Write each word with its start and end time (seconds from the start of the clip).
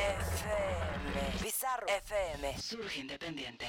FM. 0.00 1.42
Bizarro 1.42 1.86
FM. 1.86 2.58
Surge 2.58 3.00
independiente. 3.00 3.66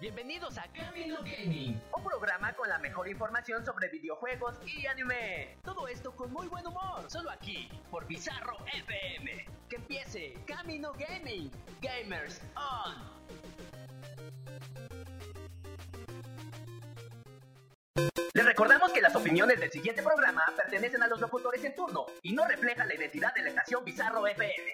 Bienvenidos 0.00 0.58
a 0.58 0.66
Camino 0.72 1.18
Gaming, 1.22 1.80
un 1.96 2.02
programa 2.02 2.52
con 2.54 2.68
la 2.68 2.80
mejor 2.80 3.08
información 3.08 3.64
sobre 3.64 3.88
videojuegos 3.90 4.58
y 4.66 4.84
anime. 4.86 5.56
Todo 5.62 5.86
esto 5.86 6.16
con 6.16 6.32
muy 6.32 6.48
buen 6.48 6.66
humor, 6.66 7.08
solo 7.08 7.30
aquí, 7.30 7.68
por 7.88 8.04
Bizarro 8.08 8.56
FM. 8.66 9.46
Que 9.68 9.76
empiece 9.76 10.34
Camino 10.44 10.92
Gaming, 10.94 11.48
Gamers 11.80 12.42
On. 12.56 13.12
Les 18.34 18.46
recordamos 18.46 18.90
que 18.92 19.02
las 19.02 19.14
opiniones 19.14 19.60
del 19.60 19.70
siguiente 19.70 20.02
programa 20.02 20.40
pertenecen 20.56 21.02
a 21.02 21.06
los 21.06 21.20
locutores 21.20 21.62
en 21.64 21.74
turno 21.74 22.06
y 22.22 22.32
no 22.32 22.48
reflejan 22.48 22.88
la 22.88 22.94
identidad 22.94 23.34
de 23.34 23.42
la 23.42 23.50
estación 23.50 23.84
Bizarro 23.84 24.26
FM. 24.26 24.72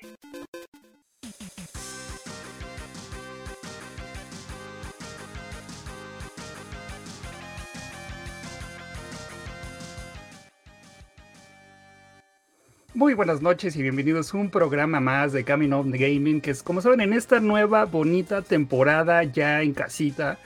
Muy 12.95 13.15
buenas 13.15 13.43
noches 13.43 13.75
y 13.75 13.83
bienvenidos 13.83 14.33
a 14.33 14.39
un 14.39 14.51
programa 14.51 15.01
más 15.01 15.33
de 15.33 15.45
Coming 15.45 15.91
Gaming, 15.91 16.41
que 16.41 16.53
es 16.53 16.63
como 16.63 16.81
saben 16.81 17.01
en 17.01 17.13
esta 17.13 17.41
nueva 17.41 17.87
bonita 17.87 18.41
temporada 18.41 19.25
ya 19.25 19.63
en 19.63 19.75
casita, 19.75 20.39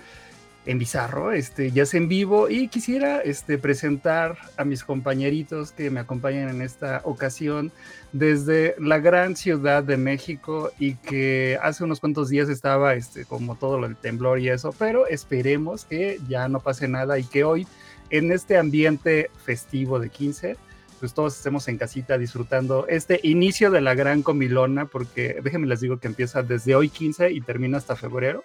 en 0.64 0.78
Bizarro, 0.78 1.32
este, 1.32 1.72
ya 1.72 1.82
es 1.82 1.94
en 1.94 2.08
vivo 2.08 2.48
y 2.48 2.68
quisiera 2.68 3.20
este, 3.20 3.58
presentar 3.58 4.38
a 4.56 4.64
mis 4.64 4.84
compañeritos 4.84 5.72
que 5.72 5.90
me 5.90 6.00
acompañan 6.00 6.48
en 6.50 6.62
esta 6.62 7.00
ocasión 7.04 7.72
desde 8.12 8.76
la 8.78 8.98
gran 8.98 9.34
ciudad 9.34 9.82
de 9.82 9.96
México 9.96 10.70
y 10.78 10.94
que 10.94 11.58
hace 11.62 11.82
unos 11.82 11.98
cuantos 11.98 12.28
días 12.28 12.48
estaba 12.48 12.94
este, 12.94 13.24
como 13.24 13.56
todo 13.56 13.80
del 13.80 13.96
temblor 13.96 14.38
y 14.38 14.50
eso, 14.50 14.72
pero 14.78 15.06
esperemos 15.08 15.84
que 15.84 16.20
ya 16.28 16.48
no 16.48 16.60
pase 16.60 16.86
nada 16.86 17.18
y 17.18 17.24
que 17.24 17.42
hoy 17.42 17.66
en 18.10 18.30
este 18.30 18.56
ambiente 18.56 19.30
festivo 19.44 19.98
de 19.98 20.10
15 20.10 20.56
pues 21.02 21.14
todos 21.14 21.36
estemos 21.36 21.66
en 21.66 21.78
casita 21.78 22.16
disfrutando 22.16 22.86
este 22.86 23.18
inicio 23.24 23.72
de 23.72 23.80
la 23.80 23.92
gran 23.92 24.22
comilona, 24.22 24.86
porque 24.86 25.40
déjenme 25.42 25.66
les 25.66 25.80
digo 25.80 25.98
que 25.98 26.06
empieza 26.06 26.44
desde 26.44 26.76
hoy 26.76 26.90
15 26.90 27.32
y 27.32 27.40
termina 27.40 27.78
hasta 27.78 27.96
febrero. 27.96 28.44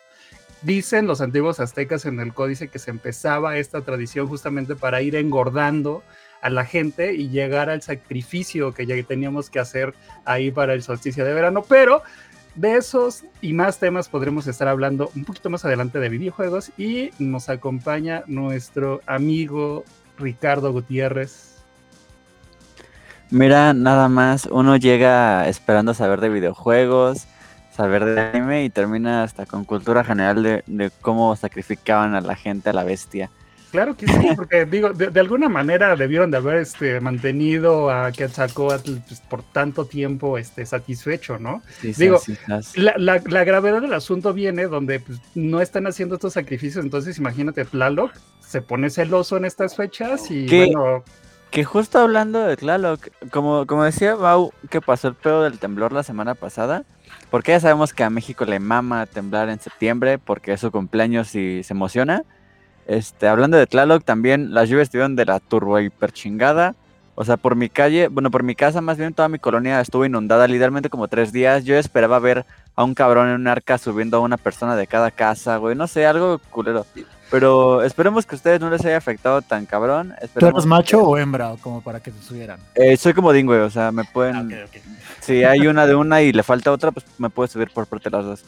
Dicen 0.63 1.05
los 1.07 1.21
antiguos 1.21 1.59
aztecas 1.59 2.05
en 2.05 2.19
el 2.19 2.33
códice 2.33 2.67
que 2.67 2.79
se 2.79 2.89
empezaba 2.91 3.57
esta 3.57 3.81
tradición 3.81 4.27
justamente 4.27 4.75
para 4.75 5.01
ir 5.01 5.15
engordando 5.15 6.03
a 6.41 6.49
la 6.49 6.65
gente 6.65 7.13
y 7.13 7.29
llegar 7.29 7.69
al 7.69 7.81
sacrificio 7.81 8.73
que 8.73 8.85
ya 8.85 9.01
teníamos 9.03 9.49
que 9.49 9.59
hacer 9.59 9.93
ahí 10.25 10.51
para 10.51 10.73
el 10.73 10.83
solsticio 10.83 11.25
de 11.25 11.33
verano, 11.33 11.63
pero 11.67 12.03
de 12.55 12.75
esos 12.75 13.23
y 13.39 13.53
más 13.53 13.77
temas 13.77 14.09
podremos 14.09 14.47
estar 14.47 14.67
hablando 14.67 15.11
un 15.15 15.25
poquito 15.25 15.49
más 15.49 15.63
adelante 15.63 15.99
de 15.99 16.09
videojuegos 16.09 16.71
y 16.77 17.11
nos 17.19 17.49
acompaña 17.49 18.23
nuestro 18.25 19.01
amigo 19.05 19.83
Ricardo 20.17 20.71
Gutiérrez. 20.71 21.57
Mira, 23.29 23.73
nada 23.73 24.07
más, 24.09 24.47
uno 24.49 24.77
llega 24.77 25.47
esperando 25.47 25.93
saber 25.93 26.21
de 26.21 26.29
videojuegos, 26.29 27.27
saber 27.77 28.03
de 28.03 28.19
anime 28.19 28.65
y 28.65 28.69
termina 28.69 29.23
hasta 29.23 29.45
con 29.45 29.63
cultura 29.63 30.03
general 30.03 30.43
de, 30.43 30.63
de 30.65 30.91
cómo 31.01 31.35
sacrificaban 31.35 32.15
a 32.15 32.21
la 32.21 32.35
gente 32.35 32.71
a 32.71 32.73
la 32.73 32.83
bestia. 32.83 33.29
Claro 33.71 33.95
que 33.95 34.07
sí, 34.07 34.29
porque 34.35 34.65
digo, 34.71 34.93
de, 34.93 35.07
de, 35.07 35.19
alguna 35.19 35.49
manera 35.49 35.95
debieron 35.95 36.31
de 36.31 36.37
haber 36.37 36.57
este, 36.57 36.99
mantenido 37.01 37.91
a 37.91 38.11
Quetzalcóatl 38.11 38.93
pues, 39.07 39.19
por 39.21 39.43
tanto 39.43 39.85
tiempo 39.85 40.37
este, 40.37 40.65
satisfecho, 40.65 41.37
¿no? 41.37 41.61
Sí, 41.81 41.91
digo, 41.97 42.17
sí, 42.17 42.35
sí, 42.63 42.81
la, 42.81 42.95
la, 42.97 43.21
la, 43.25 43.43
gravedad 43.43 43.81
del 43.81 43.93
asunto 43.93 44.33
viene 44.33 44.67
donde 44.67 44.99
pues, 44.99 45.19
no 45.35 45.61
están 45.61 45.85
haciendo 45.85 46.15
estos 46.15 46.33
sacrificios, 46.33 46.83
entonces 46.83 47.17
imagínate, 47.17 47.65
Tlaloc 47.65 48.11
se 48.39 48.61
pone 48.61 48.89
celoso 48.89 49.37
en 49.37 49.45
estas 49.45 49.75
fechas 49.75 50.31
y 50.31 50.45
¿Qué? 50.45 50.71
bueno... 50.73 51.03
Que 51.51 51.63
justo 51.63 51.99
hablando 51.99 52.39
de 52.39 52.57
Tlaloc, 52.57 53.07
como, 53.31 53.65
como 53.67 53.83
decía 53.83 54.15
Bau, 54.15 54.51
que 54.69 54.81
pasó 54.81 55.07
el 55.07 55.15
pedo 55.15 55.43
del 55.43 55.59
temblor 55.59 55.93
la 55.93 56.03
semana 56.03 56.35
pasada, 56.35 56.83
porque 57.29 57.51
ya 57.51 57.59
sabemos 57.59 57.93
que 57.93 58.03
a 58.03 58.09
México 58.09 58.45
le 58.45 58.59
mama 58.59 59.05
temblar 59.05 59.49
en 59.49 59.59
septiembre 59.59 60.17
porque 60.17 60.53
es 60.53 60.61
su 60.61 60.71
cumpleaños 60.71 61.35
y 61.35 61.63
se 61.63 61.73
emociona. 61.73 62.23
Este, 62.87 63.27
hablando 63.27 63.57
de 63.57 63.67
Tlaloc, 63.67 64.03
también 64.03 64.53
las 64.53 64.69
lluvias 64.69 64.87
estuvieron 64.87 65.15
de 65.15 65.25
la 65.25 65.39
turbo 65.39 65.79
hiper 65.79 66.11
chingada. 66.13 66.75
O 67.15 67.25
sea, 67.25 67.35
por 67.35 67.55
mi 67.55 67.67
calle, 67.67 68.09
bueno, 68.09 68.29
por 68.29 68.43
mi 68.43 68.55
casa, 68.55 68.79
más 68.79 68.97
bien 68.97 69.13
toda 69.13 69.27
mi 69.27 69.39
colonia 69.39 69.81
estuvo 69.81 70.05
inundada 70.05 70.47
literalmente 70.47 70.89
como 70.89 71.07
tres 71.07 71.33
días. 71.33 71.65
Yo 71.65 71.75
esperaba 71.75 72.19
ver 72.19 72.45
a 72.75 72.83
un 72.83 72.93
cabrón 72.93 73.27
en 73.29 73.35
un 73.35 73.47
arca 73.47 73.77
subiendo 73.77 74.17
a 74.17 74.19
una 74.19 74.37
persona 74.37 74.75
de 74.75 74.87
cada 74.87 75.11
casa, 75.11 75.57
güey. 75.57 75.75
No 75.75 75.87
sé, 75.87 76.05
algo 76.05 76.39
culero. 76.51 76.85
Pero 77.29 77.83
esperemos 77.83 78.25
que 78.25 78.35
a 78.35 78.37
ustedes 78.37 78.61
no 78.61 78.69
les 78.69 78.85
haya 78.85 78.97
afectado 78.97 79.41
tan 79.41 79.65
cabrón. 79.65 80.13
¿Tú 80.39 80.45
eres 80.45 80.65
macho 80.65 81.03
o 81.03 81.17
hembra? 81.17 81.55
Como 81.61 81.81
para 81.81 81.99
que 81.99 82.11
se 82.11 82.21
subieran. 82.21 82.59
Eh, 82.75 82.95
soy 82.95 83.13
como 83.13 83.29
güey, 83.29 83.59
o 83.59 83.69
sea, 83.69 83.91
me 83.91 84.05
pueden. 84.05 84.35
Ah, 84.35 84.43
okay, 84.45 84.63
okay. 84.63 84.81
Si 85.19 85.43
hay 85.43 85.67
una 85.67 85.85
de 85.85 85.95
una 85.95 86.21
y 86.21 86.31
le 86.31 86.43
falta 86.43 86.71
otra, 86.71 86.91
pues 86.91 87.05
me 87.17 87.29
puedes 87.29 87.51
subir 87.51 87.69
por 87.71 87.85
parte 87.85 88.09
de 88.09 88.17
las 88.17 88.25
dos. 88.25 88.43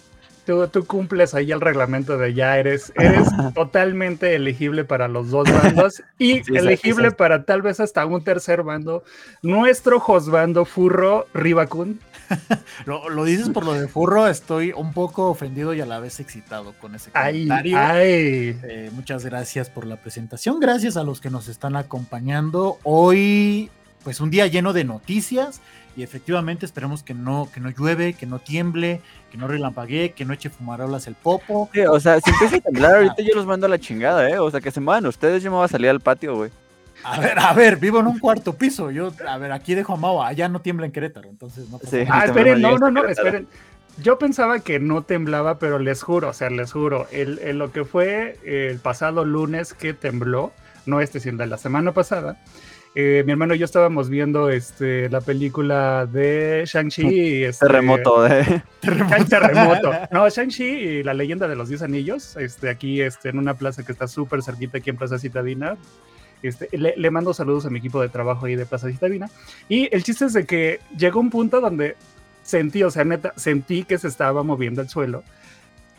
Tú, 0.46 0.68
tú, 0.68 0.86
cumples 0.88 1.36
ahí 1.36 1.52
el 1.52 1.62
reglamento 1.62 2.18
de 2.18 2.34
ya 2.34 2.58
eres, 2.58 2.92
eres 2.96 3.28
totalmente 3.54 4.34
elegible 4.34 4.84
para 4.84 5.08
los 5.08 5.30
dos 5.30 5.48
bandos 5.52 6.02
y 6.18 6.44
sí, 6.44 6.56
elegible 6.56 7.06
sí, 7.06 7.10
sí. 7.12 7.16
para 7.16 7.44
tal 7.44 7.62
vez 7.62 7.80
hasta 7.80 8.06
un 8.06 8.24
tercer 8.24 8.64
bando. 8.64 9.04
Nuestro 9.44 10.00
Josbando 10.00 10.66
Furro 10.66 11.28
Ribacun. 11.34 12.00
lo, 12.86 13.10
lo, 13.10 13.24
dices 13.24 13.50
por 13.50 13.66
lo 13.66 13.74
de 13.74 13.88
Furro, 13.88 14.28
estoy 14.28 14.72
un 14.72 14.94
poco 14.94 15.30
ofendido 15.30 15.74
y 15.74 15.82
a 15.82 15.86
la 15.86 16.00
vez 16.00 16.20
excitado 16.20 16.74
con 16.74 16.96
ese 16.96 17.12
comentario. 17.12 17.78
Ay, 17.78 17.98
ay. 17.98 18.60
Eh, 18.64 18.92
muchas 18.94 19.26
gracias 19.26 19.70
por 19.70 19.86
la 19.86 19.98
presentación, 19.98 20.60
gracias 20.60 20.98
a 20.98 21.04
los 21.04 21.22
que 21.22 21.30
nos 21.30 21.48
están 21.48 21.76
acompañando. 21.76 22.78
Hoy, 22.84 23.70
pues 24.04 24.20
un 24.20 24.30
día 24.30 24.48
lleno 24.48 24.74
de 24.74 24.84
noticias 24.84 25.62
y 25.96 26.04
efectivamente 26.04 26.66
esperemos 26.66 27.04
que 27.04 27.14
no, 27.14 27.50
que 27.54 27.60
no 27.60 27.70
llueve, 27.70 28.14
que 28.14 28.26
no 28.26 28.40
tiemble, 28.40 29.02
que 29.32 29.38
no 29.38 29.48
relampaguee, 29.48 30.14
que 30.14 30.26
no 30.26 30.34
eche 30.34 30.50
fumarolas 30.50 31.08
el 31.08 31.16
popo. 31.16 31.70
Sí, 31.74 31.82
o 31.82 32.00
sea, 32.00 32.20
si 32.22 32.30
empieza 32.30 32.58
a 32.58 32.62
temblar 32.62 32.96
ahorita 32.96 33.22
yo 33.22 33.36
los 33.36 33.46
mando 33.46 33.66
a 33.66 33.70
la 33.70 33.80
chingada, 33.80 34.30
¿eh? 34.30 34.40
O 34.40 34.50
sea, 34.50 34.62
que 34.62 34.72
se 34.72 34.80
muevan 34.80 35.06
ustedes, 35.06 35.44
yo 35.44 35.52
me 35.52 35.58
voy 35.58 35.66
a 35.66 35.70
salir 35.70 35.90
al 35.90 36.00
patio, 36.00 36.36
güey. 36.36 36.52
A 37.04 37.20
ver, 37.20 37.40
a 37.40 37.54
ver, 37.54 37.78
vivo 37.78 38.00
en 38.00 38.08
un 38.08 38.20
cuarto 38.20 38.54
piso. 38.54 38.92
Yo, 38.92 39.14
a 39.28 39.38
ver, 39.38 39.52
aquí 39.52 39.76
dejo 39.76 39.94
a 39.94 39.98
Mau, 39.98 40.22
allá 40.22 40.50
no 40.50 40.62
tiembla 40.62 40.86
en 40.86 40.92
Querétaro, 40.92 41.30
entonces 41.30 41.70
no 41.70 41.80
sí, 41.80 42.04
Ah, 42.10 42.26
esperen, 42.26 42.62
no, 42.62 42.78
no, 42.78 42.92
no, 42.92 43.06
esperen. 43.06 43.48
Yo 44.02 44.18
pensaba 44.18 44.60
que 44.60 44.80
no 44.80 45.02
temblaba, 45.02 45.60
pero 45.60 45.78
les 45.80 46.04
juro, 46.04 46.30
o 46.30 46.34
sea, 46.34 46.50
les 46.50 46.72
juro, 46.72 47.08
el, 47.12 47.40
el, 47.40 47.58
lo 47.58 47.72
que 47.72 47.84
fue 47.84 48.38
el 48.46 48.80
pasado 48.80 49.26
lunes 49.26 49.74
que 49.74 49.94
tembló, 49.94 50.54
no 50.86 51.02
este, 51.02 51.20
sino 51.20 51.46
la 51.46 51.58
semana 51.58 51.92
pasada, 51.92 52.38
eh, 52.96 53.24
mi 53.26 53.34
hermano 53.34 53.54
y 53.54 53.60
yo 53.60 53.66
estábamos 53.66 54.10
viendo 54.10 54.50
este, 54.50 55.10
la 55.10 55.22
película 55.22 56.08
de 56.08 56.64
Shang-Chi. 56.66 57.44
Este, 57.44 57.66
terremoto, 57.66 58.26
¿eh? 58.26 58.64
Terremoto. 58.82 59.26
terremoto. 59.26 59.92
No, 60.12 60.28
Shang-Chi 60.28 60.64
y 60.64 61.04
la 61.04 61.14
leyenda 61.14 61.48
de 61.48 61.56
los 61.56 61.70
10 61.70 61.84
anillos, 61.84 62.36
este, 62.38 62.70
aquí 62.70 63.02
este, 63.02 63.30
en 63.30 63.38
una 63.38 63.54
plaza 63.54 63.84
que 63.84 63.92
está 63.92 64.08
súper 64.08 64.42
cerquita 64.42 64.80
aquí 64.80 64.90
en 64.90 64.98
Plaza 64.98 65.20
Citadina. 65.20 65.78
Este, 66.42 66.70
le, 66.78 66.94
le, 66.96 67.12
mando 67.12 67.34
saludos 67.34 67.66
a 67.66 67.70
mi 67.70 67.80
equipo 67.80 68.02
de 68.02 68.10
trabajo 68.10 68.46
ahí 68.46 68.56
de 68.56 68.66
Plaza 68.66 68.90
Citadina. 68.90 69.30
Y 69.68 69.94
el 69.94 70.04
chiste 70.04 70.26
es 70.26 70.34
de 70.34 70.46
que 70.46 70.80
llegó 70.98 71.20
un 71.20 71.30
punto 71.30 71.60
donde 71.60 71.96
sentí, 72.44 72.84
o 72.84 72.92
sea, 72.92 73.04
neta, 73.04 73.34
sentí 73.36 73.84
que 73.84 73.98
se 73.98 74.08
estaba 74.08 74.44
moviendo 74.44 74.82
el 74.82 74.90
suelo. 74.90 75.24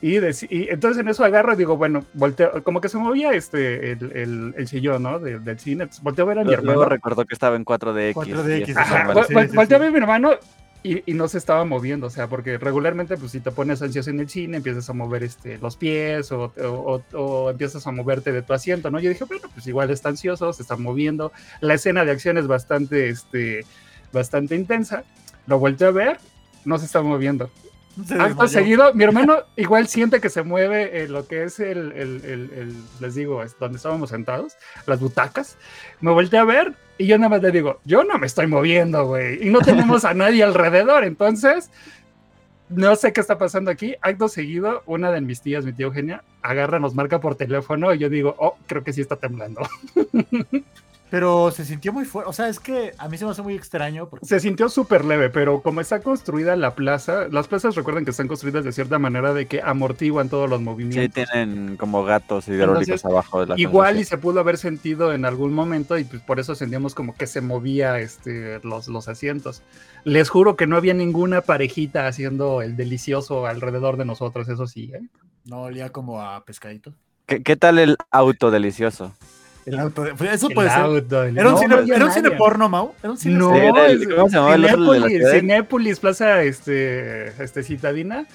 Y, 0.03 0.17
y, 0.17 0.69
entonces 0.71 1.03
en 1.03 1.09
eso 1.09 1.25
agarro 1.25 1.53
y 1.53 1.57
digo, 1.57 1.77
bueno, 1.77 2.05
volteo, 2.15 2.65
como 2.65 2.81
que 2.81 2.89
se 2.89 2.97
movía 2.97 3.33
este, 3.33 3.93
el, 3.93 4.13
el, 4.13 4.55
el 4.57 4.67
sillón, 4.67 5.03
¿no? 5.03 5.19
De, 5.19 5.39
del 5.39 5.59
cine. 5.59 5.83
Entonces, 5.83 6.03
volteo 6.03 6.25
a 6.25 6.29
ver 6.29 6.39
a 6.39 6.45
mi 6.45 6.53
hermano. 6.55 6.73
Luego 6.73 6.89
recordó 6.89 7.27
que 7.27 7.35
estaba 7.35 7.57
en 7.57 7.67
4DX. 7.67 8.15
4DX. 8.15 8.77
Ajá, 8.77 9.25
sí, 9.27 9.35
vol, 9.35 9.49
sí, 9.49 9.57
volteo 9.57 9.67
sí. 9.67 9.75
a 9.75 9.79
ver 9.79 9.89
a 9.89 9.91
mi 9.91 9.99
hermano 9.99 10.31
y, 10.83 11.11
y, 11.11 11.15
no 11.15 11.29
se 11.29 11.39
estaba 11.39 11.65
moviendo, 11.65 12.07
o 12.07 12.11
sea, 12.11 12.29
porque 12.29 12.57
regularmente, 12.57 13.17
pues 13.17 13.33
si 13.33 13.41
te 13.41 13.51
pones 13.51 13.83
ansioso 13.83 14.11
en 14.11 14.21
el 14.21 14.29
cine, 14.29 14.59
empiezas 14.59 14.89
a 14.89 14.95
mover 14.95 15.23
este, 15.23 15.59
los 15.59 15.77
pies 15.77 16.33
o, 16.33 16.53
o, 16.57 17.03
o, 17.13 17.51
empiezas 17.51 17.87
a 17.87 17.91
moverte 17.91 18.33
de 18.33 18.43
tu 18.43 18.55
asiento, 18.55 18.91
¿no? 18.91 18.99
Yo 18.99 19.11
dije, 19.11 19.25
bueno, 19.25 19.49
pues 19.53 19.67
igual 19.67 19.91
está 19.91 20.09
ansioso, 20.09 20.53
se 20.53 20.63
está 20.63 20.77
moviendo. 20.77 21.33
La 21.61 21.75
escena 21.75 22.05
de 22.05 22.13
acción 22.13 22.39
es 22.39 22.47
bastante, 22.47 23.11
este, 23.11 23.67
bastante 24.13 24.55
intensa. 24.55 25.05
Lo 25.47 25.59
volteo 25.59 25.89
a 25.89 25.93
ver, 25.93 26.19
no 26.65 26.79
se 26.79 26.87
está 26.87 27.03
moviendo. 27.03 27.51
Acto 28.19 28.49
seguido, 28.49 28.95
mi 28.95 29.05
hermano 29.05 29.39
igual 29.57 29.89
siente 29.89 30.21
que 30.21 30.31
se 30.31 30.43
mueve 30.43 31.03
eh, 31.03 31.09
lo 31.09 31.27
que 31.27 31.45
es 31.45 31.61
el, 31.61 31.93
el, 31.93 32.25
el, 32.25 32.51
el, 32.55 32.75
les 33.01 33.15
digo, 33.15 33.43
es 33.43 33.59
donde 33.59 33.77
estábamos 33.77 34.11
sentados, 34.11 34.55
las 34.87 35.01
butacas. 35.01 35.57
Me 36.01 36.11
volteé 36.11 36.39
a 36.39 36.45
ver 36.45 36.75
y 36.99 37.07
yo 37.07 37.17
nada 37.19 37.31
más 37.31 37.43
le 37.43 37.51
digo, 37.51 37.81
yo 37.85 38.05
no 38.05 38.19
me 38.19 38.27
estoy 38.27 38.47
moviendo, 38.47 39.07
güey, 39.07 39.47
y 39.47 39.51
no 39.51 39.61
tenemos 39.61 40.05
a 40.05 40.15
nadie 40.15 40.43
alrededor, 40.43 41.05
entonces 41.05 41.71
no 42.71 42.95
sé 42.95 43.13
qué 43.13 43.21
está 43.21 43.37
pasando 43.37 43.71
aquí. 43.71 43.97
Acto 44.01 44.29
seguido, 44.29 44.83
una 44.87 45.11
de 45.11 45.21
mis 45.21 45.41
tías, 45.41 45.65
mi 45.65 45.73
tía 45.73 45.87
Eugenia, 45.87 46.23
agarra, 46.43 46.79
nos 46.79 46.95
marca 46.95 47.21
por 47.21 47.35
teléfono 47.35 47.93
y 47.93 47.99
yo 47.99 48.09
digo, 48.09 48.35
oh, 48.39 48.57
creo 48.67 48.85
que 48.85 48.93
sí 48.93 49.01
está 49.01 49.17
temblando. 49.17 49.63
pero 51.11 51.51
se 51.51 51.65
sintió 51.65 51.93
muy 51.93 52.05
fuerte. 52.05 52.31
O 52.31 52.33
sea, 52.33 52.49
es 52.49 52.61
que 52.61 52.93
a 52.97 53.09
mí 53.09 53.19
se 53.19 53.25
me 53.25 53.33
hace 53.33 53.43
muy 53.43 53.55
extraño. 53.55 54.09
Porque... 54.09 54.25
Se 54.27 54.39
sintió 54.41 54.69
súper 54.69 55.05
leve, 55.05 55.29
pero 55.29 55.61
como 55.61 55.81
está 55.81 56.01
construida 56.01 56.55
la 56.57 56.75
plaza, 56.75 57.27
las 57.29 57.49
plazas 57.49 57.75
recuerden 57.75 58.05
que 58.05 58.13
están 58.13 58.29
construidas 58.29 58.65
de 58.65 58.73
cierta 58.73 58.99
manera 58.99 59.35
de 59.35 59.47
que 59.47 59.61
amortiguan 59.63 60.29
todos 60.29 60.49
los 60.49 60.61
Sí, 60.61 60.65
movimientos. 60.65 61.15
tienen 61.15 61.77
como 61.77 62.05
gatos 62.05 62.47
hidráulicos 62.49 62.83
Entonces, 62.89 63.05
abajo 63.05 63.41
de 63.41 63.47
la 63.49 63.61
Igual 63.61 63.99
y 63.99 64.05
se 64.05 64.19
pudo 64.19 64.41
haber 64.41 64.57
sentido 64.57 65.13
en 65.13 65.25
algún 65.25 65.53
momento 65.53 65.99
y 65.99 66.05
pues 66.05 66.23
por 66.23 66.39
eso 66.39 66.55
sentíamos 66.55 66.95
como 66.95 67.15
que 67.17 67.27
se 67.27 67.41
movía 67.41 67.99
este, 67.99 68.61
los, 68.63 68.89
los 68.89 69.09
asientos. 69.09 69.63
Les 70.05 70.29
juro 70.31 70.57
que 70.57 70.67
no 70.67 70.77
había 70.77 70.95
ninguna 70.95 71.41
parejita 71.41 72.07
haciendo 72.07 72.63
el 72.63 72.77
delicioso 72.77 73.47
alrededor 73.47 73.97
de 73.97 74.05
nosotros, 74.05 74.49
eso 74.49 74.67
sí. 74.67 74.93
¿eh? 74.95 75.01
No 75.45 75.63
olía 75.63 75.91
como 75.91 76.21
a 76.23 76.45
pescadito. 76.45 76.95
¿Qué, 77.27 77.43
qué 77.43 77.57
tal 77.57 77.79
el 77.79 77.97
auto 78.11 78.51
delicioso? 78.51 79.13
El 79.67 79.79
auto 79.79 80.03
de- 80.03 80.13
Eso 80.33 80.49
El 80.49 80.55
puede 80.55 80.71
ser. 80.71 80.79
auto, 80.81 81.23
el- 81.25 81.39
Era 81.39 81.49
un, 81.49 81.55
no, 81.55 81.59
cine, 81.59 81.75
no 81.75 81.81
había 81.83 81.97
era 81.97 82.05
un 82.05 82.09
nadie. 82.11 82.23
cine 82.23 82.37
porno, 82.37 82.69
Mau. 82.69 82.95
Era 83.03 83.11
un 83.13 83.19
cine 83.19 83.35
No, 83.37 83.55
el- 83.87 84.15
¿cómo 84.15 84.29
se 84.29 84.37
llamaba 84.37 84.55
el 84.55 84.65
otro 84.65 84.77
de 84.93 85.01
la 85.01 85.07
Cinépolis, 85.07 85.19
ciudad? 85.19 85.41
Cinépolis, 85.41 86.01
Plaza 86.01 86.43
este, 86.43 87.43
este, 87.43 87.63
Citadina, 87.63 88.27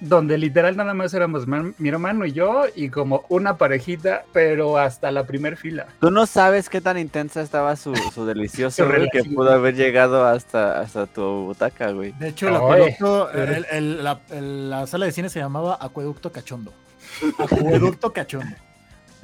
donde 0.00 0.36
literal 0.36 0.76
nada 0.76 0.92
más 0.92 1.14
éramos 1.14 1.46
man- 1.46 1.74
mi 1.78 1.88
hermano 1.88 2.26
y 2.26 2.32
yo 2.32 2.64
y 2.76 2.90
como 2.90 3.24
una 3.30 3.56
parejita, 3.56 4.24
pero 4.34 4.76
hasta 4.76 5.10
la 5.10 5.24
primer 5.24 5.56
fila. 5.56 5.86
Tú 6.00 6.10
no 6.10 6.26
sabes 6.26 6.68
qué 6.68 6.80
tan 6.82 6.98
intensa 6.98 7.40
estaba 7.40 7.74
su, 7.76 7.94
su 8.14 8.26
delicioso, 8.26 8.86
güey, 8.86 9.08
que 9.10 9.24
pudo 9.24 9.50
haber 9.52 9.74
llegado 9.76 10.26
hasta, 10.26 10.80
hasta 10.80 11.06
tu 11.06 11.22
butaca, 11.46 11.92
güey. 11.92 12.12
De 12.18 12.28
hecho, 12.28 12.48
el 12.48 12.56
Oye, 12.56 12.64
acueducto, 12.92 13.28
pero- 13.32 13.52
el- 13.54 13.66
el- 13.70 14.04
la, 14.04 14.20
el- 14.30 14.68
la 14.70 14.86
sala 14.86 15.06
de 15.06 15.12
cine 15.12 15.28
se 15.30 15.38
llamaba 15.38 15.78
Acueducto 15.80 16.30
Cachondo. 16.30 16.74
Acueducto 17.38 18.12
Cachondo. 18.12 18.54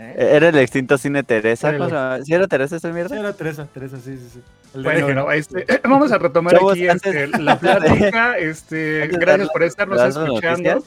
¿Eh? 0.00 0.14
Era 0.36 0.48
el 0.48 0.58
extinto 0.58 0.96
cine 0.98 1.22
Teresa. 1.22 1.70
Era 1.70 2.16
el-. 2.16 2.24
¿Sí 2.24 2.32
era 2.34 2.46
Teresa 2.48 2.76
esta 2.76 2.88
Sí, 2.88 2.94
mierda? 2.94 3.18
era 3.18 3.32
Teresa, 3.34 3.66
Teresa, 3.72 3.96
sí, 3.98 4.16
sí, 4.16 4.28
sí. 4.34 4.40
El 4.74 4.82
Bueno, 4.84 5.08
León. 5.08 5.26
este, 5.34 5.66
vamos 5.84 6.10
a 6.12 6.18
retomar 6.18 6.54
Chavos, 6.54 6.72
aquí 6.72 6.88
antes- 6.88 7.14
este, 7.14 7.38
la 7.38 7.58
plática. 7.58 8.36
Este, 8.38 9.08
gracias 9.08 9.48
por 9.50 9.62
estarnos 9.62 10.00
escuchando. 10.02 10.84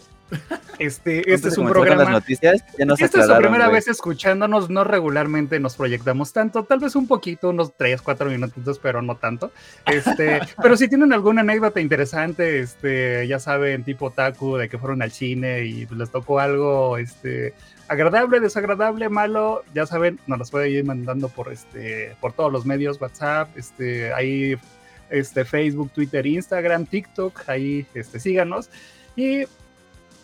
Este, 0.80 1.32
este 1.32 1.50
es 1.50 1.58
un 1.60 1.66
con 1.68 1.74
las 1.78 1.86
programa. 1.86 2.10
noticias, 2.12 2.64
esta 2.78 3.20
es 3.20 3.28
su 3.28 3.36
primera 3.38 3.66
güey. 3.66 3.76
vez 3.76 3.88
escuchándonos, 3.88 4.70
no 4.72 4.84
regularmente 4.84 5.60
nos 5.60 5.76
proyectamos 5.76 6.34
tanto, 6.34 6.64
tal 6.64 6.80
vez 6.80 6.96
un 6.96 7.08
poquito, 7.08 7.50
unos 7.52 7.74
3, 7.78 8.02
4 8.02 8.30
minutitos, 8.32 8.80
pero 8.80 9.04
no 9.04 9.16
tanto. 9.16 9.52
Este, 9.86 10.40
pero 10.64 10.76
si 10.76 10.88
tienen 10.88 11.14
alguna 11.14 11.42
anécdota 11.42 11.80
interesante, 11.82 12.60
este, 12.62 13.28
ya 13.28 13.38
saben, 13.38 13.84
tipo 13.84 14.10
Taku, 14.10 14.58
de 14.58 14.70
que 14.70 14.80
fueron 14.80 15.04
al 15.04 15.12
cine 15.12 15.66
y 15.66 15.86
les 15.86 16.10
tocó 16.10 16.40
algo 16.40 16.98
este, 16.98 17.54
agradable, 17.94 18.40
desagradable, 18.40 19.10
malo, 19.10 19.64
ya 19.74 19.86
saben, 19.86 20.20
nos 20.28 20.40
las 20.40 20.52
pueden 20.52 20.72
ir 20.72 20.86
mandando 20.86 21.30
por, 21.30 21.52
este, 21.52 22.16
por 22.20 22.34
todos 22.34 22.52
los 22.52 22.66
medios, 22.66 23.00
WhatsApp, 23.00 23.50
este, 23.58 24.14
ahí, 24.14 24.56
este, 25.10 25.46
Facebook, 25.46 25.92
Twitter, 25.92 26.26
Instagram, 26.26 26.86
TikTok, 26.86 27.48
ahí 27.48 27.86
este, 27.94 28.20
síganos. 28.20 28.70
Y 29.16 29.46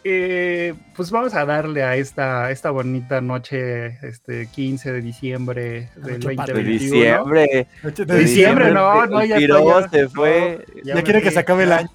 eh, 0.03 0.73
pues 0.95 1.11
vamos 1.11 1.33
a 1.33 1.45
darle 1.45 1.83
a 1.83 1.95
esta, 1.95 2.51
esta 2.51 2.71
bonita 2.71 3.19
noche, 3.19 3.97
este 4.07 4.47
15 4.47 4.93
de 4.93 5.01
diciembre 5.01 5.89
del 5.95 6.19
Noche 6.19 6.35
patria. 6.35 6.55
De 6.55 6.63
2021. 6.63 6.79
diciembre. 6.79 7.67
De 7.83 8.05
de 8.05 8.19
diciembre, 8.19 8.71
no, 8.71 9.05
no, 9.07 9.25
ya 9.25 9.39
ya. 9.39 9.89
se 9.89 10.07
fue. 10.07 10.65
No, 10.85 10.95
Ya 10.95 11.03
quiere 11.03 11.21
que 11.21 11.31
se 11.31 11.39
acabe 11.39 11.63
el 11.63 11.73
año. 11.73 11.89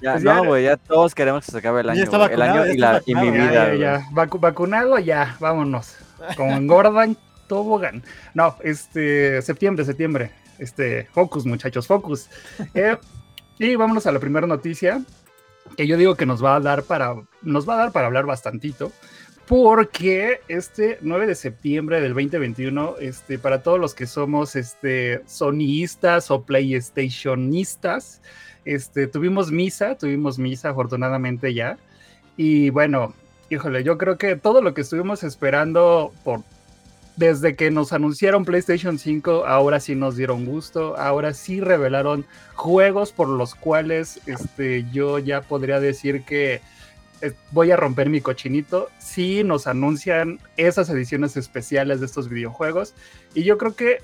Ya, 0.00 0.12
Pues 0.12 0.24
no, 0.24 0.44
güey, 0.44 0.64
ya 0.64 0.76
todos 0.76 1.14
queremos 1.14 1.44
que 1.44 1.52
se 1.52 1.58
acabe 1.58 1.82
el 1.82 1.90
año. 1.90 2.02
está 2.02 2.24
el 2.26 2.42
año 2.42 2.64
ya 2.64 2.68
y, 2.68 2.74
está 2.74 2.92
la, 2.94 3.02
y 3.06 3.14
mi 3.14 3.30
vida. 3.30 3.74
ya. 3.74 4.00
Vacu- 4.12 4.40
vacunado, 4.40 4.98
ya, 4.98 5.36
vámonos. 5.40 5.96
Como 6.36 6.52
engordan, 6.52 7.16
tobogán. 7.48 8.02
No, 8.34 8.56
este, 8.62 9.42
septiembre, 9.42 9.84
septiembre. 9.84 10.30
Este, 10.58 11.04
focus, 11.12 11.46
muchachos, 11.46 11.86
focus. 11.86 12.28
Eh, 12.74 12.96
y 13.58 13.74
vámonos 13.76 14.06
a 14.06 14.12
la 14.12 14.18
primera 14.20 14.46
noticia, 14.46 15.02
que 15.76 15.86
yo 15.86 15.96
digo 15.96 16.14
que 16.14 16.26
nos 16.26 16.42
va 16.44 16.56
a 16.56 16.60
dar 16.60 16.82
para, 16.82 17.14
nos 17.42 17.68
va 17.68 17.74
a 17.74 17.78
dar 17.78 17.92
para 17.92 18.06
hablar 18.06 18.26
bastantito. 18.26 18.92
Porque 19.50 20.42
este 20.46 20.98
9 21.00 21.26
de 21.26 21.34
septiembre 21.34 22.00
del 22.00 22.14
2021, 22.14 22.98
este, 23.00 23.36
para 23.36 23.64
todos 23.64 23.80
los 23.80 23.94
que 23.94 24.06
somos 24.06 24.54
este, 24.54 25.22
sonyistas 25.26 26.30
o 26.30 26.42
playstationistas, 26.42 28.22
este, 28.64 29.08
tuvimos 29.08 29.50
misa, 29.50 29.98
tuvimos 29.98 30.38
misa 30.38 30.68
afortunadamente 30.68 31.52
ya. 31.52 31.78
Y 32.36 32.70
bueno, 32.70 33.12
híjole, 33.50 33.82
yo 33.82 33.98
creo 33.98 34.18
que 34.18 34.36
todo 34.36 34.62
lo 34.62 34.72
que 34.72 34.82
estuvimos 34.82 35.24
esperando 35.24 36.12
por 36.22 36.42
desde 37.16 37.56
que 37.56 37.72
nos 37.72 37.92
anunciaron 37.92 38.44
PlayStation 38.44 39.00
5, 39.00 39.46
ahora 39.46 39.80
sí 39.80 39.96
nos 39.96 40.14
dieron 40.14 40.46
gusto, 40.46 40.96
ahora 40.96 41.34
sí 41.34 41.60
revelaron 41.60 42.24
juegos 42.54 43.10
por 43.10 43.28
los 43.28 43.56
cuales 43.56 44.20
este, 44.26 44.86
yo 44.92 45.18
ya 45.18 45.40
podría 45.40 45.80
decir 45.80 46.22
que 46.22 46.60
voy 47.50 47.70
a 47.70 47.76
romper 47.76 48.08
mi 48.08 48.20
cochinito. 48.20 48.88
Sí 48.98 49.44
nos 49.44 49.66
anuncian 49.66 50.38
esas 50.56 50.88
ediciones 50.90 51.36
especiales 51.36 52.00
de 52.00 52.06
estos 52.06 52.28
videojuegos 52.28 52.94
y 53.34 53.44
yo 53.44 53.58
creo 53.58 53.74
que 53.74 53.98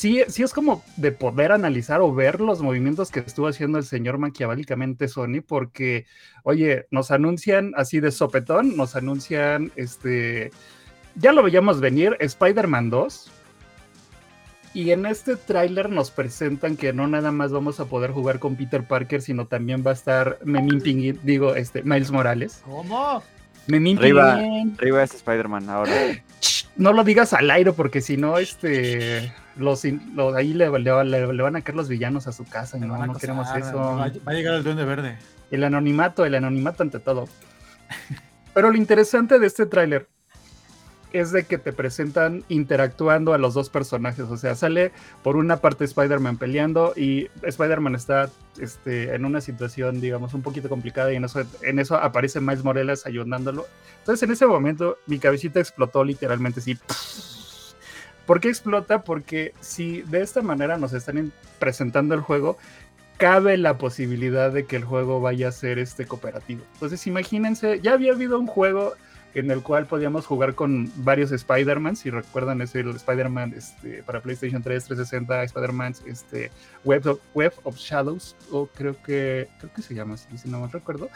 sí, 0.00 0.22
sí 0.28 0.42
es 0.42 0.54
como 0.54 0.82
de 0.96 1.12
poder 1.12 1.52
analizar 1.52 2.00
o 2.00 2.14
ver 2.14 2.40
los 2.40 2.62
movimientos 2.62 3.10
que 3.10 3.20
estuvo 3.20 3.48
haciendo 3.48 3.76
el 3.76 3.84
señor 3.84 4.16
maquiavélicamente 4.16 5.08
Sony, 5.08 5.42
porque, 5.46 6.06
oye, 6.42 6.86
nos 6.90 7.10
anuncian 7.10 7.72
así 7.76 8.00
de 8.00 8.10
sopetón, 8.10 8.78
nos 8.78 8.96
anuncian, 8.96 9.72
este, 9.76 10.52
ya 11.16 11.32
lo 11.32 11.42
veíamos 11.42 11.80
venir, 11.80 12.16
Spider-Man 12.18 12.88
2. 12.88 13.30
Y 14.72 14.92
en 14.92 15.04
este 15.06 15.34
tráiler 15.36 15.90
nos 15.90 16.10
presentan 16.12 16.76
que 16.76 16.92
no 16.92 17.08
nada 17.08 17.32
más 17.32 17.50
vamos 17.50 17.80
a 17.80 17.86
poder 17.86 18.12
jugar 18.12 18.38
con 18.38 18.54
Peter 18.54 18.84
Parker, 18.84 19.20
sino 19.20 19.46
también 19.46 19.82
va 19.84 19.90
a 19.90 19.94
estar 19.94 20.38
Memín 20.44 20.80
Pinguín, 20.80 21.18
digo, 21.24 21.56
este, 21.56 21.82
Miles 21.82 22.10
Morales. 22.12 22.62
¿Cómo? 22.64 23.22
Memín 23.66 23.98
Arriba. 23.98 24.36
Pinguín. 24.36 24.76
Arriba 24.78 25.02
es 25.02 25.14
Spider-Man 25.14 25.68
ahora. 25.68 25.92
No 26.76 26.92
lo 26.92 27.02
digas 27.02 27.32
al 27.32 27.50
aire 27.50 27.72
porque 27.72 28.00
si 28.00 28.16
no, 28.16 28.38
este, 28.38 29.32
los, 29.56 29.84
ahí 29.84 30.54
le, 30.54 30.70
le- 30.70 31.04
le- 31.04 31.32
le 31.34 31.42
van 31.42 31.56
a 31.56 31.60
caer 31.62 31.76
los 31.76 31.88
villanos 31.88 32.28
a 32.28 32.32
su 32.32 32.44
casa 32.44 32.78
y 32.78 32.80
no, 32.80 32.96
no 33.06 33.14
queremos 33.16 33.48
eso. 33.56 33.76
Va, 33.76 34.04
a- 34.04 34.08
va 34.08 34.12
a 34.26 34.32
llegar 34.32 34.54
el 34.54 34.62
Duende 34.62 34.84
Verde. 34.84 35.18
El 35.50 35.64
anonimato, 35.64 36.24
el 36.24 36.36
anonimato 36.36 36.84
ante 36.84 37.00
todo. 37.00 37.28
Pero 38.54 38.70
lo 38.70 38.76
interesante 38.76 39.40
de 39.40 39.46
este 39.48 39.66
tráiler 39.66 40.08
es 41.12 41.32
de 41.32 41.44
que 41.44 41.58
te 41.58 41.72
presentan 41.72 42.44
interactuando 42.48 43.34
a 43.34 43.38
los 43.38 43.54
dos 43.54 43.70
personajes. 43.70 44.26
O 44.30 44.36
sea, 44.36 44.54
sale 44.54 44.92
por 45.22 45.36
una 45.36 45.58
parte 45.58 45.84
Spider-Man 45.84 46.36
peleando 46.36 46.92
y 46.96 47.28
Spider-Man 47.42 47.94
está 47.94 48.30
este, 48.58 49.14
en 49.14 49.24
una 49.24 49.40
situación, 49.40 50.00
digamos, 50.00 50.34
un 50.34 50.42
poquito 50.42 50.68
complicada 50.68 51.12
y 51.12 51.16
en 51.16 51.24
eso, 51.24 51.42
en 51.62 51.78
eso 51.78 51.96
aparece 51.96 52.40
Miles 52.40 52.64
Morales 52.64 53.06
ayudándolo. 53.06 53.66
Entonces, 53.98 54.22
en 54.22 54.32
ese 54.32 54.46
momento, 54.46 54.98
mi 55.06 55.18
cabecita 55.18 55.60
explotó 55.60 56.04
literalmente 56.04 56.60
así. 56.60 56.78
¿Por 58.26 58.40
qué 58.40 58.48
explota? 58.48 59.02
Porque 59.02 59.54
si 59.60 60.02
de 60.02 60.22
esta 60.22 60.42
manera 60.42 60.78
nos 60.78 60.92
están 60.92 61.32
presentando 61.58 62.14
el 62.14 62.20
juego, 62.20 62.58
cabe 63.16 63.58
la 63.58 63.76
posibilidad 63.76 64.50
de 64.50 64.64
que 64.64 64.76
el 64.76 64.84
juego 64.84 65.20
vaya 65.20 65.48
a 65.48 65.52
ser 65.52 65.78
este 65.78 66.06
cooperativo. 66.06 66.62
Entonces, 66.74 67.06
imagínense, 67.06 67.80
ya 67.80 67.92
había 67.92 68.12
habido 68.12 68.38
un 68.38 68.46
juego 68.46 68.94
en 69.34 69.50
el 69.50 69.62
cual 69.62 69.86
podíamos 69.86 70.26
jugar 70.26 70.54
con 70.54 70.90
varios 70.96 71.32
Spider-Man, 71.32 71.96
si 71.96 72.10
recuerdan 72.10 72.60
es 72.60 72.74
el 72.74 72.88
Spider-Man 72.88 73.54
este, 73.56 74.02
para 74.02 74.20
PlayStation 74.20 74.62
3, 74.62 74.84
360, 74.84 75.44
Spider-Man 75.44 75.94
este, 76.06 76.50
Web, 76.84 77.06
of, 77.06 77.20
Web 77.34 77.52
of 77.64 77.76
Shadows, 77.76 78.36
o 78.50 78.66
creo 78.66 79.00
que, 79.02 79.48
creo 79.58 79.72
que 79.72 79.82
se 79.82 79.94
llama 79.94 80.14
así, 80.14 80.36
si 80.36 80.48
no 80.48 80.60
me 80.60 80.68
recuerdo. 80.68 81.08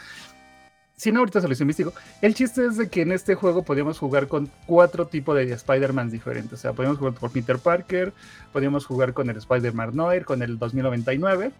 Si 0.97 1.11
no, 1.11 1.19
ahorita 1.19 1.41
se 1.41 1.49
los 1.49 1.59
investigo. 1.59 1.93
El 2.21 2.35
chiste 2.35 2.65
es 2.65 2.77
de 2.77 2.87
que 2.89 3.01
en 3.01 3.11
este 3.11 3.35
juego 3.35 3.63
podíamos 3.63 3.99
jugar 3.99 4.29
con 4.29 4.49
cuatro 4.65 5.07
tipos 5.07 5.35
de 5.35 5.51
Spider-Man 5.51 6.09
diferentes. 6.09 6.53
O 6.53 6.57
sea, 6.57 6.71
podíamos 6.71 6.99
jugar 6.99 7.13
por 7.15 7.31
Peter 7.31 7.59
Parker, 7.59 8.13
podíamos 8.53 8.85
jugar 8.85 9.13
con 9.13 9.29
el 9.29 9.35
Spider-Man 9.35 9.93
Noir, 9.93 10.23
con 10.23 10.41
el 10.41 10.57
2099. 10.57 11.51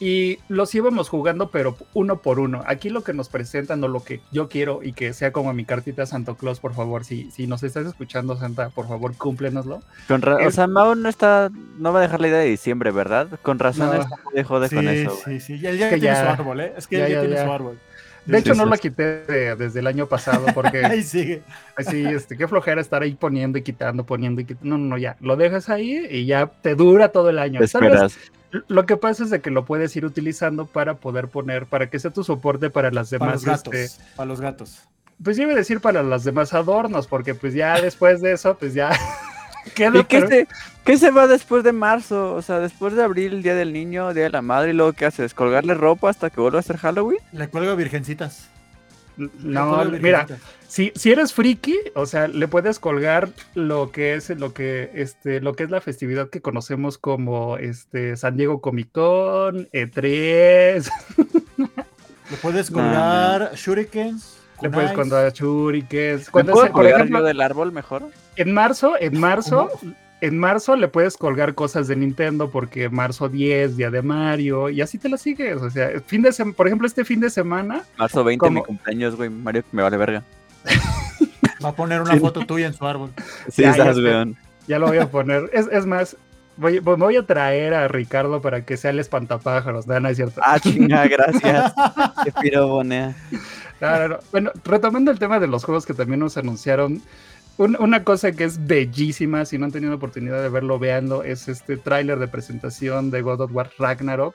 Y 0.00 0.38
los 0.48 0.74
íbamos 0.74 1.08
jugando, 1.08 1.50
pero 1.50 1.76
uno 1.94 2.18
por 2.20 2.40
uno. 2.40 2.62
Aquí 2.66 2.90
lo 2.90 3.02
que 3.04 3.12
nos 3.14 3.28
presentan 3.28 3.82
o 3.84 3.88
lo 3.88 4.02
que 4.02 4.20
yo 4.32 4.48
quiero 4.48 4.82
y 4.82 4.92
que 4.92 5.12
sea 5.14 5.32
como 5.32 5.52
mi 5.54 5.64
cartita 5.64 6.04
Santo 6.04 6.34
Claus, 6.36 6.58
por 6.60 6.74
favor, 6.74 7.04
si, 7.04 7.30
si 7.30 7.46
nos 7.46 7.62
estás 7.62 7.86
escuchando, 7.86 8.36
Santa, 8.36 8.70
por 8.70 8.88
favor, 8.88 9.16
cúmplenoslo. 9.16 9.82
Con 10.08 10.20
ra- 10.22 10.36
O 10.36 10.38
Es- 10.40 10.56
sea, 10.56 10.66
Mau 10.66 10.94
no 10.94 11.08
está, 11.08 11.50
no 11.78 11.92
va 11.92 12.00
a 12.00 12.02
dejar 12.02 12.20
la 12.20 12.28
idea 12.28 12.38
de 12.40 12.46
diciembre, 12.46 12.90
¿verdad? 12.90 13.28
Con 13.42 13.58
razón 13.58 13.86
No. 13.86 13.94
está 14.02 14.16
muy 14.32 14.42
jode 14.42 14.68
Sí, 14.68 14.74
con 14.74 14.88
eso. 14.88 15.16
sí, 15.24 15.40
sí. 15.40 15.58
Ya, 15.60 15.70
ya 15.72 15.88
que 15.90 15.96
tiene 15.98 16.16
ya- 16.16 16.22
su 16.22 16.28
árbol, 16.42 16.60
¿eh? 16.60 16.72
Es 16.76 16.86
que 16.86 16.98
ya, 16.98 17.08
ya, 17.08 17.14
ya, 17.14 17.20
tiene 17.20 17.36
ya. 17.36 17.44
su 17.44 17.52
árbol. 17.52 17.78
De 18.26 18.38
hecho, 18.38 18.54
sí, 18.54 18.58
no 18.58 18.64
sí. 18.64 18.70
lo 18.70 18.76
quité 18.78 19.02
de- 19.26 19.54
desde 19.54 19.80
el 19.80 19.86
año 19.86 20.06
pasado 20.06 20.46
porque 20.54 20.78
Ahí 20.84 21.02
sigue. 21.02 21.42
así, 21.76 22.04
este, 22.06 22.36
qué 22.38 22.48
flojera 22.48 22.80
estar 22.80 23.02
ahí 23.02 23.14
poniendo 23.14 23.58
y 23.58 23.62
quitando, 23.62 24.04
poniendo 24.04 24.40
y 24.40 24.46
quitando. 24.46 24.70
No, 24.70 24.78
no, 24.78 24.86
no, 24.88 24.98
ya, 24.98 25.16
lo 25.20 25.36
dejas 25.36 25.68
ahí 25.68 26.06
y 26.10 26.24
ya 26.24 26.46
te 26.46 26.74
dura 26.74 27.10
todo 27.10 27.28
el 27.30 27.38
año. 27.38 27.60
Te 27.60 27.68
Tal 27.68 27.82
vez 27.82 27.90
esperas. 27.92 28.18
Lo 28.68 28.86
que 28.86 28.96
pasa 28.96 29.24
es 29.24 29.30
de 29.30 29.40
que 29.40 29.50
lo 29.50 29.64
puedes 29.64 29.94
ir 29.96 30.04
utilizando 30.04 30.66
para 30.66 30.94
poder 30.94 31.28
poner, 31.28 31.66
para 31.66 31.90
que 31.90 31.98
sea 31.98 32.10
tu 32.10 32.22
soporte 32.24 32.70
para 32.70 32.90
las 32.90 33.10
Para 33.10 33.18
demás, 33.32 33.34
los 33.34 33.44
gatos. 33.44 33.74
este, 33.74 34.04
Para 34.16 34.26
los 34.26 34.40
gatos. 34.40 34.80
pues 35.22 35.36
yo 35.36 35.42
iba 35.44 35.52
a 35.52 35.56
decir 35.56 35.80
para 35.80 36.02
las 36.02 36.24
demás 36.24 36.52
adornos, 36.54 37.06
porque 37.06 37.34
pues 37.34 37.54
ya 37.54 37.80
después 37.80 38.20
de 38.20 38.32
eso, 38.32 38.56
pues 38.56 38.74
ya, 38.74 38.90
Queda, 39.74 39.98
¿Y 40.00 40.04
qué 40.04 40.18
pero- 40.20 40.28
se, 40.28 40.48
qué 40.84 40.98
se 40.98 41.10
va 41.10 41.26
después 41.26 41.64
de 41.64 41.72
marzo? 41.72 42.34
O 42.34 42.42
sea, 42.42 42.58
después 42.60 42.92
de 42.94 43.02
abril, 43.02 43.42
Día 43.42 43.54
del 43.54 43.72
Niño, 43.72 44.12
Día 44.12 44.24
de 44.24 44.30
la 44.30 44.42
Madre, 44.42 44.70
y 44.70 44.74
luego 44.74 44.92
¿qué 44.92 45.06
haces? 45.06 45.32
¿Colgarle 45.32 45.72
ropa 45.72 46.10
hasta 46.10 46.28
que 46.28 46.38
vuelva 46.40 46.58
a 46.58 46.62
ser 46.62 46.76
Halloween? 46.76 47.18
Le 47.32 47.48
cuelgo 47.48 47.74
virgencitas. 47.74 48.50
No, 49.16 49.84
mira, 49.84 50.26
si, 50.66 50.92
si 50.96 51.12
eres 51.12 51.32
friki, 51.32 51.76
o 51.94 52.04
sea, 52.06 52.26
le 52.28 52.48
puedes 52.48 52.78
colgar 52.80 53.28
lo 53.54 53.92
que 53.92 54.14
es 54.14 54.28
lo 54.30 54.52
que 54.52 54.90
este 54.94 55.40
lo 55.40 55.54
que 55.54 55.64
es 55.64 55.70
la 55.70 55.80
festividad 55.80 56.30
que 56.30 56.40
conocemos 56.40 56.98
como 56.98 57.56
este 57.58 58.16
San 58.16 58.36
Diego 58.36 58.60
Comic 58.60 58.90
Con, 58.92 59.68
E 59.72 59.86
E3, 59.88 60.90
Le 62.30 62.36
puedes 62.42 62.70
No, 62.70 62.78
colgar 62.78 63.54
shurikens. 63.54 64.38
le 64.62 64.70
puedes 64.70 64.92
colgar 64.92 65.32
shurikens. 65.32 66.26
¿Me 66.26 66.30
Cuando 66.32 66.52
puedo 66.52 66.72
colgar 66.72 66.94
ejemplo, 67.00 67.18
yo 67.20 67.24
del 67.26 67.40
árbol 67.40 67.70
mejor? 67.72 68.02
en 68.36 68.52
marzo, 68.52 68.94
en 68.98 69.20
marzo, 69.20 69.70
en 70.20 70.38
marzo 70.38 70.76
le 70.76 70.88
puedes 70.88 71.16
colgar 71.16 71.54
cosas 71.54 71.86
de 71.88 71.96
Nintendo 71.96 72.50
porque 72.50 72.88
marzo 72.88 73.28
10, 73.28 73.76
día 73.76 73.90
de 73.90 74.00
Mario, 74.02 74.70
y 74.70 74.80
así 74.80 74.98
te 74.98 75.08
la 75.08 75.16
sigues. 75.18 75.60
O 75.60 75.70
sea, 75.70 75.90
fin 76.06 76.22
de 76.22 76.30
sem- 76.30 76.54
por 76.54 76.66
ejemplo, 76.66 76.86
este 76.86 77.04
fin 77.04 77.20
de 77.20 77.28
semana, 77.30 77.82
Marzo 77.98 78.24
20, 78.24 78.50
mi 78.50 78.62
cumpleaños, 78.62 79.16
güey. 79.16 79.28
Mario, 79.28 79.64
me 79.72 79.82
vale 79.82 79.96
verga. 79.96 80.22
Va 81.64 81.70
a 81.70 81.72
poner 81.74 82.00
una 82.00 82.16
foto 82.16 82.44
tuya 82.46 82.66
en 82.66 82.74
su 82.74 82.86
árbol. 82.86 83.10
Sí, 83.50 83.62
Ya, 83.62 83.74
ya 83.76 83.82
estás, 83.84 83.98
weón. 83.98 84.36
ya 84.66 84.78
lo 84.78 84.86
voy 84.86 84.98
a 84.98 85.10
poner. 85.10 85.48
Es, 85.52 85.66
es 85.72 85.86
más, 85.86 86.16
voy, 86.56 86.78
voy- 86.78 86.96
voy 86.96 87.16
a 87.16 87.26
traer 87.26 87.74
a 87.74 87.88
Ricardo 87.88 88.40
para 88.42 88.64
que 88.64 88.76
sea 88.76 88.90
el 88.90 88.98
espantapájaros. 88.98 89.86
No, 89.86 89.98
no 90.00 90.08
es 90.08 90.16
cierto. 90.16 90.40
Ah, 90.44 90.58
chinga, 90.60 91.06
gracias. 91.06 91.72
Qué 92.24 92.32
piro 92.40 92.68
bonea. 92.68 93.14
No, 93.80 93.98
no, 93.98 94.08
no. 94.08 94.18
Bueno, 94.30 94.50
retomando 94.64 95.10
el 95.10 95.18
tema 95.18 95.40
de 95.40 95.46
los 95.46 95.64
juegos 95.64 95.84
que 95.86 95.94
también 95.94 96.20
nos 96.20 96.36
anunciaron, 96.36 97.02
un- 97.58 97.76
una 97.78 98.02
cosa 98.04 98.32
que 98.32 98.44
es 98.44 98.66
bellísima, 98.66 99.44
si 99.44 99.58
no 99.58 99.66
han 99.66 99.72
tenido 99.72 99.94
oportunidad 99.94 100.42
de 100.42 100.48
verlo, 100.48 100.78
véanlo, 100.78 101.22
es 101.22 101.48
este 101.48 101.76
tráiler 101.76 102.18
de 102.18 102.28
presentación 102.28 103.10
de 103.10 103.22
God 103.22 103.42
of 103.42 103.52
War 103.52 103.70
Ragnarok. 103.78 104.34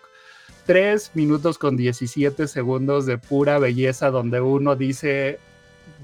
3 0.65 1.11
minutos 1.15 1.57
con 1.57 1.75
17 1.77 2.47
segundos 2.47 3.05
de 3.05 3.17
pura 3.17 3.57
belleza 3.57 4.11
donde 4.11 4.39
uno 4.39 4.75
dice, 4.75 5.39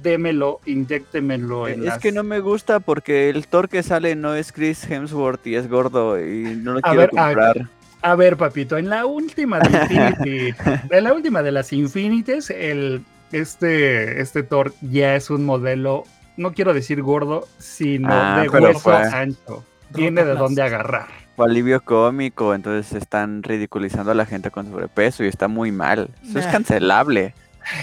démelo, 0.02 0.60
inyéctemelo. 0.66 1.68
en 1.68 1.80
Es 1.82 1.86
las- 1.86 2.00
que 2.00 2.12
no 2.12 2.24
me 2.24 2.40
gusta 2.40 2.80
porque 2.80 3.30
el 3.30 3.48
Thor 3.48 3.70
que 3.70 3.84
sale 3.84 4.16
no 4.16 4.34
es 4.36 4.52
Chris 4.52 4.84
Hemsworth 4.90 5.46
y 5.48 5.56
es 5.56 5.70
gordo 5.70 6.20
y 6.20 6.44
no 6.62 6.74
lo 6.74 6.80
A 6.80 6.82
quiero 6.82 6.98
ver, 7.00 7.10
a- 7.18 7.26
comprar. 7.26 7.70
A 8.02 8.16
ver, 8.16 8.38
papito, 8.38 8.78
en 8.78 8.90
la 8.90 9.06
última 9.06 9.60
de 9.60 9.70
Infinity, 9.78 10.56
en 10.92 11.04
la 11.04 11.14
última 11.14 11.42
de 11.44 11.52
las 11.52 11.72
Infinities, 11.74 12.50
el, 12.52 13.04
este, 13.32 14.20
este 14.22 14.44
Thor 14.44 14.74
ya 14.82 15.16
es 15.16 15.30
un 15.30 15.46
modelo, 15.46 16.04
no 16.38 16.54
quiero 16.54 16.74
decir 16.74 17.02
gordo, 17.02 17.48
sino 17.58 18.10
Ah, 18.12 18.42
de 18.42 18.50
hueso 18.50 18.80
fue- 18.80 18.96
ancho. 18.96 19.64
Tiene 19.94 20.26
de 20.26 20.34
dónde 20.36 20.62
agarrar. 20.62 21.08
O 21.38 21.44
alivio 21.44 21.82
cómico, 21.84 22.54
entonces 22.54 22.94
están 22.94 23.44
ridiculizando 23.44 24.12
a 24.12 24.16
la 24.16 24.26
gente 24.26 24.52
con 24.52 24.70
sobrepeso 24.70 25.24
y 25.24 25.28
está 25.28 25.48
muy 25.48 25.72
mal. 25.72 26.10
Eso 26.28 26.40
es 26.40 26.48
cancelable. 26.48 27.34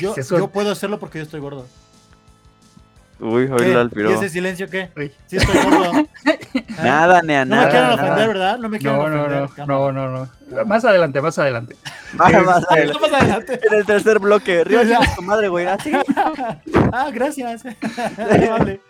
Yo, 0.00 0.14
Eso- 0.16 0.38
yo 0.38 0.48
puedo 0.48 0.70
hacerlo 0.70 0.98
porque 0.98 1.18
yo 1.18 1.24
estoy 1.24 1.40
gordo. 1.40 1.66
Uy, 3.20 3.46
¿Qué? 3.46 3.52
oílo 3.52 3.80
al 3.80 3.90
¿Y 3.94 4.12
ese 4.12 4.28
silencio 4.28 4.68
qué? 4.68 4.90
Uy. 4.96 5.12
Sí 5.26 5.36
estoy 5.36 5.56
gordo. 5.62 6.06
Nada, 6.82 7.22
nea, 7.22 7.44
No 7.44 7.56
me 7.56 7.62
quieren 7.62 7.82
nada. 7.82 7.96
nada. 7.96 8.02
ofender, 8.12 8.28
¿verdad? 8.28 8.58
No 8.58 8.68
me 8.68 8.78
quieren 8.78 8.98
No, 8.98 9.08
no, 9.08 9.20
ofender. 9.22 9.40
no, 9.40 9.48
cámara. 9.48 9.66
no, 9.66 9.92
no, 9.92 10.28
no. 10.50 10.64
Más 10.66 10.84
adelante, 10.84 11.20
más 11.20 11.38
adelante. 11.38 11.76
Más, 12.14 12.32
más 12.44 12.58
Este- 12.62 12.74
adelante. 12.74 13.00
Más 13.10 13.12
adelante. 13.22 13.60
En 13.70 13.74
el 13.78 13.86
tercer 13.86 14.18
bloque. 14.18 14.64
Río 14.64 14.82
Ya. 14.82 15.00
tu 15.16 15.22
madre, 15.22 15.48
güey. 15.48 15.66
Así. 15.66 15.92
Ah, 16.94 17.10
gracias. 17.12 17.62
Vale. 18.18 18.80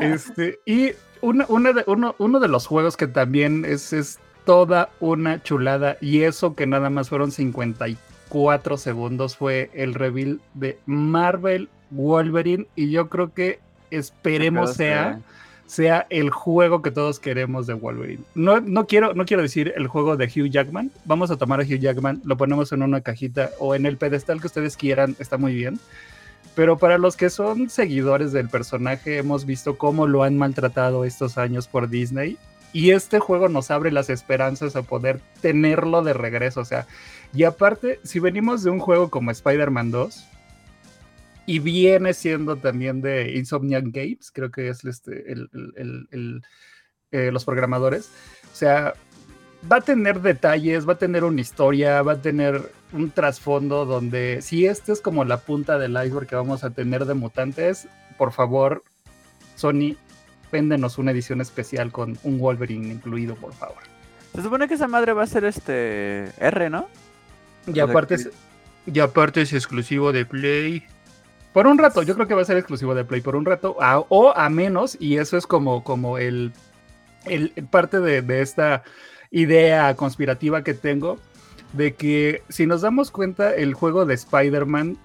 Este, 0.00 0.58
y 0.66 0.90
una, 1.20 1.44
una 1.48 1.72
de, 1.72 1.84
uno, 1.86 2.14
uno 2.18 2.40
de 2.40 2.48
los 2.48 2.66
juegos 2.66 2.96
que 2.96 3.06
también 3.06 3.64
es, 3.64 3.92
es 3.92 4.18
toda 4.44 4.88
una 5.00 5.40
chulada, 5.42 5.96
y 6.00 6.22
eso 6.22 6.54
que 6.56 6.66
nada 6.66 6.90
más 6.90 7.08
fueron 7.08 7.30
54 7.30 8.76
segundos, 8.76 9.36
fue 9.36 9.70
el 9.74 9.94
reveal 9.94 10.40
de 10.54 10.78
Marvel 10.86 11.68
Wolverine, 11.90 12.66
y 12.76 12.90
yo 12.90 13.08
creo 13.08 13.32
que 13.32 13.60
esperemos 13.90 14.74
sea, 14.74 15.20
sea 15.66 16.06
el 16.10 16.30
juego 16.30 16.82
que 16.82 16.90
todos 16.90 17.18
queremos 17.18 17.66
de 17.66 17.74
Wolverine. 17.74 18.22
No, 18.34 18.60
no, 18.60 18.86
quiero, 18.86 19.14
no 19.14 19.24
quiero 19.24 19.42
decir 19.42 19.72
el 19.76 19.86
juego 19.86 20.16
de 20.16 20.26
Hugh 20.26 20.50
Jackman, 20.50 20.90
vamos 21.04 21.30
a 21.30 21.36
tomar 21.36 21.60
a 21.60 21.64
Hugh 21.64 21.80
Jackman, 21.80 22.20
lo 22.24 22.36
ponemos 22.36 22.72
en 22.72 22.82
una 22.82 23.00
cajita 23.00 23.50
o 23.58 23.74
en 23.74 23.86
el 23.86 23.96
pedestal 23.96 24.40
que 24.40 24.46
ustedes 24.46 24.76
quieran, 24.76 25.16
está 25.18 25.38
muy 25.38 25.54
bien. 25.54 25.78
Pero 26.54 26.78
para 26.78 26.98
los 26.98 27.16
que 27.16 27.30
son 27.30 27.68
seguidores 27.68 28.32
del 28.32 28.48
personaje, 28.48 29.18
hemos 29.18 29.44
visto 29.44 29.76
cómo 29.76 30.06
lo 30.06 30.22
han 30.22 30.38
maltratado 30.38 31.04
estos 31.04 31.36
años 31.36 31.66
por 31.66 31.88
Disney. 31.88 32.38
Y 32.72 32.90
este 32.90 33.18
juego 33.18 33.48
nos 33.48 33.70
abre 33.70 33.90
las 33.90 34.10
esperanzas 34.10 34.76
a 34.76 34.82
poder 34.82 35.20
tenerlo 35.40 36.02
de 36.02 36.12
regreso. 36.12 36.60
O 36.60 36.64
sea, 36.64 36.86
y 37.32 37.44
aparte, 37.44 38.00
si 38.04 38.20
venimos 38.20 38.62
de 38.62 38.70
un 38.70 38.78
juego 38.78 39.10
como 39.10 39.30
Spider-Man 39.30 39.90
2, 39.90 40.26
y 41.46 41.58
viene 41.58 42.14
siendo 42.14 42.56
también 42.56 43.00
de 43.00 43.32
Insomniac 43.36 43.84
Games, 43.90 44.30
creo 44.32 44.50
que 44.50 44.68
es 44.68 44.84
este, 44.84 45.32
el- 45.32 45.50
el- 45.52 45.72
el- 45.76 46.08
el, 46.10 46.42
eh, 47.12 47.30
los 47.32 47.44
programadores. 47.44 48.10
O 48.52 48.56
sea, 48.56 48.94
va 49.70 49.76
a 49.76 49.80
tener 49.80 50.20
detalles, 50.20 50.88
va 50.88 50.94
a 50.94 50.98
tener 50.98 51.24
una 51.24 51.40
historia, 51.40 52.02
va 52.02 52.12
a 52.12 52.22
tener 52.22 52.70
un 52.92 53.10
trasfondo 53.10 53.84
donde 53.86 54.40
si 54.42 54.66
este 54.66 54.92
es 54.92 55.00
como 55.00 55.24
la 55.24 55.38
punta 55.38 55.78
del 55.78 55.92
iceberg 55.92 56.26
que 56.26 56.36
vamos 56.36 56.64
a 56.64 56.70
tener 56.70 57.04
de 57.06 57.14
mutantes, 57.14 57.88
por 58.18 58.32
favor, 58.32 58.82
Sony, 59.56 59.96
véndenos 60.52 60.98
una 60.98 61.10
edición 61.10 61.40
especial 61.40 61.90
con 61.92 62.18
un 62.22 62.38
Wolverine 62.38 62.92
incluido, 62.92 63.34
por 63.34 63.52
favor. 63.54 63.82
Se 64.34 64.42
supone 64.42 64.68
que 64.68 64.74
esa 64.74 64.88
madre 64.88 65.12
va 65.12 65.22
a 65.22 65.26
ser 65.26 65.44
este 65.44 66.30
R, 66.38 66.70
¿no? 66.70 66.88
Y 67.66 67.80
aparte, 67.80 68.14
es, 68.16 68.30
y 68.86 68.98
aparte 69.00 69.42
es 69.42 69.52
exclusivo 69.52 70.12
de 70.12 70.26
Play. 70.26 70.84
Por 71.54 71.66
un 71.66 71.78
rato, 71.78 72.02
yo 72.02 72.14
creo 72.14 72.26
que 72.26 72.34
va 72.34 72.42
a 72.42 72.44
ser 72.44 72.58
exclusivo 72.58 72.94
de 72.94 73.04
Play 73.04 73.22
por 73.22 73.36
un 73.36 73.44
rato, 73.46 73.76
a- 73.80 74.00
o 74.00 74.36
a 74.36 74.48
menos, 74.50 74.96
y 75.00 75.16
eso 75.16 75.36
es 75.38 75.46
como, 75.46 75.82
como 75.84 76.18
el, 76.18 76.52
el 77.24 77.50
parte 77.70 78.00
de, 78.00 78.20
de 78.22 78.42
esta 78.42 78.82
idea 79.30 79.94
conspirativa 79.96 80.62
que 80.62 80.74
tengo, 80.74 81.18
de 81.72 81.94
que 81.94 82.42
si 82.48 82.66
nos 82.66 82.82
damos 82.82 83.10
cuenta, 83.10 83.54
el 83.54 83.72
juego 83.74 84.04
de 84.04 84.14
Spider-Man 84.14 84.98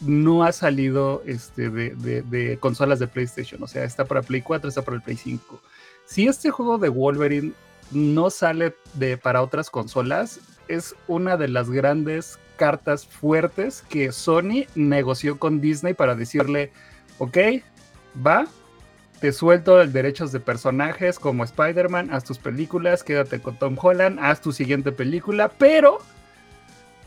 no 0.00 0.42
ha 0.42 0.50
salido 0.52 1.22
este, 1.24 1.70
de, 1.70 1.90
de- 1.94 2.22
de 2.22 2.58
consolas 2.58 2.98
de 2.98 3.06
PlayStation, 3.06 3.62
o 3.62 3.68
sea, 3.68 3.84
está 3.84 4.04
para 4.04 4.22
Play 4.22 4.42
4, 4.42 4.68
está 4.68 4.82
para 4.82 4.96
el 4.96 5.02
Play 5.02 5.16
5. 5.16 5.60
Si 6.04 6.26
este 6.26 6.50
juego 6.50 6.78
de 6.78 6.88
Wolverine 6.88 7.52
no 7.92 8.28
sale 8.30 8.74
de, 8.94 9.16
para 9.16 9.40
otras 9.42 9.70
consolas, 9.70 10.40
es 10.66 10.96
una 11.06 11.36
de 11.36 11.46
las 11.48 11.70
grandes 11.70 12.38
cartas 12.56 13.06
fuertes 13.06 13.82
que 13.88 14.12
Sony 14.12 14.66
negoció 14.74 15.38
con 15.38 15.60
Disney 15.60 15.94
para 15.94 16.14
decirle, 16.14 16.72
ok, 17.18 17.38
va, 18.24 18.46
te 19.20 19.32
suelto 19.32 19.80
el 19.80 19.92
derechos 19.92 20.32
de 20.32 20.40
personajes 20.40 21.18
como 21.18 21.44
Spider-Man, 21.44 22.10
haz 22.12 22.24
tus 22.24 22.38
películas, 22.38 23.04
quédate 23.04 23.40
con 23.40 23.56
Tom 23.56 23.76
Holland, 23.80 24.18
haz 24.20 24.40
tu 24.40 24.52
siguiente 24.52 24.92
película, 24.92 25.48
pero 25.48 25.98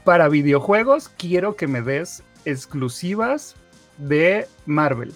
para 0.04 0.30
videojuegos 0.30 1.10
quiero 1.10 1.56
que 1.56 1.68
me 1.68 1.82
des 1.82 2.24
exclusivas 2.46 3.56
de 3.98 4.48
Marvel. 4.66 5.14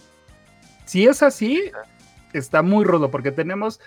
Si 0.86 1.08
es 1.08 1.24
así, 1.24 1.72
está 2.34 2.62
muy 2.62 2.84
rudo 2.84 3.12
porque 3.12 3.32
tenemos 3.32 3.80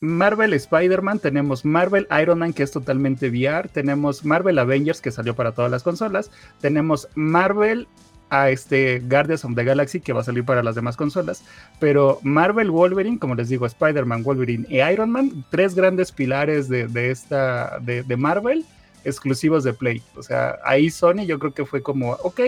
Marvel 0.00 0.52
Spider-Man, 0.54 1.18
tenemos 1.18 1.64
Marvel 1.64 2.06
Iron 2.20 2.38
Man 2.38 2.52
que 2.52 2.62
es 2.62 2.70
totalmente 2.70 3.30
VR, 3.30 3.68
tenemos 3.68 4.24
Marvel 4.24 4.58
Avengers 4.58 5.00
que 5.00 5.10
salió 5.10 5.34
para 5.34 5.52
todas 5.52 5.70
las 5.70 5.82
consolas, 5.82 6.30
tenemos 6.60 7.08
Marvel 7.16 7.88
a 8.30 8.50
este 8.50 9.00
Guardians 9.00 9.44
of 9.44 9.54
the 9.54 9.64
Galaxy 9.64 10.00
que 10.00 10.12
va 10.12 10.20
a 10.20 10.24
salir 10.24 10.44
para 10.44 10.62
las 10.62 10.74
demás 10.74 10.96
consolas, 10.96 11.42
pero 11.80 12.20
Marvel 12.22 12.70
Wolverine, 12.70 13.18
como 13.18 13.34
les 13.34 13.48
digo, 13.48 13.66
Spider-Man, 13.66 14.22
Wolverine 14.22 14.66
y 14.68 14.80
Iron 14.80 15.10
Man, 15.10 15.44
tres 15.50 15.74
grandes 15.74 16.12
pilares 16.12 16.68
de, 16.68 16.86
de 16.86 17.10
esta 17.10 17.78
de, 17.80 18.02
de 18.02 18.16
Marvel 18.16 18.64
exclusivos 19.04 19.64
de 19.64 19.72
Play. 19.72 20.02
O 20.16 20.22
sea, 20.22 20.58
ahí 20.64 20.90
Sony 20.90 21.24
yo 21.26 21.38
creo 21.38 21.54
que 21.54 21.64
fue 21.64 21.82
como, 21.82 22.12
ok, 22.12 22.40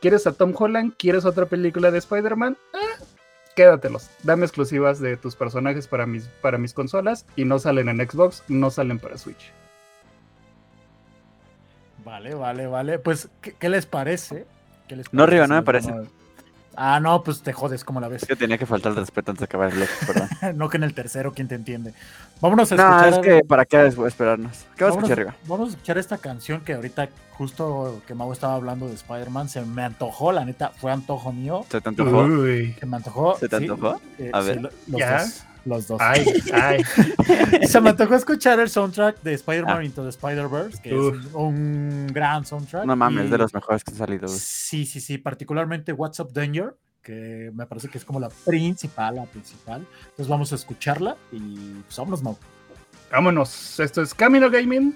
¿quieres 0.00 0.26
a 0.26 0.32
Tom 0.32 0.52
Holland? 0.56 0.94
¿Quieres 0.98 1.24
otra 1.24 1.46
película 1.46 1.90
de 1.90 1.98
Spider-Man? 1.98 2.56
Ah, 2.74 3.04
quédatelos. 3.54 4.10
Dame 4.22 4.44
exclusivas 4.44 5.00
de 5.00 5.16
tus 5.16 5.36
personajes 5.36 5.86
para 5.86 6.06
mis, 6.06 6.24
para 6.40 6.58
mis 6.58 6.72
consolas 6.72 7.26
y 7.36 7.44
no 7.44 7.58
salen 7.58 7.88
en 7.88 8.08
Xbox, 8.08 8.42
no 8.48 8.70
salen 8.70 8.98
para 8.98 9.18
Switch. 9.18 9.52
Vale, 12.04 12.34
vale, 12.34 12.66
vale. 12.66 12.98
Pues, 12.98 13.28
¿qué, 13.40 13.52
qué 13.52 13.68
les 13.68 13.86
parece? 13.86 14.46
¿Qué 14.88 14.96
les 14.96 15.12
No, 15.12 15.26
Riva, 15.26 15.44
si 15.44 15.50
no 15.50 15.56
me 15.56 15.62
parece. 15.62 15.92
Ah, 16.82 16.98
no, 16.98 17.22
pues 17.22 17.42
te 17.42 17.52
jodes, 17.52 17.84
como 17.84 18.00
la 18.00 18.08
ves? 18.08 18.22
Es 18.22 18.28
que 18.28 18.36
tenía 18.36 18.56
que 18.56 18.64
faltar 18.64 18.92
el 18.92 18.96
respeto 18.96 19.32
antes 19.32 19.40
de 19.40 19.44
acabar 19.44 19.68
el 19.70 19.76
bloque, 19.76 19.92
perdón. 20.06 20.28
no 20.56 20.68
que 20.70 20.78
en 20.78 20.84
el 20.84 20.94
tercero, 20.94 21.32
¿quién 21.34 21.46
te 21.46 21.54
entiende? 21.54 21.92
Vámonos 22.40 22.72
a 22.72 22.76
no, 22.76 22.82
escuchar. 22.82 23.12
es 23.12 23.18
que 23.18 23.44
para 23.46 23.66
qué 23.66 23.86
esperarnos. 23.86 24.64
¿Qué 24.76 24.84
vas 24.84 24.94
a 24.94 24.96
escuchar, 24.96 25.18
Riva? 25.18 25.34
vamos 25.46 25.68
a 25.68 25.70
escuchar 25.72 25.98
esta 25.98 26.16
canción 26.16 26.62
que 26.62 26.72
ahorita, 26.72 27.10
justo 27.32 28.00
que 28.06 28.14
Mau 28.14 28.32
estaba 28.32 28.54
hablando 28.54 28.88
de 28.88 28.94
Spider-Man, 28.94 29.50
se 29.50 29.60
me 29.60 29.82
antojó, 29.82 30.32
la 30.32 30.46
neta, 30.46 30.70
fue 30.70 30.90
antojo 30.90 31.32
mío. 31.34 31.66
¿Se 31.70 31.82
te 31.82 31.88
antojó? 31.90 32.22
Uy. 32.22 32.74
Se 32.80 32.86
me 32.86 32.96
antojó. 32.96 33.36
¿Se 33.38 33.46
te 33.48 33.58
sí, 33.58 33.64
antojó? 33.68 34.00
eh, 34.18 34.30
A 34.32 34.40
sí, 34.40 34.48
ver. 34.48 34.60
lo- 34.62 34.70
los 34.86 34.98
Ya. 35.00 35.22
dos. 35.22 35.44
Los 35.64 35.86
dos. 35.88 36.00
Ay, 36.00 36.24
ay. 36.52 36.82
Se 37.66 37.80
me 37.80 37.92
tocó 37.94 38.14
escuchar 38.14 38.58
el 38.60 38.68
soundtrack 38.68 39.22
de 39.22 39.34
Spider-Man 39.34 39.78
Ah. 39.78 39.84
Into 39.84 40.02
the 40.02 40.08
Spider-Verse, 40.10 40.80
que 40.82 40.94
Uf. 40.94 41.18
es 41.20 41.26
un 41.34 42.06
gran 42.12 42.44
soundtrack. 42.46 42.84
No 42.84 42.96
mames, 42.96 43.26
y- 43.26 43.30
de 43.30 43.38
los 43.38 43.52
mejores 43.54 43.84
que 43.84 43.90
han 43.92 43.98
salido. 43.98 44.28
Sí, 44.28 44.86
sí, 44.86 45.00
sí, 45.00 45.18
particularmente 45.18 45.92
What's 45.92 46.20
Up 46.20 46.32
Danger, 46.32 46.76
que 47.02 47.50
me 47.54 47.66
parece 47.66 47.88
que 47.88 47.98
es 47.98 48.04
como 48.04 48.20
la 48.20 48.28
principal, 48.46 49.16
la 49.16 49.24
principal. 49.24 49.86
Entonces 50.02 50.28
vamos 50.28 50.52
a 50.52 50.54
escucharla 50.56 51.16
y 51.32 51.72
pues 51.86 51.96
vámonos, 51.96 52.22
Mau. 52.22 52.36
Vámonos. 53.10 53.80
Esto 53.80 54.02
es 54.02 54.14
Camino 54.14 54.50
Gaming. 54.50 54.94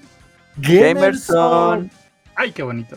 Gamerson. 0.56 1.90
Ay, 2.37 2.52
qué 2.52 2.62
bonito. 2.62 2.97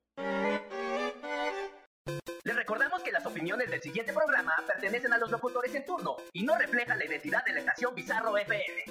Recordamos 2.71 3.03
que 3.03 3.11
las 3.11 3.25
opiniones 3.25 3.69
del 3.69 3.81
siguiente 3.81 4.13
programa 4.13 4.53
pertenecen 4.65 5.11
a 5.11 5.17
los 5.17 5.29
locutores 5.29 5.75
en 5.75 5.85
turno 5.85 6.15
y 6.31 6.43
no 6.43 6.57
reflejan 6.57 6.97
la 6.97 7.03
identidad 7.03 7.43
de 7.43 7.51
la 7.51 7.59
estación 7.59 7.93
Bizarro 7.93 8.37
FM. 8.37 8.85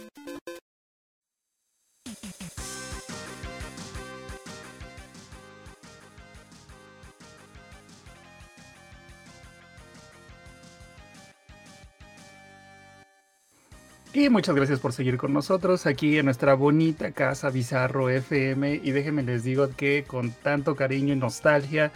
Y 14.13 14.29
muchas 14.29 14.55
gracias 14.55 14.79
por 14.79 14.93
seguir 14.93 15.17
con 15.17 15.33
nosotros 15.33 15.87
aquí 15.87 16.19
en 16.19 16.27
nuestra 16.27 16.53
bonita 16.53 17.13
casa 17.13 17.49
Bizarro 17.49 18.11
FM. 18.11 18.75
Y 18.85 18.91
déjenme 18.91 19.23
les 19.23 19.43
digo 19.43 19.71
que 19.75 20.05
con 20.07 20.33
tanto 20.33 20.77
cariño 20.77 21.15
y 21.15 21.17
nostalgia 21.17 21.93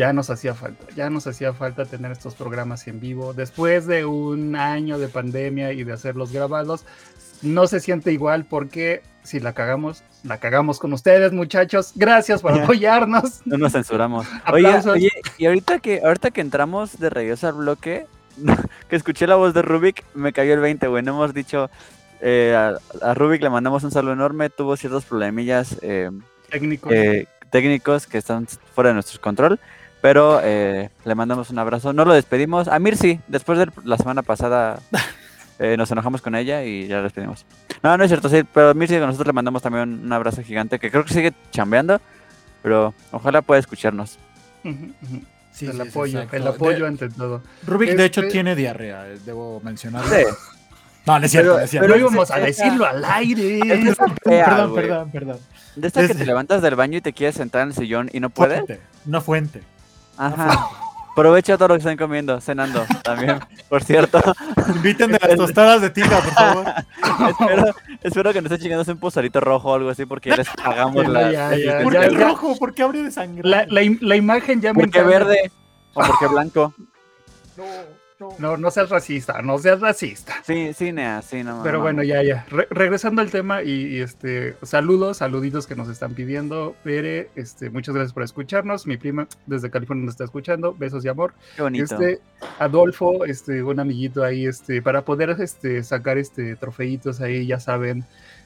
ya 0.00 0.14
nos 0.14 0.30
hacía 0.30 0.54
falta, 0.54 0.86
ya 0.96 1.10
nos 1.10 1.26
hacía 1.26 1.52
falta 1.52 1.84
tener 1.84 2.10
estos 2.12 2.34
programas 2.34 2.86
en 2.88 3.00
vivo. 3.00 3.34
Después 3.34 3.86
de 3.86 4.06
un 4.06 4.56
año 4.56 4.98
de 4.98 5.08
pandemia 5.08 5.72
y 5.74 5.84
de 5.84 5.92
hacerlos 5.92 6.32
grabados, 6.32 6.86
no 7.42 7.66
se 7.66 7.80
siente 7.80 8.10
igual 8.10 8.46
porque 8.48 9.02
si 9.24 9.40
la 9.40 9.52
cagamos, 9.52 10.02
la 10.24 10.38
cagamos 10.38 10.78
con 10.78 10.94
ustedes, 10.94 11.32
muchachos. 11.34 11.92
Gracias 11.96 12.40
por 12.40 12.52
apoyarnos. 12.58 13.42
No 13.44 13.58
nos 13.58 13.72
censuramos. 13.72 14.26
Oye, 14.50 15.10
y 15.36 15.44
ahorita 15.44 15.80
que, 15.80 16.00
ahorita 16.02 16.30
que 16.30 16.40
entramos 16.40 16.98
de 16.98 17.10
regreso 17.10 17.48
al 17.48 17.54
bloque, 17.56 18.06
que 18.88 18.96
escuché 18.96 19.26
la 19.26 19.36
voz 19.36 19.52
de 19.52 19.60
Rubik, 19.60 20.02
me 20.14 20.32
cayó 20.32 20.54
el 20.54 20.60
20, 20.60 20.86
güey. 20.88 21.02
No 21.02 21.12
hemos 21.12 21.34
dicho. 21.34 21.68
eh, 22.22 22.54
a, 22.56 22.78
a 23.06 23.12
Rubik 23.12 23.42
le 23.42 23.50
mandamos 23.50 23.84
un 23.84 23.90
saludo 23.90 24.14
enorme. 24.14 24.48
Tuvo 24.48 24.78
ciertos 24.78 25.04
problemillas 25.04 25.76
eh, 25.82 26.10
Técnicos. 26.50 26.90
eh, 26.90 27.26
técnicos 27.50 28.06
que 28.06 28.16
están 28.16 28.46
fuera 28.74 28.88
de 28.88 28.94
nuestro 28.94 29.20
control. 29.20 29.60
Pero 30.02 30.40
eh, 30.42 30.88
le 31.04 31.14
mandamos 31.14 31.50
un 31.50 31.58
abrazo. 31.58 31.92
No 31.92 32.04
lo 32.04 32.14
despedimos. 32.14 32.68
A 32.68 32.78
Mirsi, 32.78 33.20
después 33.28 33.58
de 33.58 33.68
la 33.84 33.96
semana 33.98 34.22
pasada 34.22 34.80
eh, 35.58 35.76
nos 35.76 35.90
enojamos 35.90 36.22
con 36.22 36.34
ella 36.34 36.64
y 36.64 36.86
ya 36.86 36.96
la 36.98 37.02
despedimos. 37.02 37.44
No, 37.82 37.96
no 37.96 38.04
es 38.04 38.10
cierto, 38.10 38.28
sí, 38.28 38.42
pero 38.54 38.74
Mirsi, 38.74 38.96
nosotros 38.98 39.26
le 39.26 39.32
mandamos 39.32 39.62
también 39.62 40.00
un 40.04 40.12
abrazo 40.12 40.42
gigante 40.42 40.78
que 40.78 40.90
creo 40.90 41.04
que 41.04 41.12
sigue 41.14 41.32
chambeando. 41.50 42.00
Pero 42.62 42.92
ojalá 43.12 43.42
pueda 43.42 43.58
escucharnos. 43.60 44.18
Sí, 45.52 45.66
el 45.66 45.72
sí, 45.72 45.80
apoyo, 45.80 46.18
exacto. 46.20 46.36
el 46.36 46.46
apoyo 46.46 46.78
De- 46.80 46.86
ante 46.86 47.08
todo. 47.08 47.42
Rubik, 47.66 47.90
de 47.90 48.04
hecho, 48.04 48.20
Este- 48.20 48.32
tiene 48.32 48.54
diarrea, 48.54 49.06
eh, 49.08 49.18
debo 49.24 49.60
mencionarlo. 49.64 50.08
Sí. 50.14 50.22
No, 51.06 51.18
no 51.18 51.24
es 51.24 51.30
cierto, 51.30 51.48
Pero- 51.50 51.58
no 51.58 51.64
es 51.64 51.70
cierto. 51.70 51.86
Pero 51.88 51.98
íbamos 52.00 52.30
a 52.30 52.38
decirlo 52.38 52.86
al 52.86 53.04
aire. 53.04 53.58
Es 53.88 53.96
fea, 54.22 54.44
perdón, 54.46 54.74
perdón, 54.74 55.10
perdón. 55.10 55.38
De 55.76 55.86
esta 55.86 56.00
que 56.02 56.08
Desde- 56.08 56.20
te 56.20 56.26
levantas 56.26 56.60
del 56.62 56.74
baño 56.76 56.98
y 56.98 57.00
te 57.00 57.12
quieres 57.12 57.36
sentar 57.36 57.62
en 57.62 57.68
el 57.68 57.74
sillón 57.74 58.10
y 58.12 58.20
no 58.20 58.28
puedes. 58.30 58.58
Fuente, 58.58 58.80
no 59.06 59.20
fuente. 59.22 59.62
Ajá. 60.26 60.68
Aprovecha 61.12 61.58
todo 61.58 61.68
lo 61.68 61.74
que 61.74 61.78
están 61.80 61.96
comiendo, 61.98 62.40
cenando 62.40 62.86
también, 63.02 63.40
por 63.68 63.82
cierto. 63.82 64.20
Inviten 64.76 65.10
de 65.10 65.18
las 65.20 65.36
tostadas 65.36 65.82
de 65.82 65.90
tinga, 65.90 66.18
por 66.20 66.32
favor. 66.32 66.64
espero, 67.30 67.64
espero 68.00 68.32
que 68.32 68.40
no 68.40 68.46
esté 68.48 68.62
chingándose 68.62 68.92
un 68.92 68.98
pozolito 69.00 69.40
rojo 69.40 69.70
o 69.70 69.74
algo 69.74 69.90
así 69.90 70.06
porque 70.06 70.30
ya 70.30 70.36
les 70.36 70.48
pagamos 70.50 71.02
Ya, 71.02 71.08
la. 71.10 71.32
ya, 71.32 71.56
ya, 71.56 71.82
¿Por 71.82 71.92
qué 71.98 72.10
ya. 72.12 72.18
rojo? 72.28 72.56
¿Por 72.58 72.72
qué 72.74 72.82
habría 72.84 73.02
de 73.02 73.10
sangre? 73.10 73.42
La, 73.46 73.66
la 73.66 73.82
la 74.00 74.16
imagen 74.16 74.60
ya 74.62 74.72
me 74.72 74.80
Porque 74.84 75.00
encanta. 75.00 75.18
verde 75.18 75.50
o 75.94 76.00
porque 76.00 76.26
blanco. 76.28 76.72
No, 77.56 77.64
no. 78.38 78.56
No, 78.56 78.70
seas 78.70 78.90
racista, 78.90 79.40
no 79.42 79.58
seas 79.58 79.80
racista. 79.80 80.34
Sí, 80.44 80.72
sí, 80.74 80.92
Nea, 80.92 81.22
sí, 81.22 81.42
no. 81.42 81.62
Pero 81.62 81.78
no, 81.78 81.84
bueno, 81.84 81.98
no. 81.98 82.02
ya, 82.04 82.22
ya. 82.22 82.44
Re- 82.50 82.68
regresando 82.70 83.22
al 83.22 83.30
tema 83.30 83.62
y, 83.62 83.70
y, 83.86 84.00
este, 84.00 84.56
saludos, 84.62 85.18
saluditos 85.18 85.66
que 85.66 85.74
nos 85.76 85.88
están 85.88 86.14
pidiendo. 86.14 86.74
Pere, 86.84 87.30
este, 87.34 87.70
muchas 87.70 87.94
gracias 87.94 88.12
por 88.12 88.22
escucharnos. 88.22 88.86
Mi 88.86 88.96
prima 88.96 89.26
desde 89.46 89.70
California 89.70 90.04
nos 90.04 90.14
está 90.14 90.24
escuchando. 90.24 90.74
Besos 90.74 91.04
y 91.04 91.08
amor. 91.08 91.32
Qué 91.56 91.62
bonito. 91.62 91.94
Este, 91.94 92.20
Adolfo, 92.58 93.24
este, 93.24 93.62
un 93.62 93.80
amiguito 93.80 94.22
ahí, 94.22 94.46
este, 94.46 94.82
para 94.82 95.04
poder 95.04 95.30
este, 95.40 95.82
sacar 95.82 96.18
este 96.18 96.56
trofeitos 96.56 97.20
ahí, 97.20 97.46
ya 97.46 97.58
saben, 97.60 98.04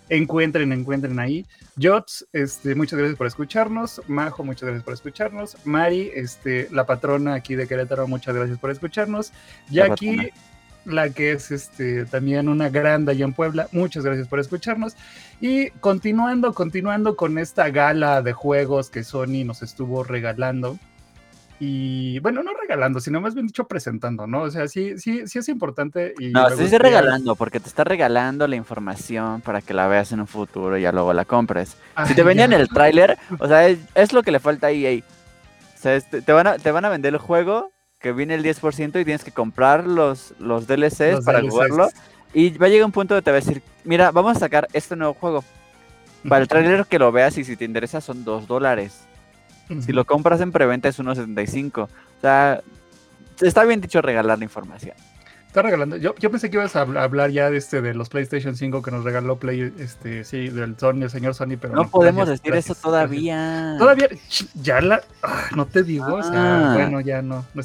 encuentren, 0.09 0.73
encuentren 0.73 1.19
ahí. 1.19 1.47
Jots, 1.81 2.27
este, 2.33 2.75
muchas 2.75 2.99
gracias 2.99 3.17
por 3.17 3.27
escucharnos. 3.27 4.03
Majo, 4.07 4.45
muchas 4.45 4.64
gracias 4.64 4.85
por 4.85 4.95
escucharnos. 4.95 5.57
Mari, 5.64 6.11
este, 6.14 6.69
la 6.71 6.87
patrona 6.87 7.35
aquí 7.35 7.55
de 7.55 7.67
Querétaro, 7.67 8.07
muchas 8.07 8.35
gracias 8.35 8.59
por 8.59 8.71
escucharnos. 8.71 9.33
La 9.71 9.88
Jackie, 9.88 10.17
patrona. 10.17 10.35
la 10.85 11.11
que 11.11 11.33
es 11.33 11.51
este, 11.51 12.05
también 12.07 12.49
una 12.49 12.69
grande 12.69 13.12
allá 13.12 13.25
en 13.25 13.33
Puebla, 13.33 13.69
muchas 13.73 14.05
gracias 14.05 14.29
por 14.29 14.40
escucharnos. 14.40 14.97
Y 15.40 15.71
continuando, 15.71 16.55
continuando 16.55 17.17
con 17.17 17.38
esta 17.38 17.71
gala 17.71 18.23
de 18.23 18.33
juegos 18.33 18.90
que 18.90 19.05
Sony 19.05 19.45
nos 19.45 19.62
estuvo 19.62 20.05
regalando. 20.05 20.79
Y 21.61 22.19
bueno, 22.19 22.43
no 22.43 22.51
regalando, 22.61 22.99
sino 23.01 23.21
más 23.21 23.35
bien 23.35 23.47
dicho 23.47 23.67
presentando, 23.67 24.27
¿no? 24.27 24.43
O 24.43 24.51
sea, 24.51 24.67
sí, 24.67 24.99
sí, 24.99 25.27
sí 25.29 25.38
es 25.38 25.49
importante. 25.49 26.14
Y 26.19 26.31
No, 26.31 26.49
sí 26.51 26.57
gustaría- 26.62 26.79
regalando, 26.79 27.37
porque 27.37 27.61
te 27.61 27.69
está 27.69 27.85
regalando 27.85 28.47
la 28.49 28.57
información 28.57 29.40
para 29.40 29.62
que 29.62 29.73
la 29.73 29.87
veas 29.87 30.11
en 30.12 30.21
un 30.21 30.27
futuro 30.27 30.77
y 30.77 30.83
ya 30.83 30.90
luego 30.93 31.12
la 31.12 31.25
compres. 31.25 31.77
Si 32.07 32.14
te 32.14 32.23
vendían 32.25 32.53
el 32.53 32.69
tráiler, 32.69 33.17
o 33.38 33.47
sea, 33.47 33.69
es, 33.69 33.79
es 33.95 34.12
lo 34.12 34.23
que 34.23 34.33
le 34.33 34.40
falta 34.40 34.67
a 34.67 34.71
EA. 34.73 35.01
O 35.01 35.79
sea, 35.81 35.95
es- 35.95 36.09
te, 36.11 36.33
van 36.33 36.47
a, 36.49 36.59
te 36.59 36.71
van 36.73 36.85
a 36.85 36.88
vender 36.88 37.14
el 37.14 37.21
juego 37.21 37.71
que 38.01 38.12
viene 38.12 38.35
el 38.35 38.43
10% 38.43 39.01
y 39.01 39.05
tienes 39.05 39.25
que 39.25 39.31
comprar 39.33 39.87
los, 39.87 40.35
los 40.38 40.67
DLCs 40.67 41.12
Los 41.17 41.25
para 41.25 41.38
DLCs. 41.40 41.51
jugarlo. 41.53 41.88
Y 42.35 42.51
va 42.59 42.67
a 42.67 42.69
llegar 42.69 42.85
un 42.87 42.93
punto 42.93 43.14
donde 43.14 43.25
te 43.25 43.31
va 43.31 43.37
a 43.37 43.40
decir, 43.40 43.62
mira, 43.85 44.11
vamos 44.11 44.37
a 44.37 44.40
sacar 44.40 44.67
este 44.73 44.97
nuevo 44.97 45.14
juego. 45.14 45.45
Para 46.29 46.43
el 46.43 46.49
tráiler 46.49 46.85
que 46.87 46.99
lo 46.99 47.12
veas 47.12 47.38
y 47.38 47.45
si 47.45 47.55
te 47.57 47.64
interesa 47.64 48.01
son 48.01 48.25
2 48.25 48.47
dólares. 48.49 49.07
Si 49.81 49.92
lo 49.92 50.05
compras 50.05 50.40
en 50.40 50.53
preventa 50.53 50.88
es 50.88 50.98
1.75. 50.98 51.83
O 51.85 51.88
sea, 52.20 52.61
está 53.40 53.64
bien 53.64 53.81
dicho 53.81 54.03
regalar 54.03 54.38
la 54.38 54.44
información. 54.44 54.94
Está 55.46 55.62
regalando. 55.62 55.96
Yo, 55.96 56.16
yo 56.16 56.33
pensé 56.33 56.50
que 56.50 56.57
ibas 56.57 56.74
a 56.74 56.85
habl- 56.85 56.98
hablar 57.00 57.31
ya 57.31 57.48
de 57.48 57.57
este 57.59 57.81
de 57.81 57.94
los 57.94 58.09
PlayStation 58.09 58.57
5 58.57 58.83
que 58.83 58.90
nos 58.90 59.05
regaló 59.05 59.37
Play, 59.38 59.72
este, 59.79 60.24
sí, 60.24 60.48
del 60.48 60.77
Sony, 60.77 61.03
el 61.03 61.11
señor 61.11 61.35
Sony, 61.37 61.57
pero 61.61 61.74
No 61.74 61.88
podemos 61.88 62.27
gracias, 62.27 62.40
decir 62.42 62.53
gracias, 62.53 62.77
eso 62.79 62.88
todavía. 62.88 63.37
gracias. 63.37 63.79
Todavía, 63.79 64.09
ya 64.55 64.81
la, 64.81 65.00
ah, 65.22 65.44
no 65.55 65.64
te 65.66 65.85
digo, 65.85 66.12
o 66.12 66.22
sea, 66.24 66.33
Ah. 66.70 66.74
bueno, 66.74 67.00
ya 67.00 67.22
no, 67.22 67.46
no 67.55 67.62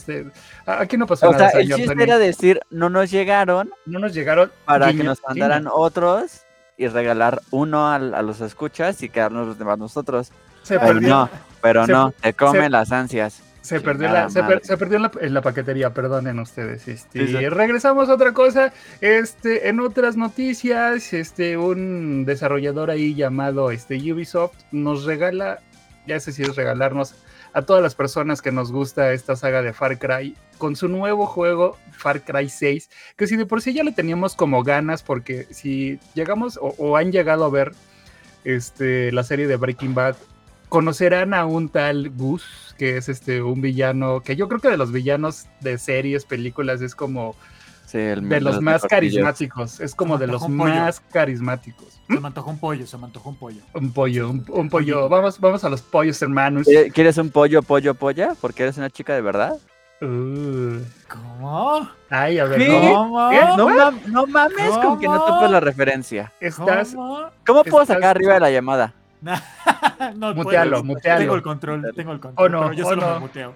a- 0.67 0.81
aquí 0.81 0.97
no 0.97 1.07
pasó 1.07 1.29
O 1.29 1.33
sea, 1.33 1.47
nada, 1.47 1.59
el 1.61 1.67
chiste 1.67 1.85
Sony. 1.87 2.01
era 2.03 2.19
decir, 2.19 2.59
no 2.69 2.89
nos 2.91 3.09
llegaron 3.09 3.71
no 3.87 3.97
nos 3.97 4.13
llegaron 4.13 4.51
para 4.65 4.93
que 4.93 5.03
nos 5.03 5.19
mandaran 5.27 5.63
guiño. 5.63 5.73
otros 5.73 6.41
y 6.77 6.87
regalar 6.89 7.41
uno 7.49 7.87
al- 7.91 8.13
a, 8.13 8.21
los 8.21 8.39
escuchas 8.41 9.01
y 9.01 9.09
quedarnos 9.09 9.47
los 9.47 9.57
demás 9.57 9.79
nosotros. 9.79 10.31
Se 10.61 10.77
perdió, 10.79 11.09
no, 11.09 11.29
pero 11.61 11.85
se- 11.85 11.91
no, 11.91 12.11
te 12.11 12.33
comen 12.33 12.63
se- 12.63 12.69
las 12.69 12.91
ansias. 12.91 13.41
se 13.61 13.81
perdió, 13.81 14.09
la, 14.09 14.29
se, 14.29 14.41
per- 14.43 14.61
se 14.63 14.77
perdió 14.77 14.97
en 14.97 15.03
la, 15.03 15.11
en 15.21 15.33
la 15.33 15.41
paquetería, 15.41 15.93
perdonen 15.93 16.39
ustedes. 16.39 16.87
Este, 16.87 17.27
Sí, 17.27 17.37
sí. 17.37 17.49
Regresamos 17.49 18.09
a 18.09 18.13
otra 18.15 18.33
cosa. 18.33 18.73
Este, 19.01 19.69
en 19.69 19.79
otras 19.79 20.15
noticias, 20.17 21.13
este, 21.13 21.57
un 21.57 22.25
desarrollador 22.25 22.89
ahí 22.89 23.13
llamado 23.15 23.69
este, 23.71 23.95
Ubisoft 24.11 24.53
nos 24.71 25.03
regala, 25.03 25.59
ya 26.07 26.19
sé 26.19 26.31
si 26.31 26.41
es 26.43 26.55
regalarnos 26.55 27.15
a 27.53 27.63
todas 27.63 27.81
las 27.83 27.95
personas 27.95 28.41
que 28.43 28.51
nos 28.51 28.71
gusta 28.71 29.11
esta 29.11 29.35
saga 29.35 29.61
de 29.63 29.73
Far 29.73 29.97
Cry 29.97 30.35
con 30.59 30.75
su 30.75 30.87
nuevo 30.87 31.25
juego 31.25 31.77
Far 31.91 32.21
Cry 32.21 32.47
6, 32.47 32.89
que 33.17 33.25
si 33.27 33.35
de 33.37 33.45
por 33.47 33.61
sí 33.61 33.73
ya 33.73 33.83
le 33.83 33.91
teníamos 33.91 34.35
como 34.35 34.63
ganas, 34.63 35.01
porque 35.03 35.47
si 35.51 35.99
llegamos 36.13 36.57
o, 36.61 36.75
o 36.77 36.95
han 36.97 37.11
llegado 37.11 37.43
a 37.45 37.49
ver 37.49 37.71
este, 38.43 39.11
la 39.11 39.23
serie 39.23 39.47
de 39.47 39.55
Breaking 39.57 39.93
Bad, 39.93 40.15
conocerán 40.69 41.33
a 41.33 41.45
un 41.45 41.69
tal 41.69 42.09
Gus, 42.11 42.75
que 42.77 42.97
es 42.97 43.09
este 43.09 43.41
un 43.41 43.61
villano, 43.61 44.21
que 44.21 44.35
yo 44.35 44.47
creo 44.47 44.59
que 44.61 44.69
de 44.69 44.77
los 44.77 44.91
villanos 44.91 45.47
de 45.61 45.77
series, 45.77 46.25
películas, 46.25 46.81
es 46.81 46.95
como 46.95 47.35
Sí, 47.85 47.97
el- 47.97 48.29
de 48.29 48.39
los 48.39 48.61
más 48.61 48.83
carismáticos. 48.83 49.79
Es 49.79 49.95
como 49.95 50.17
de 50.19 50.27
los 50.27 50.47
más 50.47 50.99
carismáticos. 51.11 51.99
Se 52.07 52.19
me 52.19 52.27
antojó 52.27 52.51
un 52.51 52.59
pollo, 52.59 52.85
se 52.85 52.97
me 52.99 53.05
antojó 53.05 53.29
un 53.29 53.35
pollo. 53.37 53.61
Un 53.73 53.91
pollo, 53.91 54.29
un, 54.29 54.45
un 54.49 54.69
pollo. 54.69 55.09
Vamos, 55.09 55.39
vamos 55.39 55.63
a 55.63 55.69
los 55.69 55.81
pollos, 55.81 56.21
hermanos. 56.21 56.67
¿Quieres- 56.67 56.93
¿Quieres 56.93 57.17
un 57.17 57.31
pollo, 57.31 57.63
pollo, 57.63 57.95
polla? 57.95 58.35
Porque 58.39 58.61
eres 58.63 58.77
una 58.77 58.91
chica 58.91 59.15
de 59.15 59.21
verdad. 59.21 59.57
Uh, 60.01 60.79
¿Cómo? 61.09 61.89
ay, 62.09 62.39
a 62.39 62.45
ver. 62.45 62.67
¿Cómo? 62.67 63.31
¿Eh? 63.31 63.39
No, 63.57 63.91
no 64.07 64.27
mames 64.27 64.71
con 64.77 64.97
que 64.99 65.07
no 65.07 65.19
¿Cómo? 65.19 65.25
topes 65.35 65.51
la 65.51 65.59
referencia. 65.59 66.31
Estás. 66.39 66.93
¿Cómo? 66.93 67.19
¿Cómo 67.45 67.63
puedo 67.63 67.81
Estás- 67.83 67.97
sacar 67.97 68.15
arriba 68.15 68.35
de 68.35 68.39
la 68.39 68.51
llamada? 68.51 68.93
no, 70.15 70.33
Mutealo, 70.33 70.71
puedo. 70.77 70.83
mutealo. 70.83 71.19
Tengo 71.19 71.35
el 71.35 71.41
control, 71.41 71.91
tengo 71.95 72.11
el 72.13 72.19
control. 72.19 72.45
O 72.45 72.49
no, 72.49 72.61
pero 72.61 72.73
yo 72.73 72.85
solo 72.85 73.01
no. 73.01 73.13
me 73.15 73.19
muteo. 73.19 73.55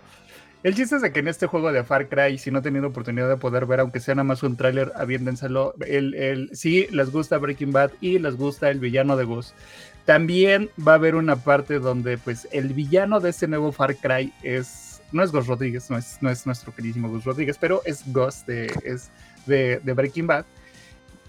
El 0.63 0.75
chiste 0.75 0.95
es 0.95 1.01
de 1.01 1.11
que 1.11 1.19
en 1.19 1.27
este 1.27 1.45
juego 1.45 1.73
de 1.73 1.83
Far 1.83 2.07
Cry, 2.07 2.37
si 2.37 2.49
no 2.49 2.59
han 2.59 2.63
tenido 2.63 2.87
oportunidad 2.87 3.27
de 3.27 3.35
poder 3.35 3.65
ver, 3.65 3.81
aunque 3.81 3.99
sea 3.99 4.15
nada 4.15 4.23
más 4.23 4.43
un 4.43 4.55
tráiler, 4.55 4.93
aviéndenselo. 4.95 5.73
El, 5.85 6.13
el, 6.15 6.49
sí, 6.53 6.87
les 6.91 7.11
gusta 7.11 7.37
Breaking 7.37 7.73
Bad 7.73 7.91
y 7.99 8.17
les 8.19 8.37
gusta 8.37 8.69
el 8.69 8.79
villano 8.79 9.17
de 9.17 9.25
Gus. 9.25 9.53
También 10.05 10.69
va 10.85 10.93
a 10.93 10.95
haber 10.95 11.15
una 11.15 11.35
parte 11.35 11.79
donde, 11.79 12.17
pues, 12.17 12.47
el 12.53 12.69
villano 12.73 13.19
de 13.19 13.29
este 13.31 13.47
nuevo 13.47 13.71
Far 13.73 13.95
Cry 13.97 14.31
es. 14.41 15.01
No 15.11 15.21
es 15.21 15.31
Gus 15.31 15.45
Rodríguez, 15.47 15.91
no 15.91 15.97
es, 15.97 16.17
no 16.21 16.29
es 16.29 16.45
nuestro 16.45 16.73
queridísimo 16.73 17.07
Gus 17.09 17.23
Rodríguez, 17.25 17.57
pero 17.59 17.81
es 17.85 18.01
Gus 18.11 18.45
de, 18.47 18.65
es 18.83 19.11
de, 19.45 19.79
de 19.83 19.93
Breaking 19.93 20.25
Bad. 20.27 20.45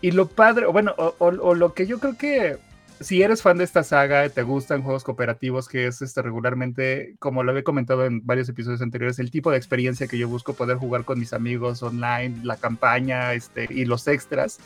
Y 0.01 0.12
lo 0.12 0.27
padre, 0.29 0.66
bueno, 0.66 0.94
o, 0.97 1.14
o- 1.18 1.27
o 1.49 1.55
lo 1.55 1.75
que 1.75 1.87
yo 1.87 1.99
creo 1.99 2.16
que 2.16 2.57
si 3.05 3.23
eres 3.23 3.43
fan 3.43 3.59
de 3.59 3.64
esta 3.64 3.83
saga, 3.85 4.29
te 4.29 4.43
gustan 4.43 4.83
juegos 4.83 5.05
cooperativos, 5.05 5.69
que 5.69 5.87
es 5.87 6.03
este 6.03 6.23
regularmente, 6.23 7.14
como 7.19 7.43
lo 7.43 7.51
había 7.51 7.62
comentado 7.62 8.05
en 8.05 8.25
varios 8.27 8.49
episodios 8.49 8.83
anteriores, 8.83 9.19
el 9.19 9.31
tipo 9.31 9.51
de 9.51 9.57
experiencia 9.59 10.07
que 10.09 10.19
yo 10.19 10.29
busco 10.29 10.55
poder 10.55 10.77
jugar 10.79 11.05
con 11.05 11.19
mis 11.21 11.33
amigos 11.33 11.83
online, 11.83 12.40
la 12.43 12.57
campaña 12.57 13.33
este, 13.35 13.67
y 13.71 13.85
los 13.85 14.09
extras. 14.09 14.59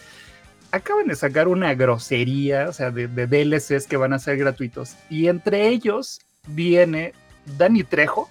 Acaban 0.71 1.07
de 1.09 1.17
sacar 1.17 1.49
una 1.49 1.75
grosería, 1.75 2.69
o 2.69 2.73
sea, 2.73 2.91
de, 2.91 3.09
de 3.09 3.27
DLCs 3.27 3.87
que 3.87 3.97
van 3.97 4.13
a 4.13 4.19
ser 4.19 4.37
gratuitos. 4.39 4.97
Y 5.11 5.29
entre 5.29 5.69
ellos 5.69 6.21
viene 6.47 7.13
Dani 7.59 7.85
Trejo 7.85 8.29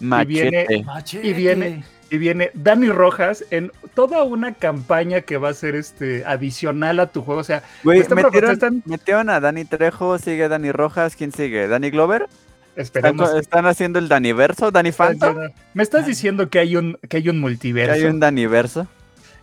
viene- 0.00 0.66
Machete. 0.66 0.82
Machete. 0.84 1.26
Y 1.28 1.32
viene- 1.32 1.84
y 2.12 2.18
viene 2.18 2.50
Dani 2.52 2.90
Rojas 2.90 3.42
en 3.50 3.72
toda 3.94 4.22
una 4.22 4.52
campaña 4.52 5.22
que 5.22 5.38
va 5.38 5.48
a 5.48 5.54
ser 5.54 5.74
este 5.74 6.26
adicional 6.26 7.00
a 7.00 7.06
tu 7.06 7.22
juego. 7.22 7.40
O 7.40 7.44
sea, 7.44 7.62
metieron, 7.84 8.50
están- 8.50 8.82
metieron 8.84 9.30
a 9.30 9.40
Dani 9.40 9.64
Trejo, 9.64 10.18
sigue 10.18 10.46
Dani 10.46 10.72
Rojas, 10.72 11.16
¿quién 11.16 11.32
sigue? 11.32 11.66
¿Dani 11.68 11.88
Glover? 11.88 12.28
¿Están, 12.76 13.16
esperemos. 13.16 13.34
están 13.34 13.64
haciendo 13.64 13.98
el 13.98 14.08
Daniverso? 14.08 14.70
¿Dani 14.70 14.92
Phantom? 14.92 15.38
Me 15.72 15.82
estás 15.82 16.04
diciendo 16.06 16.50
que 16.50 16.58
hay 16.58 16.76
un, 16.76 16.98
que 17.08 17.16
hay 17.16 17.30
un 17.30 17.36
¿Que 17.36 17.40
multiverso. 17.40 17.94
hay 17.94 18.04
un 18.04 18.20
Daniverso? 18.20 18.86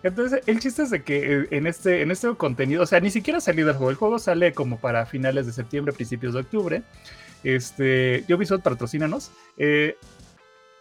Entonces, 0.03 0.41
el 0.45 0.60
chiste 0.60 0.84
es 0.84 0.91
de 0.91 1.01
que 1.01 1.39
eh, 1.41 1.47
en 1.49 1.65
este, 1.65 2.03
en 2.03 2.12
este 2.12 2.32
contenido, 2.36 2.84
o 2.84 2.86
sea, 2.86 2.99
ni 2.99 3.10
siquiera 3.10 3.39
ha 3.39 3.41
salido 3.41 3.71
el 3.71 3.75
juego. 3.77 3.89
El 3.89 3.95
juego 3.97 4.19
sale 4.19 4.53
como 4.53 4.77
para 4.77 5.08
finales 5.08 5.47
de 5.47 5.53
septiembre, 5.53 5.91
principios 5.91 6.36
de 6.36 6.41
octubre. 6.41 6.84
Este, 7.43 8.23
Ubisoft, 8.32 8.62
patrocínanos. 8.62 9.32
Eh, 9.58 9.97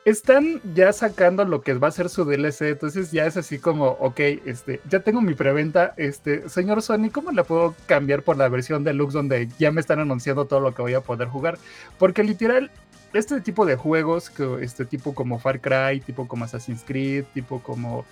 están 0.04 0.61
ya 0.74 0.92
sacando 0.92 1.44
lo 1.44 1.61
que 1.61 1.74
va 1.74 1.88
a 1.88 1.92
ser 1.92 2.08
su 2.08 2.24
DLC, 2.24 2.62
entonces 2.62 3.11
ya 3.11 3.26
es 3.26 3.37
así 3.37 3.58
como, 3.58 3.88
ok, 4.00 4.20
este, 4.46 4.80
ya 4.88 5.00
tengo 5.00 5.20
mi 5.20 5.34
preventa, 5.34 5.94
este, 5.96 6.48
señor 6.48 6.82
Sony, 6.82 7.11
¿cómo 7.12 7.30
la 7.32 7.44
puedo 7.44 7.74
cambiar 7.87 8.22
por 8.22 8.37
la 8.37 8.48
versión 8.48 8.84
deluxe 8.84 9.14
donde 9.14 9.48
ya 9.58 9.70
me 9.70 9.80
están 9.80 10.00
anunciando 10.00 10.46
todo 10.46 10.61
lo 10.61 10.74
que 10.74 10.82
voy 10.82 10.94
a 10.94 11.00
poder 11.00 11.28
jugar? 11.28 11.58
Porque 11.98 12.24
literal, 12.24 12.70
este 13.12 13.40
tipo 13.40 13.66
de 13.66 13.76
juegos, 13.76 14.32
este 14.61 14.84
tipo 14.84 15.14
como 15.14 15.38
Far 15.38 15.61
Cry, 15.61 16.00
tipo 16.00 16.26
como 16.26 16.44
Assassin's 16.44 16.84
Creed, 16.87 17.24
tipo 17.34 17.61
como 17.62 18.04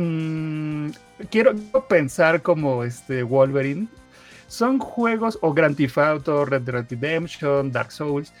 Mm, 0.00 0.90
quiero 1.28 1.56
pensar 1.88 2.42
como 2.42 2.84
este 2.84 3.24
Wolverine. 3.24 3.88
Son 4.48 4.78
juegos, 4.78 5.38
o 5.42 5.52
Grand 5.52 5.76
Theft 5.76 5.98
Auto, 5.98 6.44
Red 6.44 6.62
Dead 6.62 6.74
Redemption, 6.74 7.70
Dark 7.70 7.92
Souls, 7.92 8.32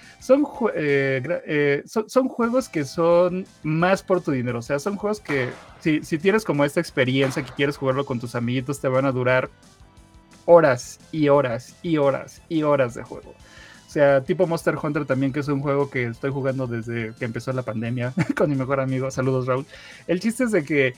eh, 0.74 1.22
eh, 1.46 1.82
son, 1.86 2.08
son 2.08 2.28
juegos 2.28 2.68
que 2.68 2.84
son 2.84 3.46
más 3.62 4.02
por 4.02 4.22
tu 4.22 4.32
dinero. 4.32 4.58
O 4.58 4.62
sea, 4.62 4.78
son 4.78 4.96
juegos 4.96 5.20
que 5.20 5.50
si, 5.80 6.02
si 6.02 6.18
tienes 6.18 6.44
como 6.44 6.64
esta 6.64 6.80
experiencia 6.80 7.42
que 7.42 7.52
quieres 7.52 7.76
jugarlo 7.76 8.06
con 8.06 8.18
tus 8.18 8.34
amiguitos, 8.34 8.80
te 8.80 8.88
van 8.88 9.04
a 9.04 9.12
durar 9.12 9.50
horas 10.46 10.98
y 11.12 11.28
horas 11.28 11.76
y 11.82 11.98
horas 11.98 12.40
y 12.48 12.62
horas 12.62 12.94
de 12.94 13.02
juego. 13.02 13.34
O 13.86 13.90
sea, 13.90 14.22
tipo 14.22 14.46
Monster 14.46 14.76
Hunter 14.82 15.06
también, 15.06 15.32
que 15.32 15.40
es 15.40 15.48
un 15.48 15.60
juego 15.60 15.88
que 15.88 16.04
estoy 16.04 16.30
jugando 16.30 16.66
desde 16.66 17.14
que 17.18 17.24
empezó 17.24 17.52
la 17.52 17.62
pandemia 17.62 18.12
con 18.36 18.50
mi 18.50 18.56
mejor 18.56 18.80
amigo. 18.80 19.10
Saludos, 19.10 19.46
Raúl. 19.46 19.66
El 20.06 20.20
chiste 20.20 20.44
es 20.44 20.52
de 20.52 20.62
que 20.62 20.94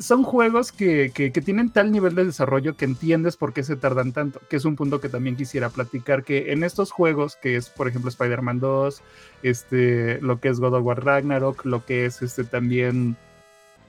son 0.00 0.22
juegos 0.24 0.72
que, 0.72 1.12
que- 1.14 1.30
tienen 1.30 1.70
tal 1.70 1.92
nivel 1.92 2.14
de 2.14 2.24
desarrollo 2.24 2.76
que 2.76 2.86
entiendes 2.86 3.36
por 3.36 3.52
qué 3.52 3.62
se 3.62 3.76
tardan 3.76 4.12
tanto, 4.12 4.40
que 4.48 4.56
es 4.56 4.64
un 4.64 4.74
punto 4.74 5.00
que 5.00 5.08
también 5.10 5.36
quisiera 5.36 5.68
platicar, 5.68 6.24
que 6.24 6.52
en 6.52 6.64
estos 6.64 6.90
juegos, 6.90 7.36
que 7.36 7.56
es 7.56 7.68
por 7.68 7.86
ejemplo 7.86 8.08
Spider-Man 8.08 8.60
2, 8.60 9.02
este, 9.42 10.20
lo 10.22 10.40
que 10.40 10.48
es 10.48 10.58
God 10.58 10.74
of 10.74 10.84
War 10.84 11.04
Ragnarok, 11.04 11.64
lo 11.66 11.84
que 11.84 12.06
es 12.06 12.22
este, 12.22 12.44
también 12.44 13.16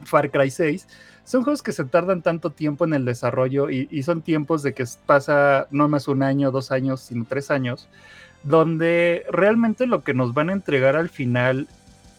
Far 0.04 0.30
Cry 0.32 0.52
6, 0.52 0.88
son 1.24 1.44
juegos 1.44 1.64
que 1.64 1.72
se 1.72 1.86
tardan 1.86 2.22
tanto 2.22 2.50
tiempo 2.52 2.84
en 2.86 2.94
el 2.94 3.06
desarrollo 3.06 3.70
y, 3.70 3.88
y 3.90 4.04
son 4.04 4.22
tiempos 4.22 4.64
de 4.64 4.74
que 4.74 4.86
pasa 5.06 5.68
no 5.72 5.88
más 5.88 6.08
un 6.10 6.24
año, 6.24 6.52
dos 6.52 6.72
años, 6.72 7.02
sino 7.02 7.26
tres 7.28 7.52
años, 7.52 7.88
donde 8.44 9.24
realmente 9.32 9.88
lo 9.88 10.04
que 10.04 10.14
nos 10.14 10.34
van 10.34 10.50
a 10.50 10.54
entregar 10.54 10.96
al 10.98 11.10
final 11.10 11.68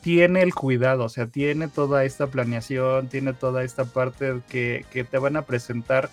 tiene 0.03 0.43
el 0.43 0.55
cuidado, 0.55 1.05
o 1.05 1.09
sea, 1.09 1.27
tiene 1.29 1.69
toda 1.69 2.05
esta 2.05 2.27
planeación, 2.27 3.09
tiene 3.09 3.33
toda 3.33 3.63
esta 3.63 3.85
parte 3.85 4.41
que, 4.49 4.85
que 4.91 5.05
te 5.05 5.19
van 5.19 5.37
a 5.37 5.43
presentar. 5.43 6.11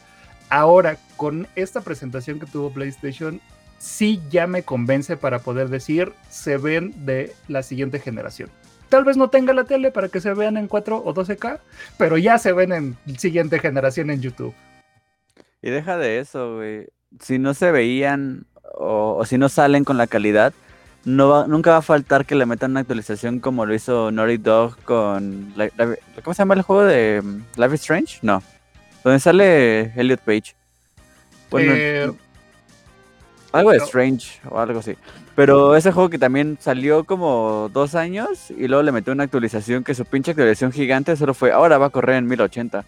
Ahora, 0.49 0.97
con 1.17 1.47
esta 1.55 1.81
presentación 1.81 2.39
que 2.39 2.45
tuvo 2.45 2.71
PlayStation, 2.71 3.41
sí 3.79 4.21
ya 4.29 4.45
me 4.45 4.63
convence 4.63 5.17
para 5.17 5.39
poder 5.39 5.69
decir, 5.69 6.13
se 6.29 6.57
ven 6.57 7.05
de 7.05 7.33
la 7.47 7.63
siguiente 7.63 7.99
generación. 7.99 8.49
Tal 8.89 9.03
vez 9.03 9.17
no 9.17 9.29
tenga 9.29 9.53
la 9.53 9.63
tele 9.63 9.91
para 9.91 10.09
que 10.09 10.21
se 10.21 10.33
vean 10.33 10.57
en 10.57 10.67
4 10.67 10.97
o 11.03 11.13
12K, 11.13 11.59
pero 11.97 12.17
ya 12.17 12.37
se 12.37 12.53
ven 12.53 12.71
en 12.71 12.97
siguiente 13.17 13.59
generación 13.59 14.11
en 14.11 14.21
YouTube. 14.21 14.53
Y 15.61 15.69
deja 15.69 15.97
de 15.97 16.19
eso, 16.19 16.55
güey. 16.55 16.87
Si 17.19 17.39
no 17.39 17.53
se 17.53 17.71
veían 17.71 18.45
o, 18.75 19.15
o 19.17 19.25
si 19.25 19.37
no 19.37 19.49
salen 19.49 19.83
con 19.83 19.97
la 19.97 20.07
calidad, 20.07 20.53
no 21.15 21.29
va- 21.29 21.47
nunca 21.47 21.71
va 21.71 21.77
a 21.77 21.81
faltar 21.81 22.25
que 22.25 22.35
le 22.35 22.45
metan 22.45 22.71
una 22.71 22.81
actualización 22.81 23.39
como 23.39 23.65
lo 23.65 23.73
hizo 23.73 24.11
Naughty 24.11 24.37
Dog 24.37 24.77
con... 24.83 25.53
la- 25.55 25.69
la- 25.77 25.95
¿Cómo 26.23 26.33
se 26.33 26.39
llama 26.41 26.53
el 26.55 26.61
juego 26.61 26.83
de 26.83 27.21
mm, 27.23 27.41
Life 27.59 27.75
is 27.75 27.81
Strange? 27.81 28.19
No. 28.21 28.41
Donde 29.03 29.19
sale 29.19 29.93
Elliot 29.99 30.19
Page. 30.21 30.55
Bueno, 31.49 31.71
Eh, 31.75 32.11
algo 33.51 33.71
de 33.71 33.77
no. 33.79 33.83
Strange 33.85 34.39
o 34.49 34.59
algo 34.59 34.79
así. 34.79 34.95
Pero 35.35 35.75
ese 35.75 35.91
juego 35.93 36.09
que 36.09 36.19
también 36.19 36.57
salió 36.59 37.05
como 37.05 37.69
dos 37.73 37.95
años 37.95 38.51
y 38.51 38.67
luego 38.67 38.83
le 38.83 38.91
metió 38.91 39.13
una 39.13 39.23
actualización 39.23 39.83
que 39.85 39.95
su 39.95 40.03
pinche 40.05 40.31
actualización 40.31 40.71
gigante 40.73 41.15
solo 41.15 41.33
fue, 41.33 41.51
ahora 41.51 41.77
va 41.77 41.87
a 41.87 41.89
correr 41.89 42.17
en 42.17 42.27
1080. 42.27 42.83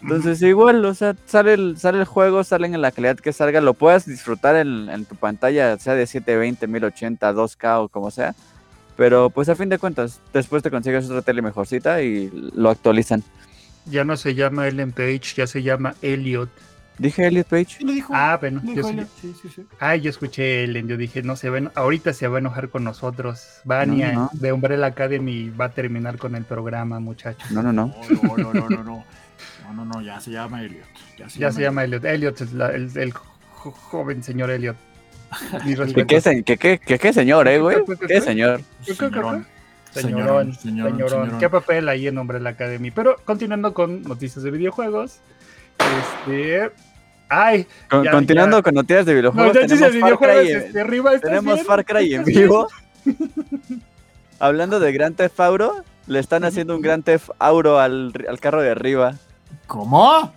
Entonces 0.00 0.40
igual, 0.42 0.84
o 0.84 0.94
sea, 0.94 1.16
sale 1.26 1.54
el, 1.54 1.76
sale 1.78 1.98
el 1.98 2.04
juego, 2.04 2.44
salen 2.44 2.74
en 2.74 2.82
la 2.82 2.92
calidad 2.92 3.16
que 3.16 3.32
salga, 3.32 3.60
lo 3.60 3.74
puedas 3.74 4.06
disfrutar 4.06 4.54
en, 4.56 4.88
en 4.88 5.04
tu 5.04 5.16
pantalla, 5.16 5.76
sea 5.78 5.94
de 5.94 6.06
720, 6.06 6.66
1080, 6.68 7.32
2K 7.34 7.84
o 7.84 7.88
como 7.88 8.10
sea. 8.10 8.34
Pero 8.96 9.30
pues 9.30 9.48
a 9.48 9.54
fin 9.56 9.68
de 9.68 9.78
cuentas, 9.78 10.20
después 10.32 10.62
te 10.62 10.70
consigues 10.70 11.06
otra 11.06 11.22
tele 11.22 11.42
mejorcita 11.42 12.02
y 12.02 12.30
lo 12.54 12.70
actualizan. 12.70 13.22
ya 13.86 14.04
no 14.04 14.16
se 14.16 14.34
llama 14.34 14.68
Ellen 14.68 14.92
Page, 14.92 15.34
ya 15.36 15.46
se 15.46 15.62
llama 15.62 15.94
Elliot. 16.02 16.48
Dije 16.98 17.26
Elliot 17.28 17.46
Page. 17.46 17.76
Sí, 17.78 17.84
lo 17.84 17.92
dijo. 17.92 18.12
Ah, 18.14 18.36
bueno, 18.40 18.60
Lo 18.64 18.74
yo 18.74 18.82
dijo 18.88 18.88
sí- 19.20 19.32
sí, 19.32 19.34
sí, 19.42 19.48
sí. 19.54 19.62
Ay, 19.78 20.00
yo 20.00 20.10
escuché 20.10 20.64
Ellen, 20.64 20.88
yo 20.88 20.96
dije, 20.96 21.22
no 21.22 21.36
se 21.36 21.48
ven, 21.48 21.70
ahorita 21.76 22.12
se 22.12 22.26
va 22.26 22.38
a 22.38 22.40
enojar 22.40 22.70
con 22.70 22.82
nosotros. 22.82 23.60
Vania 23.64 24.12
No, 24.12 24.20
no. 24.22 24.30
de 24.32 24.52
Umbrella 24.52 24.86
Academy 24.86 25.48
va 25.50 25.66
a 25.66 25.70
terminar 25.70 26.18
con 26.18 26.34
el 26.34 26.44
programa, 26.44 26.98
muchachos. 26.98 27.50
No, 27.52 27.62
no, 27.62 27.72
no. 27.72 27.94
No, 28.22 28.36
no, 28.36 28.52
no, 28.52 28.68
no, 28.68 28.82
no, 28.82 29.04
no. 29.68 29.74
No, 29.74 29.84
no, 29.84 29.94
no, 29.94 30.00
ya 30.02 30.20
se 30.20 30.30
llama 30.30 30.62
Elliot. 30.62 30.84
Ya 31.18 31.28
se 31.28 31.38
Ya 31.38 31.52
se 31.52 31.62
llama 31.62 31.84
Elliot. 31.84 32.04
Elliot 32.04 32.40
es 32.40 32.52
la- 32.52 32.70
el, 32.70 32.90
el 32.96 33.12
jo- 33.12 33.72
joven 33.72 34.22
señor 34.22 34.50
Elliot. 34.50 34.76
¿Qué, 35.94 36.06
qué, 36.06 36.20
se- 36.20 36.42
qué- 36.42 36.56
qué- 36.56 36.78
qué- 36.78 36.98
qué 36.98 37.12
señor, 37.12 37.46
eh, 37.48 37.58
güey? 37.58 37.76
¿Qué 38.06 38.20
señor? 38.20 38.60
Señorón. 38.82 39.46
Señorón, 39.92 39.92
Señorón, 39.92 40.54
señorón, 40.54 40.92
señorón, 40.92 41.08
señorón. 41.10 41.38
¿Qué 41.38 41.48
papel 41.50 41.88
ahí 41.88 42.06
en 42.06 42.18
Umbrella 42.18 42.50
Academy? 42.50 42.90
Pero 42.90 43.16
continuando 43.24 43.72
con 43.74 44.02
noticias 44.02 44.42
de 44.44 44.50
videojuegos. 44.50 45.18
Este. 46.26 46.70
Ay, 47.30 47.66
Con- 47.90 48.04
Ya, 48.04 48.10
continuando 48.12 48.58
ya. 48.58 48.62
con 48.62 48.74
noticias 48.74 49.04
de 49.06 49.14
videojuegos, 49.14 49.54
noticias 49.54 49.80
de 49.80 49.86
tenemos 49.88 50.00
Far 50.00 50.18
videojuegos. 50.18 50.42
Cry, 50.44 50.52
en- 50.52 50.62
Este, 50.66 50.80
arriba, 50.80 51.14
¿estás 51.14 51.30
tenemos 51.30 51.54
bien? 51.54 51.66
Far 51.66 51.84
Cry 51.84 52.14
en 52.14 52.24
vivo. 52.24 52.68
Hablando 54.38 54.80
de 54.80 54.92
Grand 54.92 55.16
Theft 55.16 55.40
Auto, 55.40 55.84
le 56.06 56.18
están 56.20 56.44
haciendo 56.44 56.76
un 56.76 56.82
Grand 56.82 57.04
Theft 57.04 57.30
Auto 57.38 57.78
al, 57.80 58.12
al 58.28 58.40
carro 58.40 58.62
de 58.62 58.70
arriba. 58.70 59.14
¿Cómo? 59.68 60.32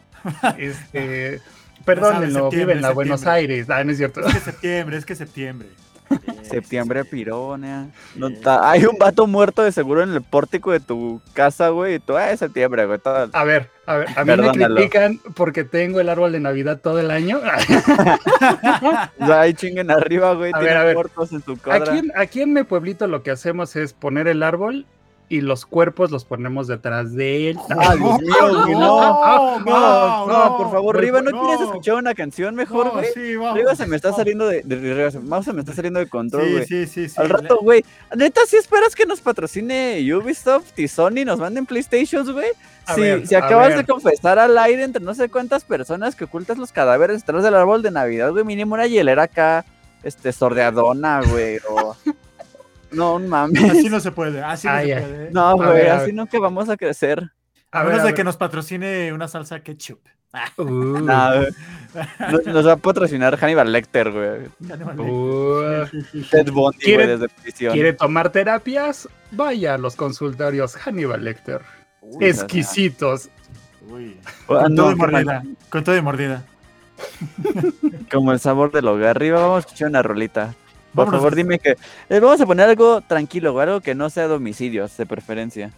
Este. 0.60 1.42
Perdónenlo, 1.86 2.42
septiembre, 2.42 2.60
vive 2.60 2.74
en 2.74 2.82
la 2.84 2.92
Buenos. 2.92 3.26
Aires. 3.26 3.68
Ah, 3.72 3.84
no 3.84 3.92
es 3.92 3.98
cierto. 3.98 4.20
Es 4.20 4.34
que 4.36 4.40
septiembre, 4.40 4.98
es 4.98 5.06
que 5.06 5.16
septiembre. 5.16 5.68
Septiembre 6.44 7.06
pironia. 7.06 7.88
No, 8.16 8.30
ta- 8.34 8.70
hay 8.70 8.86
un 8.86 8.98
vato 9.00 9.26
muerto 9.28 9.64
de 9.64 9.72
seguro 9.72 10.04
en 10.04 10.12
el 10.12 10.22
pórtico 10.22 10.72
de 10.74 10.82
tu 10.82 11.22
casa, 11.34 11.70
güey. 11.70 11.96
Y 11.96 12.00
tú, 12.00 12.18
ah, 12.18 12.30
es 12.32 12.40
septiembre, 12.40 12.86
güey. 12.86 13.00
todo- 13.00 13.30
A 13.32 13.44
ver, 13.46 13.70
a 13.86 13.96
ver, 13.96 14.08
a 14.18 14.26
mí 14.26 14.36
me 14.36 14.52
critican 14.52 15.20
porque 15.36 15.64
tengo 15.64 16.02
el 16.02 16.10
árbol 16.10 16.34
de 16.34 16.42
Navidad 16.42 16.80
todo 16.84 17.00
el 17.00 17.10
año. 17.10 17.40
O 19.20 19.26
sea, 19.26 19.42
ahí 19.42 19.54
chinguen 19.54 19.90
arriba, 19.90 20.34
güey. 20.34 20.52
A 20.54 20.60
ver, 20.60 20.78
a 20.78 20.84
ver. 20.84 20.98
en 21.32 21.42
su. 21.42 21.58
Aquí 21.72 21.98
en, 21.98 22.12
aquí 22.16 22.42
en 22.42 22.54
mi 22.54 22.64
pueblito 22.64 23.08
lo 23.08 23.24
que 23.24 23.32
hacemos 23.32 23.76
es 23.76 23.94
poner 23.94 24.28
el 24.28 24.44
árbol 24.44 24.86
y 25.32 25.40
los 25.40 25.66
cuerpos 25.66 26.12
los 26.12 26.26
ponemos 26.26 26.68
detrás 26.68 27.14
de 27.16 27.52
él. 27.52 27.58
Ah, 27.70 27.96
Dios 27.96 28.22
mío, 28.22 28.64
güey, 28.64 28.74
no. 28.74 29.60
No, 29.60 30.28
no, 30.28 30.58
por 30.58 30.72
favor, 30.72 31.00
Riva, 31.00 31.22
¿no, 31.22 31.32
quieres 31.32 31.62
escuchar 31.62 31.96
una 31.96 32.14
canción 32.14 32.54
mejor, 32.54 32.92
güey? 32.92 33.06
sí, 33.14 33.38
vamos. 33.38 33.58
Riva 33.58 33.76
se 33.76 33.88
me 33.88 33.96
está 33.96 34.12
saliendo 34.14 34.46
de, 34.48 34.62
de, 34.64 34.76
Riva 34.76 35.10
se- 35.42 35.54
me 35.54 35.62
está 35.62 35.74
saliendo 35.74 36.00
de 36.02 36.08
control, 36.10 36.46
Sí, 36.46 36.52
güey. 36.52 36.66
sí, 36.68 36.86
sí, 36.86 37.10
sí. 37.10 37.16
Al 37.18 37.30
rato, 37.30 37.60
güey. 37.62 37.84
Neta, 38.16 38.42
si 38.46 38.58
esperas 38.58 38.94
que 38.94 39.06
nos 39.06 39.22
patrocine 39.22 40.04
Ubisoft 40.14 40.78
y 40.78 40.88
Sony 40.88 41.24
nos 41.26 41.40
manden 41.40 41.66
PlayStations, 41.66 42.30
güey. 42.30 42.50
Si, 42.94 43.26
si 43.28 43.36
acabas 43.36 43.76
de 43.76 43.86
confesar 43.86 44.38
al 44.38 44.58
aire 44.58 44.84
entre 44.84 45.02
no 45.02 45.14
sé 45.14 45.30
cuántas 45.30 45.64
personas 45.64 46.16
que 46.16 46.26
ocultas 46.26 46.58
los 46.58 46.72
cadáveres 46.72 47.22
detrás 47.22 47.44
del 47.44 47.56
árbol 47.56 47.82
de 47.82 47.92
Navidad, 47.92 48.32
güey, 48.32 48.44
mínimo 48.44 48.74
una 48.74 48.88
hielera 48.88 49.24
acá, 49.24 49.66
este, 50.04 50.34
sordeadona, 50.34 51.22
güey, 51.22 51.60
o... 51.70 51.96
No 52.92 53.20
mames. 53.20 53.64
Así 53.72 53.90
no 53.90 54.00
se 54.00 54.12
puede, 54.12 54.42
así 54.44 54.68
no 54.68 54.74
Ay, 54.74 54.88
se 54.90 54.96
puede. 55.02 55.32
No, 55.32 55.48
A 55.50 55.54
güey, 55.54 55.88
así 55.88 56.06
ver. 56.08 56.14
nunca 56.16 56.40
vamos 56.40 56.70
a 56.70 56.78
crecer. 56.78 57.32
A 57.72 57.80
A 57.80 57.84
ver, 57.84 57.92
menos 57.94 58.06
a 58.06 58.08
de 58.10 58.14
que 58.14 58.24
nos 58.24 58.38
patrocine 58.38 59.14
una 59.14 59.28
salsa 59.28 59.62
ketchup. 59.62 60.00
Uh, 60.58 60.64
No, 60.64 61.34
güey. 61.36 61.48
Nos, 62.32 62.46
nos 62.46 62.66
va 62.68 62.72
a 62.74 62.78
patrocinar 62.78 63.36
Hannibal 63.38 63.70
Lecter, 63.70 64.12
güey. 64.12 64.46
uh, 65.10 65.86
Ted 66.32 66.50
Bundy, 66.52 66.54
güey, 66.54 66.72
¿Quiere- 66.80 67.08
desde 67.08 67.28
prisión. 67.28 67.74
¿Quiere 67.74 67.92
tomar 67.94 68.30
terapias? 68.32 69.10
Vaya 69.32 69.74
a 69.74 69.78
los 69.78 69.98
consultorios 69.98 70.76
Hannibal 70.78 71.24
Lecter. 71.26 71.62
Uy, 72.02 72.26
Exquisitos. 72.26 73.30
Uy. 73.90 74.18
Ah, 74.26 74.32
Con 74.48 74.76
no, 74.76 74.84
todo 74.84 74.90
de 74.90 74.96
qué 74.96 75.02
mal. 75.02 75.12
mordida. 75.12 75.44
Con 75.70 75.84
todo 75.84 75.96
de 75.96 76.02
mordida. 76.02 76.44
Como 78.12 78.32
el 78.32 78.40
sabor 78.40 78.72
del 78.72 78.88
hogar. 78.88 79.18
Arriba 79.18 79.40
vamos 79.42 79.58
a 79.58 79.60
escuchar 79.60 79.90
una 79.90 80.02
rolita. 80.02 80.54
Por 80.94 81.06
Vámonos. 81.06 81.20
favor, 81.22 81.36
dime 81.36 81.60
que. 81.60 81.78
eh, 82.10 82.20
vamos 82.20 82.40
a 82.42 82.46
poner 82.46 82.70
algo 82.70 83.02
tranquilo, 83.02 83.54
güey, 83.54 83.68
algo 83.68 83.82
que 83.82 83.96
no 83.96 84.10
sea 84.10 84.28
domicilios, 84.28 84.96
de 84.98 85.06
preferencia. 85.06 85.72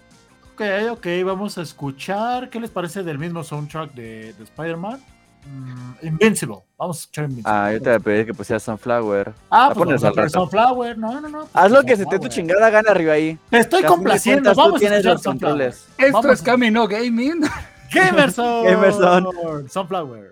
Ok, 0.54 0.62
ok, 0.92 1.08
vamos 1.26 1.58
a 1.58 1.62
escuchar. 1.64 2.50
¿Qué 2.50 2.60
les 2.60 2.70
parece 2.70 3.04
del 3.04 3.18
mismo 3.18 3.44
soundtrack 3.44 3.94
de, 3.94 4.34
de 4.34 4.44
Spider-Man? 4.44 5.00
Mm, 5.46 6.06
Invincible. 6.08 6.58
Vamos 6.78 6.98
a 6.98 7.00
escuchar 7.02 7.24
Invincible. 7.26 7.52
Ah, 7.54 7.72
yo 7.74 7.82
te 7.82 7.90
voy 7.90 7.96
a 7.96 8.00
pedir 8.00 8.26
que 8.28 8.34
pusieras 8.34 8.64
Sunflower. 8.64 9.34
Ah, 9.50 9.72
pues 9.74 9.86
pones 9.86 10.02
vamos 10.02 10.18
a. 10.18 10.30
Sunflower. 10.30 10.98
No, 10.98 11.20
no, 11.22 11.28
no. 11.30 11.48
Haz 11.54 11.70
lo 11.72 11.78
pues 11.82 11.86
que 11.88 11.98
se 11.98 12.06
te 12.06 12.16
dé 12.16 12.20
tu 12.20 12.28
chingada 12.28 12.70
gana 12.70 12.92
arriba 12.92 13.14
ahí. 13.14 13.38
Te 13.50 13.58
estoy 13.58 13.84
complaciendo. 13.84 14.44
cuentas, 14.54 14.58
Vamos 14.58 14.76
a 14.76 14.80
tienes 14.80 15.00
escuchar 15.00 15.20
Sunflower. 15.20 15.68
Esto 15.70 16.12
Vamos 16.14 16.32
es 16.32 16.42
Camino 16.42 16.88
Gaming. 16.88 17.42
Gamerson. 17.94 18.64
Gamerson. 18.66 19.70
Sunflower. 19.70 20.32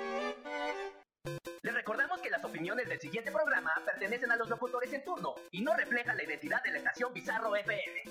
Les 1.63 1.75
recordamos 1.75 2.19
que 2.21 2.31
las 2.31 2.43
opiniones 2.43 2.89
del 2.89 2.99
siguiente 2.99 3.31
programa 3.31 3.71
pertenecen 3.85 4.31
a 4.31 4.35
los 4.35 4.49
locutores 4.49 4.91
en 4.93 5.05
turno 5.05 5.35
y 5.51 5.61
no 5.61 5.75
reflejan 5.75 6.17
la 6.17 6.23
identidad 6.23 6.63
de 6.63 6.71
la 6.71 6.79
estación 6.79 7.13
Bizarro 7.13 7.55
FM. 7.55 8.03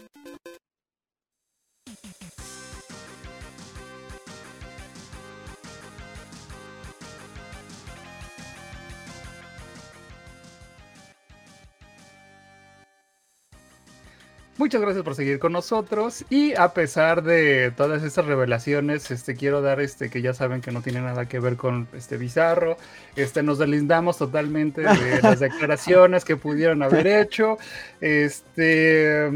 Muchas 14.61 14.83
gracias 14.83 15.03
por 15.03 15.15
seguir 15.15 15.39
con 15.39 15.53
nosotros 15.53 16.23
y 16.29 16.55
a 16.55 16.75
pesar 16.75 17.23
de 17.23 17.73
todas 17.75 18.03
estas 18.03 18.27
revelaciones, 18.27 19.11
este 19.11 19.35
quiero 19.35 19.63
dar 19.63 19.81
este 19.81 20.11
que 20.11 20.21
ya 20.21 20.35
saben 20.35 20.61
que 20.61 20.71
no 20.71 20.83
tiene 20.83 21.01
nada 21.01 21.25
que 21.25 21.41
ver 21.41 21.57
con 21.57 21.89
este 21.95 22.19
bizarro, 22.19 22.77
este 23.17 23.43
nos 23.43 23.59
deslindamos 23.59 24.19
totalmente 24.19 24.83
de 24.83 24.87
las 25.23 25.41
declaraciones 25.41 26.27
que 26.27 26.37
pudieron 26.37 26.83
haber 26.83 27.07
hecho, 27.07 27.57
este 28.03 29.29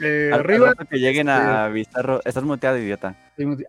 eh, 0.00 0.30
Al, 0.32 0.40
arriba 0.40 0.74
que 0.90 0.98
lleguen 0.98 1.28
a 1.28 1.68
Bizarro. 1.68 2.20
Estás 2.24 2.42
muteado, 2.42 2.76
idiota. 2.76 3.14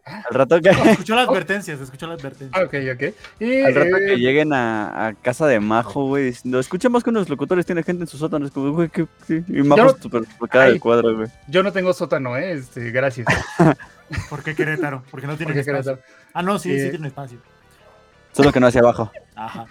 Ah, 0.05 0.23
Al 0.29 0.33
rato 0.35 0.59
que, 0.61 0.69
Escuchó 0.69 1.15
la 1.15 1.23
advertencia, 1.23 1.77
se 1.77 1.83
escuchó 1.83 2.07
la 2.07 2.13
advertencia. 2.15 2.57
ah, 2.59 2.63
ok, 2.65 2.73
ok. 2.93 3.13
Y, 3.39 3.61
al 3.61 3.75
rato 3.75 3.97
eh, 3.97 4.05
que 4.07 4.15
lleguen 4.17 4.53
a, 4.53 5.07
a 5.07 5.13
casa 5.13 5.47
de 5.47 5.59
Majo, 5.59 6.07
güey. 6.07 6.25
diciendo, 6.25 6.59
escuchamos 6.59 7.03
que 7.03 7.09
unos 7.09 7.29
locutores 7.29 7.65
tienen 7.65 7.83
gente 7.83 8.03
en 8.03 8.07
sus 8.07 8.19
sótanos. 8.19 8.51
Como, 8.51 8.71
güey, 8.73 8.89
¿qué, 8.89 9.07
qué? 9.27 9.43
Y 9.47 9.63
Majo 9.63 9.95
no- 10.03 10.19
del 10.19 10.27
Ay. 10.51 10.79
cuadro, 10.79 11.15
güey. 11.15 11.27
yo 11.47 11.63
no 11.63 11.71
tengo 11.71 11.93
sótano, 11.93 12.37
eh, 12.37 12.53
este, 12.53 12.91
gracias. 12.91 13.27
¿Por 14.29 14.43
qué 14.43 14.53
Querétaro? 14.53 15.03
Porque 15.09 15.27
no 15.27 15.37
tiene 15.37 15.53
Porque 15.53 15.61
espacio. 15.61 15.95
Querétaro. 15.97 16.17
Ah, 16.33 16.43
no, 16.43 16.59
sí, 16.59 16.71
Eh, 16.73 16.79
sí 16.83 16.89
tiene 16.91 17.07
espacio. 17.07 17.37
Solo 18.33 18.51
que 18.51 18.59
no 18.59 18.67
hacia 18.67 18.81
abajo. 18.81 19.11
Ajá. 19.35 19.65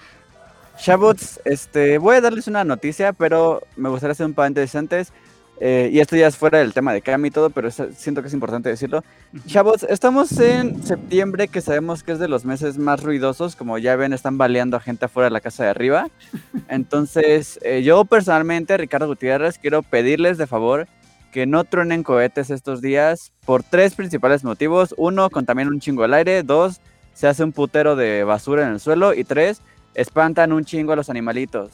Shabots, 0.78 1.40
este, 1.44 1.98
voy 1.98 2.16
a 2.16 2.20
darles 2.20 2.48
una 2.48 2.64
noticia, 2.64 3.12
pero 3.12 3.62
me 3.76 3.88
gustaría 3.88 4.12
hacer 4.12 4.26
un 4.26 4.34
paréntesis 4.34 4.74
antes. 4.74 5.12
Eh, 5.60 5.90
y 5.92 6.00
esto 6.00 6.16
ya 6.16 6.26
es 6.26 6.36
fuera 6.36 6.58
del 6.58 6.72
tema 6.72 6.92
de 6.92 7.02
Cami 7.02 7.28
y 7.28 7.30
todo, 7.30 7.50
pero 7.50 7.68
es- 7.68 7.80
siento 7.96 8.20
que 8.22 8.28
es 8.28 8.34
importante 8.34 8.68
decirlo. 8.68 9.04
Shabots, 9.46 9.84
estamos 9.84 10.38
en 10.40 10.82
septiembre, 10.82 11.46
que 11.48 11.60
sabemos 11.60 12.02
que 12.02 12.12
es 12.12 12.18
de 12.18 12.26
los 12.28 12.44
meses 12.44 12.78
más 12.78 13.02
ruidosos. 13.02 13.54
Como 13.54 13.78
ya 13.78 13.94
ven, 13.96 14.12
están 14.12 14.38
baleando 14.38 14.76
a 14.76 14.80
gente 14.80 15.04
afuera 15.04 15.26
de 15.26 15.32
la 15.32 15.40
casa 15.40 15.64
de 15.64 15.70
arriba. 15.70 16.08
Entonces, 16.68 17.58
eh, 17.62 17.82
yo 17.82 18.04
personalmente, 18.04 18.76
Ricardo 18.76 19.06
Gutiérrez, 19.06 19.58
quiero 19.58 19.82
pedirles 19.82 20.38
de 20.38 20.46
favor 20.46 20.88
que 21.32 21.46
no 21.46 21.64
truenen 21.64 22.02
cohetes 22.02 22.50
estos 22.50 22.80
días 22.82 23.32
por 23.46 23.62
tres 23.62 23.94
principales 23.94 24.44
motivos. 24.44 24.94
Uno, 24.98 25.30
contaminan 25.30 25.72
un 25.72 25.80
chingo 25.80 26.04
el 26.04 26.14
aire. 26.14 26.42
Dos, 26.42 26.80
se 27.14 27.26
hace 27.28 27.44
un 27.44 27.52
putero 27.52 27.94
de 27.96 28.24
basura 28.24 28.64
en 28.66 28.72
el 28.72 28.80
suelo. 28.80 29.14
Y 29.14 29.24
tres, 29.24 29.60
espantan 29.94 30.52
un 30.52 30.64
chingo 30.64 30.92
a 30.92 30.96
los 30.96 31.08
animalitos. 31.08 31.70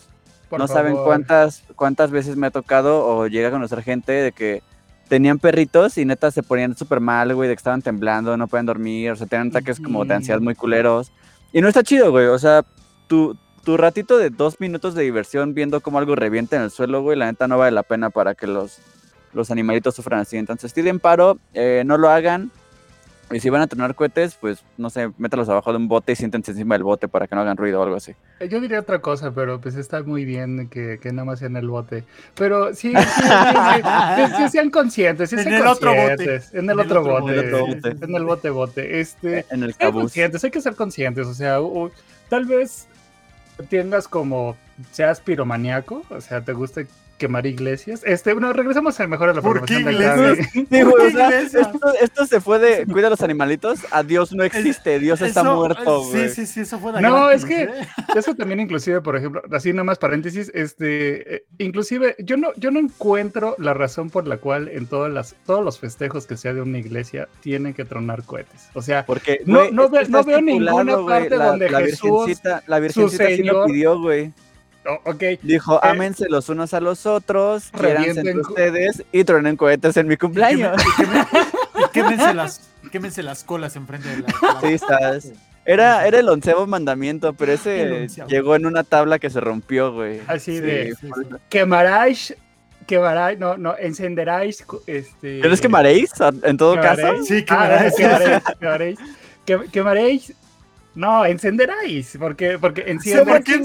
Por 0.48 0.58
no 0.58 0.68
saben 0.68 0.96
cuántas, 0.96 1.62
cuántas 1.76 2.10
veces 2.10 2.36
me 2.36 2.46
ha 2.46 2.50
tocado 2.50 3.06
o 3.06 3.26
llega 3.26 3.48
a 3.48 3.50
conocer 3.50 3.82
gente 3.82 4.12
de 4.12 4.32
que 4.32 4.62
tenían 5.08 5.38
perritos 5.38 5.98
y 5.98 6.04
neta 6.04 6.30
se 6.30 6.42
ponían 6.42 6.76
súper 6.76 7.00
mal, 7.00 7.34
güey, 7.34 7.48
de 7.48 7.54
que 7.54 7.58
estaban 7.58 7.82
temblando, 7.82 8.36
no 8.36 8.46
pueden 8.48 8.66
dormir, 8.66 9.10
o 9.10 9.16
sea, 9.16 9.26
tenían 9.26 9.48
ataques 9.48 9.80
como 9.80 10.04
de 10.04 10.14
ansiedad 10.14 10.40
muy 10.40 10.54
culeros. 10.54 11.12
Y 11.52 11.60
no 11.60 11.68
está 11.68 11.82
chido, 11.82 12.10
güey, 12.10 12.26
o 12.26 12.38
sea, 12.38 12.64
tu, 13.08 13.36
tu 13.64 13.76
ratito 13.76 14.18
de 14.18 14.30
dos 14.30 14.60
minutos 14.60 14.94
de 14.94 15.02
diversión 15.02 15.54
viendo 15.54 15.80
cómo 15.80 15.98
algo 15.98 16.14
revienta 16.14 16.56
en 16.56 16.62
el 16.62 16.70
suelo, 16.70 17.02
güey, 17.02 17.18
la 17.18 17.26
neta 17.26 17.48
no 17.48 17.58
vale 17.58 17.72
la 17.72 17.82
pena 17.82 18.10
para 18.10 18.34
que 18.34 18.46
los, 18.46 18.78
los 19.32 19.50
animalitos 19.50 19.94
sufran 19.94 20.20
así. 20.20 20.36
Entonces, 20.36 20.72
tiren 20.72 21.00
paro, 21.00 21.38
eh, 21.54 21.82
no 21.86 21.98
lo 21.98 22.10
hagan. 22.10 22.50
Y 23.30 23.40
si 23.40 23.50
van 23.50 23.60
a 23.60 23.66
tronar 23.66 23.94
cohetes, 23.94 24.36
pues, 24.40 24.64
no 24.78 24.88
sé, 24.88 25.10
métalos 25.18 25.48
abajo 25.50 25.70
de 25.70 25.76
un 25.76 25.86
bote 25.88 26.12
y 26.12 26.16
siéntense 26.16 26.52
encima 26.52 26.74
del 26.76 26.82
bote 26.84 27.08
para 27.08 27.26
que 27.26 27.34
no 27.34 27.42
hagan 27.42 27.56
ruido 27.58 27.78
o 27.80 27.82
algo 27.82 27.96
así. 27.96 28.12
Eh, 28.40 28.48
Yo 28.48 28.58
diría 28.60 28.80
otra 28.80 29.00
cosa, 29.00 29.32
pero 29.32 29.60
pues 29.60 29.74
está 29.74 30.02
muy 30.02 30.24
bien 30.24 30.68
que, 30.68 30.98
que 30.98 31.12
nada 31.12 31.26
más 31.26 31.38
sea 31.40 31.48
en 31.48 31.56
el 31.56 31.68
bote. 31.68 32.04
Pero 32.34 32.74
sí, 32.74 32.92
sí, 32.92 32.96
sí, 33.16 33.22
sí, 33.22 34.26
sí, 34.26 34.32
sí, 34.44 34.48
sean 34.48 34.70
conscientes, 34.70 35.28
sí, 35.30 35.36
En 35.36 35.42
sean 35.42 35.54
el 35.56 35.66
otro 35.66 35.90
bote. 35.90 36.08
conscientes. 36.16 36.54
En 36.54 36.58
el 36.58 36.64
En 36.64 36.70
el 36.70 36.80
otro 36.80 37.00
otro 37.02 37.20
bote. 37.20 37.34
bote. 37.34 37.38
En 37.42 37.54
el 37.54 37.60
bote. 37.60 38.04
En 38.06 38.14
el 38.16 38.24
bote, 38.24 38.50
bote. 38.50 39.00
Este, 39.00 39.44
En 39.50 39.62
el 39.62 39.74
sean 39.74 39.90
cabuz. 39.90 40.02
conscientes, 40.04 40.42
hay 40.44 40.50
que 40.50 40.60
ser 40.62 40.74
conscientes. 40.74 41.26
O 41.26 41.34
sea, 41.34 41.60
u- 41.60 41.84
u- 41.86 41.90
tal 42.30 42.46
vez 42.46 42.86
tengas 43.68 44.08
como, 44.08 44.56
seas 44.92 45.20
piromaníaco, 45.20 46.02
o 46.08 46.20
sea, 46.20 46.40
te 46.40 46.52
guste 46.52 46.86
quemar 47.18 47.44
iglesias. 47.46 48.02
Este, 48.06 48.32
bueno, 48.32 48.52
regresamos 48.52 48.98
a 49.00 49.06
mejor 49.06 49.28
a 49.28 49.34
la 49.34 49.42
¿Por 49.42 49.64
qué 49.66 49.80
iglesias? 49.80 50.38
Sí, 50.52 50.66
güey, 50.70 51.06
o 51.08 51.10
sea, 51.10 51.28
Iglesia. 51.28 51.60
esto, 51.60 51.92
esto 52.00 52.26
se 52.26 52.40
fue 52.40 52.58
de 52.58 52.86
cuida 52.86 53.08
a 53.08 53.10
los 53.10 53.20
animalitos 53.20 53.80
a 53.90 54.02
Dios 54.02 54.32
no 54.32 54.44
existe, 54.44 54.98
Dios 54.98 55.20
está 55.20 55.40
Eso- 55.42 55.56
muerto, 55.56 56.04
güey. 56.04 56.28
Sí, 56.28 56.34
sí, 56.34 56.46
sí, 56.46 56.60
eso 56.60 56.78
fue 56.78 56.92
de 56.92 57.00
No, 57.02 57.26
gratis, 57.26 57.42
es 57.42 57.48
que- 57.48 57.62
¿eh? 57.64 57.88
Eso 58.16 58.34
también 58.34 58.60
inclusive, 58.60 59.00
por 59.00 59.16
ejemplo, 59.16 59.42
así 59.52 59.72
nomás 59.72 59.98
paréntesis, 59.98 60.50
este, 60.54 61.36
eh, 61.36 61.44
inclusive 61.58 62.16
yo 62.18 62.36
no, 62.36 62.48
yo 62.56 62.70
no 62.70 62.78
encuentro 62.80 63.54
la 63.58 63.74
razón 63.74 64.08
por 64.10 64.26
la 64.26 64.38
cual 64.38 64.68
en 64.68 64.86
todas 64.86 65.12
las, 65.12 65.34
todos 65.44 65.64
los 65.64 65.78
festejos 65.78 66.26
que 66.26 66.36
sea 66.36 66.54
de 66.54 66.62
una 66.62 66.78
iglesia 66.78 67.28
tienen 67.40 67.74
que 67.74 67.84
tronar 67.84 68.22
cohetes. 68.24 68.68
O 68.74 68.82
sea, 68.82 69.04
Porque 69.04 69.40
No- 69.44 69.58
güey, 69.60 69.72
no 69.72 69.88
ve- 69.88 70.06
veo 70.26 70.40
ninguna 70.40 70.94
güey, 70.94 71.06
parte 71.06 71.36
la- 71.36 71.46
donde 71.46 71.68
la 71.70 71.80
Jesús, 71.80 72.26
Virgencita, 72.26 72.62
la 72.66 72.78
Virgencita 72.78 73.26
sí 73.26 73.42
lo 73.42 73.52
Señor, 73.52 73.66
pidió, 73.66 73.98
güey. 74.00 74.32
Oh, 74.88 75.10
ok, 75.10 75.22
Dijo, 75.42 75.82
ámense 75.84 76.28
los 76.28 76.48
unos 76.48 76.74
a 76.74 76.80
los 76.80 77.06
otros, 77.06 77.70
quiéranse 77.78 78.10
entre 78.20 78.40
ustedes 78.40 79.04
y 79.12 79.24
truenen 79.24 79.56
cohetes 79.56 79.96
en 79.96 80.08
mi 80.08 80.16
cumpleaños. 80.16 80.80
Y 81.78 81.88
quémense 81.92 82.34
las, 82.34 82.68
quémense 82.90 83.22
las 83.22 83.44
colas 83.44 83.76
enfrente 83.76 84.08
de 84.08 84.18
la. 84.22 84.28
la- 84.54 84.60
Sí, 84.60 84.66
estás. 84.74 85.32
Era, 85.64 86.06
era 86.06 86.18
el 86.18 86.28
onceavo 86.28 86.66
mandamiento, 86.66 87.34
pero 87.34 87.52
ese 87.52 88.02
onceavo. 88.04 88.30
llegó 88.30 88.56
en 88.56 88.64
una 88.66 88.84
tabla 88.84 89.18
que 89.18 89.28
se 89.28 89.38
rompió, 89.40 89.92
güey. 89.92 90.20
Así 90.26 90.54
Sí, 90.56 90.60
de- 90.60 90.94
sí, 90.98 91.06
sí. 91.14 91.36
quemaráis, 91.50 92.34
quemaráis, 92.86 93.38
no, 93.38 93.58
no, 93.58 93.76
encenderáis, 93.78 94.64
este... 94.86 95.40
¿Quieres 95.40 95.60
quemaréis? 95.60 96.18
a- 96.22 96.32
En 96.42 96.56
todo 96.56 96.74
caso. 96.76 96.96
quemaréis. 97.02 97.26
Sí, 97.28 97.44
Ah, 97.50 97.90
quemaréis. 97.90 97.94
quemaréis, 97.94 98.42
quemaréis, 98.58 98.98
que- 99.44 99.70
quemaréis, 99.70 100.32
no, 100.94 101.26
encenderáis, 101.26 102.16
porque, 102.18 102.58
porque 102.58 102.84
enciende, 102.86 103.26
¿por 103.30 103.44
qué? 103.44 103.62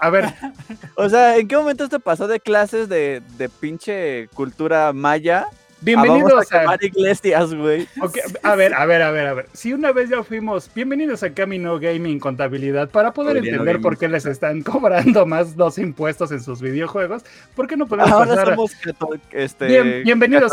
A 0.00 0.10
ver, 0.10 0.24
O 0.96 1.08
sea, 1.08 1.36
¿en 1.36 1.48
qué 1.48 1.56
momento 1.56 1.84
esto 1.84 2.00
pasó 2.00 2.26
de 2.28 2.40
clases 2.40 2.88
de, 2.88 3.22
de 3.38 3.48
pinche 3.48 4.28
cultura 4.34 4.92
maya? 4.92 5.46
a 5.48 5.78
bienvenidos 5.82 6.50
a 6.52 6.70
a, 6.72 6.76
iglesias, 6.80 7.54
güey. 7.54 7.86
A 8.42 8.56
ver, 8.56 8.74
a 8.74 8.86
ver, 8.86 9.02
a 9.02 9.10
ver, 9.10 9.26
a 9.26 9.34
ver. 9.34 9.46
Si 9.52 9.72
una 9.74 9.92
vez 9.92 10.08
ya 10.08 10.24
fuimos, 10.24 10.68
bienvenidos 10.74 11.22
a 11.22 11.30
Camino 11.32 11.78
Gaming 11.78 12.18
Contabilidad, 12.18 12.88
para 12.88 13.12
poder 13.12 13.36
Camino 13.36 13.52
entender 13.52 13.76
por 13.80 13.92
Gaming. 13.94 13.98
qué 14.00 14.08
les 14.08 14.26
están 14.26 14.62
cobrando 14.62 15.26
más 15.26 15.54
los 15.54 15.78
impuestos 15.78 16.32
en 16.32 16.42
sus 16.42 16.60
videojuegos, 16.62 17.24
¿por 17.54 17.68
qué 17.68 17.76
no 17.76 17.86
podemos 17.86 18.10
Ahora 18.10 18.30
pasar 18.30 18.48
a- 18.52 18.56
somos 18.56 18.72
este, 19.32 19.66
Bien- 19.66 20.02
bienvenidos 20.02 20.52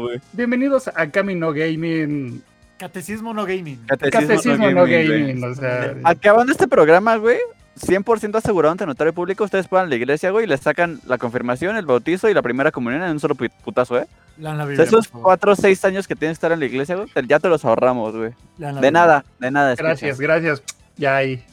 güey. 0.00 0.20
Bienvenidos 0.32 0.88
a 0.94 1.10
Camino 1.10 1.52
Gaming, 1.52 2.42
Catecismo 2.78 3.32
no 3.32 3.46
gaming. 3.46 3.78
Catecismo 3.86 4.70
no 4.70 4.80
güey. 4.82 5.08
gaming, 5.08 5.44
o 5.44 5.54
sea, 5.54 5.94
Acabando 6.04 6.52
este 6.52 6.68
programa, 6.68 7.16
güey, 7.16 7.38
100% 7.80 8.36
asegurado 8.36 8.72
ante 8.72 8.84
notario 8.86 9.12
público, 9.12 9.44
ustedes 9.44 9.66
puedan 9.68 9.86
a 9.86 9.88
la 9.88 9.94
iglesia, 9.96 10.30
güey, 10.30 10.44
y 10.44 10.48
les 10.48 10.60
sacan 10.60 11.00
la 11.06 11.18
confirmación, 11.18 11.76
el 11.76 11.86
bautizo 11.86 12.28
y 12.28 12.34
la 12.34 12.42
primera 12.42 12.70
comunión 12.70 13.02
en 13.02 13.10
un 13.10 13.20
solo 13.20 13.34
pu- 13.34 13.50
putazo, 13.64 13.98
¿eh? 13.98 14.06
La 14.38 14.52
O 14.52 14.56
sea, 14.56 14.64
Biblia, 14.66 14.84
esos 14.84 15.08
por 15.08 15.12
favor. 15.20 15.24
4 15.24 15.52
o 15.52 15.56
6 15.56 15.84
años 15.86 16.06
que 16.08 16.14
tienes 16.16 16.34
que 16.36 16.38
estar 16.38 16.52
en 16.52 16.60
la 16.60 16.66
iglesia, 16.66 16.96
güey, 16.96 17.08
te- 17.08 17.26
ya 17.26 17.38
te 17.38 17.48
los 17.48 17.64
ahorramos, 17.64 18.14
güey. 18.16 18.32
La 18.58 18.72
De 18.74 18.90
nada, 18.90 19.24
de 19.38 19.50
nada. 19.50 19.72
escucha. 19.72 19.88
gracias, 19.88 20.20
gracias. 20.20 20.62
Ya 20.96 21.16
ahí. 21.16 21.44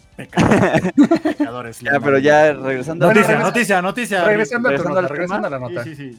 Pecadores. 1.24 1.80
Ya, 1.82 1.94
la 1.94 2.00
pero 2.00 2.18
ya 2.20 2.54
regresando. 2.54 3.08
Noticia, 3.08 3.28
regresa- 3.36 3.44
noticia, 3.44 3.82
noticia. 3.82 4.24
Regresando 4.26 4.70
a 4.70 4.72
tu 4.72 4.78
regresando 4.84 5.02
nota, 5.02 5.08
al 5.08 5.10
regresando 5.10 5.48
a 5.48 5.50
la 5.50 5.58
Sí, 5.58 5.64
nota. 5.74 5.84
sí, 5.84 5.96
sí. 5.96 6.18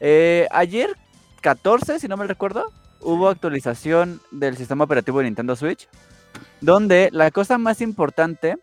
Eh, 0.00 0.48
ayer, 0.50 0.96
14, 1.42 1.98
si 2.00 2.08
no 2.08 2.16
me 2.16 2.26
recuerdo, 2.26 2.72
hubo 3.00 3.28
actualización 3.28 4.20
del 4.30 4.56
sistema 4.56 4.84
operativo 4.84 5.18
de 5.18 5.24
Nintendo 5.24 5.56
Switch, 5.56 5.88
donde 6.60 7.08
la 7.12 7.30
cosa 7.30 7.58
más 7.58 7.80
importante 7.80 8.56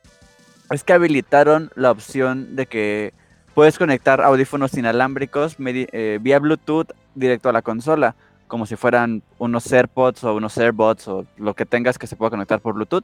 es 0.69 0.83
que 0.83 0.93
habilitaron 0.93 1.71
la 1.75 1.91
opción 1.91 2.55
de 2.55 2.65
que 2.65 3.13
puedes 3.53 3.77
conectar 3.77 4.21
audífonos 4.21 4.73
inalámbricos 4.75 5.55
eh, 5.59 6.19
vía 6.21 6.39
Bluetooth 6.39 6.91
directo 7.15 7.49
a 7.49 7.53
la 7.53 7.61
consola, 7.61 8.15
como 8.47 8.65
si 8.65 8.75
fueran 8.75 9.23
unos 9.39 9.71
AirPods 9.71 10.23
o 10.23 10.35
unos 10.35 10.57
AirBots 10.57 11.07
o 11.07 11.25
lo 11.37 11.53
que 11.53 11.65
tengas 11.65 11.97
que 11.97 12.07
se 12.07 12.15
pueda 12.15 12.29
conectar 12.29 12.59
por 12.59 12.73
Bluetooth. 12.73 13.03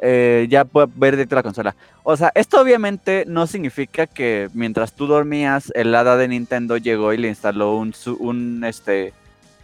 eh, 0.00 0.46
ya 0.48 0.64
puede 0.64 0.88
ver 0.94 1.16
directo 1.16 1.34
a 1.34 1.38
la 1.38 1.42
consola. 1.42 1.74
O 2.04 2.16
sea, 2.16 2.30
esto 2.34 2.60
obviamente 2.60 3.24
no 3.26 3.46
significa 3.46 4.06
que 4.06 4.48
mientras 4.54 4.92
tú 4.92 5.06
dormías, 5.06 5.72
el 5.74 5.94
hada 5.94 6.16
de 6.16 6.28
Nintendo 6.28 6.76
llegó 6.76 7.12
y 7.12 7.16
le 7.16 7.28
instaló 7.28 7.76
un, 7.76 7.92
un 8.20 8.64
este, 8.64 9.12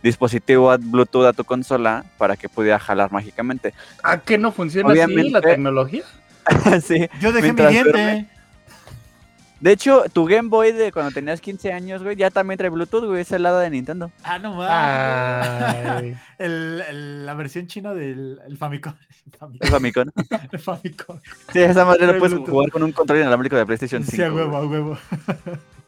dispositivo 0.05 0.73
Bluetooth 0.79 1.27
a 1.27 1.33
tu 1.33 1.43
consola 1.43 2.05
para 2.19 2.37
que 2.37 2.49
pudiera 2.49 2.79
jalar 2.79 3.11
mágicamente. 3.11 3.75
¿A 4.05 4.19
qué 4.21 4.39
no 4.39 4.53
funciona 4.53 4.91
así 4.91 4.99
la 4.99 5.05
Obviamente- 5.07 5.41
tecnología? 5.41 6.05
sí. 6.83 7.09
Yo 7.21 7.33
dejé 7.33 7.53
mi 7.53 7.63
diente. 7.67 7.91
duerme. 7.91 8.29
De 9.61 9.73
hecho, 9.73 10.05
tu 10.13 10.27
Game 10.27 10.51
Boy 10.51 10.73
de 10.73 10.93
cuando 10.93 11.11
tenías 11.11 11.41
15 11.41 11.73
años, 11.73 12.03
güey, 12.03 12.17
ya 12.17 12.29
también 12.31 12.59
trae 12.59 12.69
Bluetooth, 12.69 13.07
güey, 13.07 13.23
es 13.23 13.33
el 13.33 13.47
hada 13.47 13.61
de 13.61 13.71
Nintendo. 13.71 14.11
Ah, 14.23 14.39
no 14.39 14.53
mames. 14.57 14.71
Ay. 15.87 16.17
El, 16.39 16.85
el- 16.87 17.25
la 17.27 17.33
versión 17.35 17.67
china 17.67 17.95
del 17.95 18.41
el 18.47 18.59
Famicom. 18.59 18.93
El 19.41 19.57
El 19.61 19.69
Famicom. 19.71 20.09
El 20.53 20.59
Famicom. 20.59 21.19
Sí, 21.51 21.61
esa 21.61 21.87
madre 21.87 22.07
lo 22.07 22.19
puedes 22.19 22.35
Bluetooth. 22.35 22.51
jugar 22.51 22.71
con 22.71 22.83
un 22.83 22.93
control 22.93 23.21
inalámbrico 23.21 23.57
de 23.57 23.65
PlayStation 23.65 24.03
5. 24.05 24.17
Sí, 24.17 24.23
a 24.23 24.31
huevo, 24.33 24.57
a 24.57 24.67
huevo. 24.67 24.99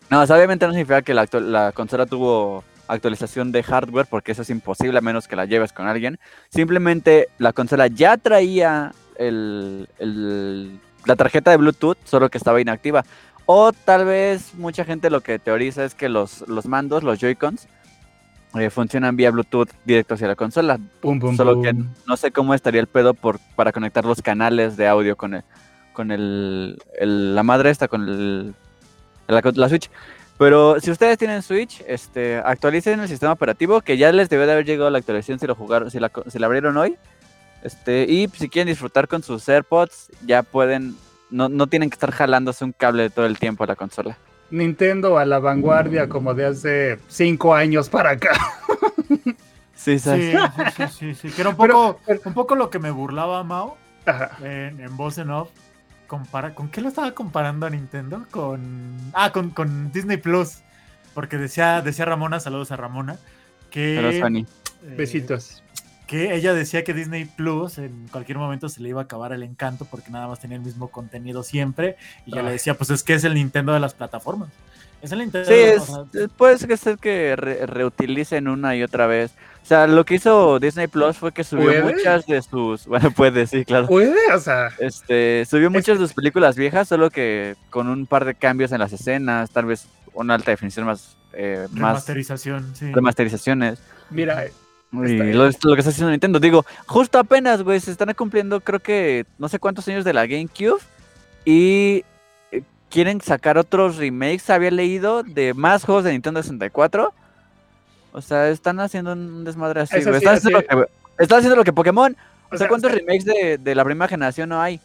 No, 0.09 0.22
o 0.22 0.26
sea, 0.26 0.37
obviamente 0.37 0.64
no 0.66 0.72
significa 0.72 1.02
que 1.02 1.12
la 1.12 1.72
consola 1.72 2.07
tuvo 2.07 2.62
actualización 2.88 3.53
de 3.53 3.62
hardware, 3.62 4.07
porque 4.09 4.33
eso 4.33 4.42
es 4.42 4.51
imposible 4.51 4.99
a 4.99 5.01
menos 5.03 5.29
que 5.29 5.37
la 5.37 5.44
lleves 5.44 5.72
con 5.72 5.87
alguien. 5.87 6.18
Simplemente 6.49 7.29
la 7.38 7.53
consola 7.53 7.87
ya 7.88 8.16
traía 8.16 8.92
el, 9.18 9.88
el- 9.99 10.79
la 11.05 11.16
tarjeta 11.16 11.51
de 11.51 11.57
Bluetooth, 11.57 11.99
solo 12.05 12.29
que 12.31 12.38
estaba 12.38 12.61
inactiva. 12.61 13.05
O 13.46 13.72
tal 13.72 14.05
vez 14.05 14.55
mucha 14.55 14.85
gente 14.85 15.09
lo 15.09 15.20
que 15.20 15.38
teoriza 15.38 15.85
es 15.85 15.94
que 15.94 16.09
los, 16.09 16.46
los 16.49 16.66
mandos, 16.66 17.05
los 17.05 17.20
Joy-Cons, 17.20 17.68
eh, 18.59 18.70
funcionan 18.70 19.16
vía 19.16 19.31
Bluetooth 19.31 19.68
directo 19.85 20.14
hacia 20.14 20.27
la 20.29 20.35
consola. 20.35 20.79
Pum, 21.01 21.20
pum, 21.20 21.37
Solo 21.37 21.55
pum. 21.55 21.62
que 21.62 21.75
no 22.07 22.16
sé 22.16 22.33
cómo 22.33 22.55
estaría 22.55 22.81
el 22.81 22.87
pedo 22.88 23.14
por, 23.14 23.38
para 23.55 23.70
conectar 23.70 24.05
los 24.05 24.20
canales 24.22 24.77
de 24.77 24.88
audio 24.88 25.16
con 25.16 25.35
el, 25.35 25.42
con 25.92 26.11
el, 26.11 26.77
el- 26.99 27.35
la 27.35 27.42
madre 27.44 27.70
esta, 27.70 27.87
con 27.87 28.03
el, 28.09 28.55
la, 29.29 29.42
la 29.55 29.68
Switch. 29.68 29.90
Pero 30.38 30.79
si 30.81 30.90
ustedes 30.90 31.16
tienen 31.18 31.42
Switch, 31.42 31.83
este, 31.87 32.37
actualicen 32.37 33.01
el 33.01 33.09
sistema 33.09 33.33
operativo, 33.33 33.81
que 33.81 33.96
ya 33.96 34.12
les 34.12 34.29
debe 34.29 34.46
de 34.46 34.53
haber 34.53 34.66
llegado 34.66 34.90
la 34.90 34.99
actualización 34.99 35.38
si 35.38 35.46
lo 35.46 35.55
jugaron, 35.55 35.90
si 35.90 35.99
la, 35.99 36.11
si 36.29 36.38
la 36.38 36.46
abrieron 36.46 36.77
hoy. 36.77 36.96
Este, 37.62 38.05
y 38.09 38.29
si 38.29 38.49
quieren 38.49 38.68
disfrutar 38.68 39.09
con 39.09 39.22
sus 39.22 39.49
AirPods, 39.49 40.11
ya 40.27 40.42
pueden, 40.42 40.94
no, 41.31 41.49
no 41.49 41.66
tienen 41.66 41.88
que 41.90 41.94
estar 41.94 42.11
jalándose 42.12 42.64
un 42.64 42.72
cable 42.72 43.09
todo 43.11 43.25
el 43.27 43.38
tiempo 43.38 43.64
a 43.64 43.66
la 43.68 43.77
consola. 43.77 44.18
Nintendo 44.51 45.18
a 45.18 45.25
la 45.25 45.38
vanguardia 45.40 46.09
como 46.09 46.33
de 46.35 46.46
hace 46.46 46.99
cinco 47.09 47.55
años 47.55 47.88
para 47.88 48.11
acá. 48.11 48.33
Sí, 49.75 49.99
Sí, 50.01 50.33
sí, 50.33 50.33
sí, 50.77 50.85
sí, 50.99 51.14
sí, 51.14 51.29
Que 51.31 51.42
era 51.42 51.51
un 51.51 51.57
poco, 51.57 52.01
pero- 52.07 52.20
un 52.25 52.35
poco 52.35 52.57
lo 52.57 52.70
que 52.70 52.79
me 52.81 52.90
burlaba 52.90 53.44
Mao 53.44 53.77
en 54.42 54.96
voz 54.96 55.18
en 55.18 55.31
off. 55.31 55.51
Compara, 56.06 56.54
¿Con 56.54 56.68
qué 56.68 56.80
lo 56.80 56.88
estaba 56.88 57.12
comparando 57.12 57.66
a 57.66 57.70
Nintendo? 57.70 58.26
Con. 58.30 58.96
Ah, 59.12 59.32
con, 59.32 59.50
con 59.50 59.92
Disney 59.92 60.16
Plus. 60.16 60.58
Porque 61.14 61.38
decía, 61.38 61.80
decía 61.82 62.04
Ramona, 62.04 62.40
saludos 62.40 62.72
a 62.72 62.76
Ramona, 62.76 63.16
que. 63.70 63.94
Pero 63.96 64.10
eh, 64.10 64.46
Besitos. 64.96 65.62
Que 66.06 66.34
ella 66.34 66.54
decía 66.54 66.84
que 66.84 66.94
Disney 66.94 67.24
Plus 67.24 67.78
en 67.78 68.06
cualquier 68.12 68.38
momento 68.38 68.68
se 68.68 68.80
le 68.80 68.88
iba 68.90 69.00
a 69.00 69.04
acabar 69.04 69.32
el 69.32 69.42
encanto 69.42 69.84
porque 69.90 70.10
nada 70.10 70.28
más 70.28 70.38
tenía 70.40 70.56
el 70.56 70.62
mismo 70.62 70.88
contenido 70.88 71.42
siempre. 71.42 71.96
Y 72.26 72.30
yo 72.34 72.42
le 72.42 72.48
Ay. 72.48 72.52
decía, 72.54 72.74
pues 72.74 72.90
es 72.90 73.02
que 73.02 73.14
es 73.14 73.24
el 73.24 73.34
Nintendo 73.34 73.72
de 73.72 73.80
las 73.80 73.94
plataformas. 73.94 74.48
Es 75.02 75.12
el 75.12 75.18
Nintendo 75.18 75.46
Sí, 75.48 75.54
de 75.54 75.74
es, 75.74 75.82
o 75.90 76.08
sea, 76.12 76.22
es- 76.24 76.30
puede 76.30 76.58
ser 76.76 76.96
que 76.98 77.34
re- 77.36 77.66
reutilicen 77.66 78.48
una 78.48 78.74
y 78.76 78.82
otra 78.82 79.06
vez. 79.06 79.32
O 79.62 79.66
sea, 79.68 79.86
lo 79.88 80.04
que 80.04 80.14
hizo 80.14 80.60
Disney 80.60 80.86
Plus 80.86 81.16
fue 81.16 81.32
que 81.32 81.42
subió 81.42 81.64
¿Puede? 81.82 81.82
muchas 81.94 82.24
de 82.26 82.40
sus. 82.40 82.86
Bueno, 82.86 83.10
puede, 83.10 83.46
sí, 83.48 83.64
claro. 83.64 83.88
Puede, 83.88 84.32
o 84.32 84.38
sea, 84.40 84.68
Este, 84.78 85.44
subió 85.50 85.70
muchas 85.70 85.98
de 85.98 86.04
sus 86.06 86.14
películas 86.14 86.56
viejas, 86.56 86.86
solo 86.88 87.10
que 87.10 87.56
con 87.70 87.88
un 87.88 88.06
par 88.06 88.24
de 88.24 88.34
cambios 88.36 88.70
en 88.72 88.78
las 88.78 88.92
escenas, 88.92 89.50
tal 89.50 89.66
vez 89.66 89.86
una 90.14 90.34
alta 90.34 90.50
definición 90.52 90.86
más. 90.86 91.16
eh, 91.38 91.66
más 91.72 91.78
remasterización, 91.80 92.74
sí. 92.74 92.90
remasterizaciones. 92.92 93.78
mira, 94.08 94.44
Y 95.04 95.32
lo, 95.32 95.44
lo 95.46 95.74
que 95.74 95.80
está 95.80 95.90
haciendo 95.90 96.11
Nintendo, 96.11 96.38
digo, 96.40 96.64
justo 96.87 97.18
apenas, 97.18 97.62
güey, 97.62 97.80
se 97.80 97.90
están 97.90 98.12
cumpliendo, 98.14 98.61
creo 98.61 98.80
que 98.80 99.26
no 99.38 99.48
sé 99.48 99.59
cuántos 99.59 99.87
años 99.88 100.04
de 100.04 100.12
la 100.12 100.26
GameCube. 100.26 100.80
Y 101.44 102.04
eh, 102.52 102.62
quieren 102.90 103.20
sacar 103.20 103.59
otros 103.59 103.96
remakes, 103.96 104.50
había 104.50 104.70
leído, 104.70 105.22
de 105.22 105.54
más 105.54 105.85
juegos 105.85 106.04
de 106.04 106.12
Nintendo 106.12 106.42
64. 106.42 107.12
O 108.12 108.20
sea, 108.20 108.48
están 108.48 108.80
haciendo 108.80 109.12
un 109.12 109.44
desmadre 109.44 109.82
así, 109.82 110.02
güey. 110.02 110.20
sí, 110.20 110.26
Están, 110.26 110.37
haciendo 110.37 110.61
lo 110.61 110.66
que, 110.66 110.90
están 111.18 111.38
haciendo 111.38 111.56
lo 111.56 111.64
que 111.64 111.72
Pokémon. 111.72 112.12
o 112.14 112.46
O 112.46 112.48
sea, 112.50 112.59
sea, 112.59 112.68
¿cuántos 112.68 112.92
remakes 112.92 113.24
de, 113.24 113.59
de 113.59 113.74
la 113.74 113.85
primera 113.85 114.09
generación 114.09 114.48
no 114.48 114.61
hay? 114.61 114.80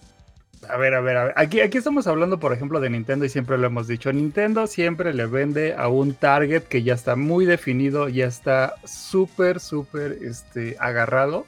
A 0.70 0.78
ver, 0.78 0.94
a 0.94 1.02
ver, 1.02 1.18
a 1.18 1.24
ver. 1.26 1.34
Aquí, 1.38 1.60
aquí 1.60 1.78
estamos 1.80 2.06
hablando, 2.08 2.40
por 2.40 2.54
ejemplo, 2.54 2.80
de 2.80 2.90
Nintendo 2.90 3.26
y 3.26 3.30
siempre 3.30 3.58
lo 3.58 3.68
hemos 3.68 3.88
dicho. 3.88 4.14
Nintendo 4.14 4.68
siempre 4.68 5.14
le 5.14 5.26
vende 5.26 5.74
a 5.74 5.88
un 5.88 6.14
target 6.14 6.64
que 6.64 6.84
ya 6.84 6.94
está 6.94 7.16
muy 7.16 7.46
definido, 7.46 8.10
ya 8.10 8.26
está 8.28 8.76
súper, 8.86 9.60
súper 9.60 10.20
este, 10.22 10.78
agarrado. 10.80 11.46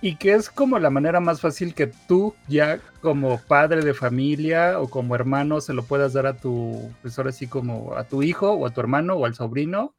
y 0.00 0.16
que 0.16 0.34
es 0.34 0.50
como 0.50 0.78
la 0.78 0.90
manera 0.90 1.20
más 1.20 1.40
fácil 1.40 1.74
que 1.74 1.86
tú 1.86 2.34
ya 2.48 2.80
como 3.00 3.40
padre 3.40 3.82
de 3.82 3.94
familia 3.94 4.78
o 4.78 4.88
como 4.88 5.14
hermano 5.14 5.60
se 5.60 5.72
lo 5.72 5.84
puedas 5.84 6.12
dar 6.12 6.26
a 6.26 6.36
tu, 6.36 6.92
pues 7.02 7.18
ahora 7.18 7.32
sí 7.32 7.46
como 7.46 7.94
a 7.96 8.04
tu 8.04 8.22
hijo 8.22 8.52
o 8.52 8.66
a 8.66 8.70
tu 8.70 8.80
hermano 8.80 9.14
o 9.14 9.26
al 9.26 9.34
sobrino 9.34 9.94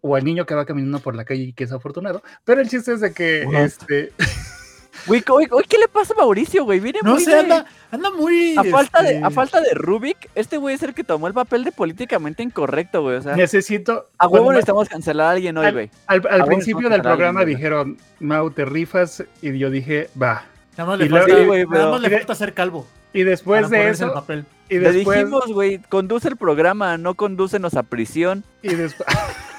o 0.00 0.16
al 0.16 0.24
niño 0.24 0.44
que 0.44 0.54
va 0.54 0.66
caminando 0.66 0.98
por 1.00 1.14
la 1.14 1.24
calle 1.24 1.44
y 1.44 1.52
que 1.52 1.64
es 1.64 1.72
afortunado. 1.72 2.22
Pero 2.44 2.60
el 2.60 2.68
chiste 2.68 2.92
es 2.92 3.00
de 3.00 3.12
que 3.14 3.44
este 3.64 4.12
Güey, 5.06 5.22
güey, 5.26 5.46
güey, 5.46 5.64
¿qué 5.68 5.78
le 5.78 5.88
pasa 5.88 6.14
a 6.14 6.16
Mauricio, 6.20 6.64
güey? 6.64 6.78
Viene 6.80 7.00
No 7.02 7.14
muy 7.14 7.24
sé, 7.24 7.32
de- 7.32 7.40
anda, 7.40 7.66
anda 7.90 8.10
muy. 8.10 8.56
A 8.56 8.64
falta, 8.64 9.02
de, 9.02 9.14
este, 9.14 9.24
a 9.24 9.30
falta 9.30 9.60
de 9.60 9.70
Rubik, 9.74 10.30
este 10.34 10.56
güey 10.58 10.74
es 10.76 10.82
el 10.82 10.94
que 10.94 11.02
tomó 11.04 11.26
el 11.26 11.34
papel 11.34 11.64
de 11.64 11.72
políticamente 11.72 12.42
incorrecto, 12.42 13.02
güey. 13.02 13.16
O 13.16 13.22
sea, 13.22 13.34
necesito 13.36 14.08
a 14.18 14.26
huevo 14.28 14.44
cuando- 14.46 14.52
necesitamos 14.52 14.88
cancelar 14.88 15.26
a 15.26 15.30
alguien 15.32 15.56
hoy, 15.58 15.66
Al- 15.66 15.72
güey. 15.72 15.90
al, 16.06 16.16
al 16.16 16.22
bueno, 16.40 16.46
principio 16.46 16.88
del 16.88 17.02
programa 17.02 17.44
dijeron, 17.44 17.98
Mau, 18.20 18.50
te 18.50 18.64
rifas 18.64 19.24
y 19.40 19.58
yo 19.58 19.70
dije, 19.70 20.08
va. 20.20 20.44
Nada 20.76 20.90
más 20.90 20.98
le 20.98 21.06
y 21.06 21.08
falta, 21.08 21.26
luego- 21.38 21.70
nada 21.72 21.90
más 21.90 22.00
le 22.00 22.34
ser 22.34 22.54
calvo. 22.54 22.86
Y 23.12 23.24
después 23.24 23.68
de 23.68 23.76
ponerse 23.76 24.04
el 24.04 24.08
eso, 24.10 24.14
papel. 24.14 24.44
y 24.70 24.78
Le 24.78 24.90
dijimos, 24.92 25.52
güey, 25.52 25.78
conduce 25.90 26.28
el 26.28 26.36
programa, 26.36 26.96
no 26.96 27.14
condúcenos 27.14 27.74
a 27.74 27.82
prisión. 27.82 28.42
y 28.62 28.74
después, 28.74 29.06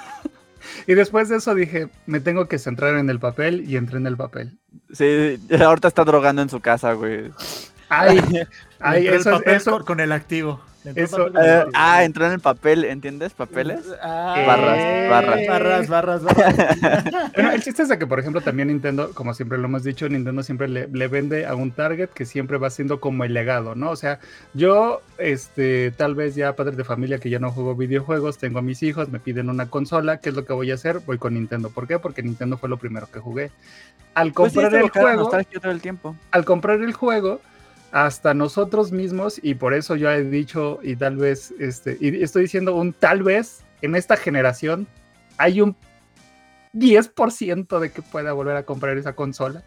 y 0.88 0.94
después 0.94 1.30
de 1.30 1.38
eso 1.38 1.56
dije, 1.56 1.90
me 2.06 2.20
tengo 2.20 2.48
que 2.48 2.60
centrar 2.60 2.98
en 2.98 3.10
el 3.10 3.20
papel 3.20 3.64
y 3.70 3.78
entré 3.78 3.98
en 3.98 4.08
el 4.08 4.18
papel. 4.18 4.58
Sí, 4.92 5.40
ahorita 5.60 5.88
está 5.88 6.04
drogando 6.04 6.42
en 6.42 6.50
su 6.50 6.60
casa, 6.60 6.94
güey. 6.94 7.32
Ay, 7.90 8.20
ay, 8.80 9.08
eso, 9.08 9.16
el 9.16 9.20
es- 9.20 9.24
papel 9.26 9.56
eso, 9.56 9.86
con 9.86 10.00
el 10.00 10.12
activo. 10.12 10.62
Eso- 10.96 11.28
Eh, 11.28 11.52
activo. 11.58 11.72
ah, 11.76 12.04
entró 12.04 12.26
en 12.26 12.34
el 12.34 12.40
papel, 12.40 12.84
¿entiendes? 12.86 13.34
¿Papeles? 13.34 13.82
Ah, 14.02 14.44
Barras, 14.46 15.10
barras. 15.10 15.48
barras, 15.48 15.88
barras, 15.90 16.24
barras. 16.24 17.04
Bueno, 17.36 17.52
el 17.52 17.64
chiste 17.64 17.84
es 17.84 17.90
de 17.90 17.98
que, 17.98 18.06
por 18.08 18.20
ejemplo, 18.20 18.42
también 18.42 18.68
Nintendo, 18.68 19.12
como 19.14 19.34
siempre 19.34 19.58
lo 19.58 19.66
hemos 19.66 19.84
dicho, 19.84 20.08
Nintendo 20.10 20.44
siempre 20.44 20.68
le, 20.68 20.88
le 20.88 21.08
vende 21.08 21.46
a 21.46 21.56
un 21.56 21.72
target 21.72 22.10
que 22.10 22.26
siempre 22.26 22.58
va 22.58 22.70
siendo 22.70 23.00
como 23.00 23.24
el 23.24 23.34
legado, 23.34 23.76
¿no? 23.76 23.90
O 23.92 23.96
sea, 23.96 24.20
yo, 24.54 25.02
este, 25.18 25.92
tal 25.92 26.16
vez 26.16 26.36
ya 26.36 26.56
padre 26.56 26.76
de 26.76 26.84
familia 26.84 27.18
que 27.20 27.30
ya 27.30 27.40
no 27.40 27.52
juego 27.52 27.76
videojuegos, 27.76 28.38
tengo 28.38 28.60
a 28.60 28.62
mis 28.62 28.84
hijos, 28.84 29.10
me 29.10 29.20
piden 29.20 29.50
una 29.50 29.70
consola, 29.70 30.18
¿qué 30.18 30.30
es 30.30 30.36
lo 30.36 30.46
que 30.46 30.54
voy 30.54 30.72
a 30.72 30.76
hacer? 30.76 31.00
Voy 31.00 31.18
con 31.18 31.34
Nintendo. 31.34 31.70
¿Por 31.70 31.88
qué? 31.88 32.00
Porque 32.00 32.22
Nintendo 32.24 32.58
fue 32.58 32.70
lo 32.70 32.78
primero 32.78 33.08
que 33.12 33.20
jugué. 33.20 33.52
Al 34.16 34.32
Pues 34.32 34.52
sí, 34.52 34.60
comprar 34.60 34.82
el 34.84 34.90
juego, 34.90 35.24
nostalgia 35.24 35.60
todo 35.60 35.72
el 35.72 35.82
tiempo. 35.82 36.16
al 36.32 36.46
comprar 36.46 36.80
el 36.82 36.94
juego, 36.94 37.42
hasta 37.94 38.34
nosotros 38.34 38.92
mismos, 38.92 39.40
y 39.42 39.54
por 39.54 39.76
eso 39.76 39.96
yo 39.96 40.10
he 40.10 40.24
dicho, 40.24 40.80
y 40.82 40.96
tal 40.96 41.16
vez, 41.16 41.54
este, 41.60 41.96
y 42.02 42.24
estoy 42.24 42.42
diciendo 42.42 42.76
un 42.76 42.92
tal 42.92 43.22
vez, 43.22 43.64
en 43.84 43.96
esta 43.96 44.18
generación 44.18 44.88
hay 45.38 45.62
un 45.62 45.76
10% 46.74 47.80
de 47.80 47.92
que 47.92 48.02
pueda 48.02 48.34
volver 48.34 48.58
a 48.58 48.64
comprar 48.64 48.98
esa 48.98 49.14
consola. 49.14 49.62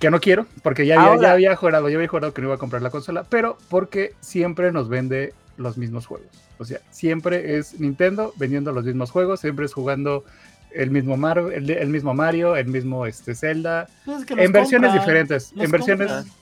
Que 0.00 0.10
no 0.10 0.18
quiero, 0.18 0.46
porque 0.62 0.86
ya 0.86 1.00
había, 1.00 1.22
ya 1.22 1.32
había 1.32 1.56
jurado, 1.56 1.88
ya 1.88 1.96
había 1.96 2.08
jurado 2.08 2.34
que 2.34 2.40
no 2.40 2.48
iba 2.48 2.54
a 2.56 2.58
comprar 2.58 2.82
la 2.82 2.90
consola, 2.90 3.24
pero 3.28 3.58
porque 3.68 4.14
siempre 4.20 4.72
nos 4.72 4.88
vende 4.88 5.32
los 5.56 5.78
mismos 5.78 6.06
juegos. 6.06 6.30
O 6.58 6.64
sea, 6.64 6.80
siempre 6.90 7.58
es 7.58 7.78
Nintendo 7.78 8.32
vendiendo 8.38 8.72
los 8.72 8.84
mismos 8.84 9.10
juegos, 9.10 9.40
siempre 9.40 9.66
es 9.66 9.74
jugando 9.74 10.24
el 10.72 10.90
mismo, 10.90 11.16
Mar 11.16 11.38
el, 11.38 11.70
el 11.70 11.88
mismo 11.90 12.14
Mario, 12.14 12.56
el 12.56 12.66
mismo 12.66 13.06
este, 13.06 13.34
Zelda, 13.34 13.86
Pues 14.04 14.20
es 14.20 14.26
que 14.26 14.34
los 14.34 14.44
en 14.44 14.52
versiones 14.52 14.88
compran, 14.88 15.06
diferentes, 15.06 15.52
en 15.56 15.70
versiones, 15.70 16.08
compran. 16.10 16.39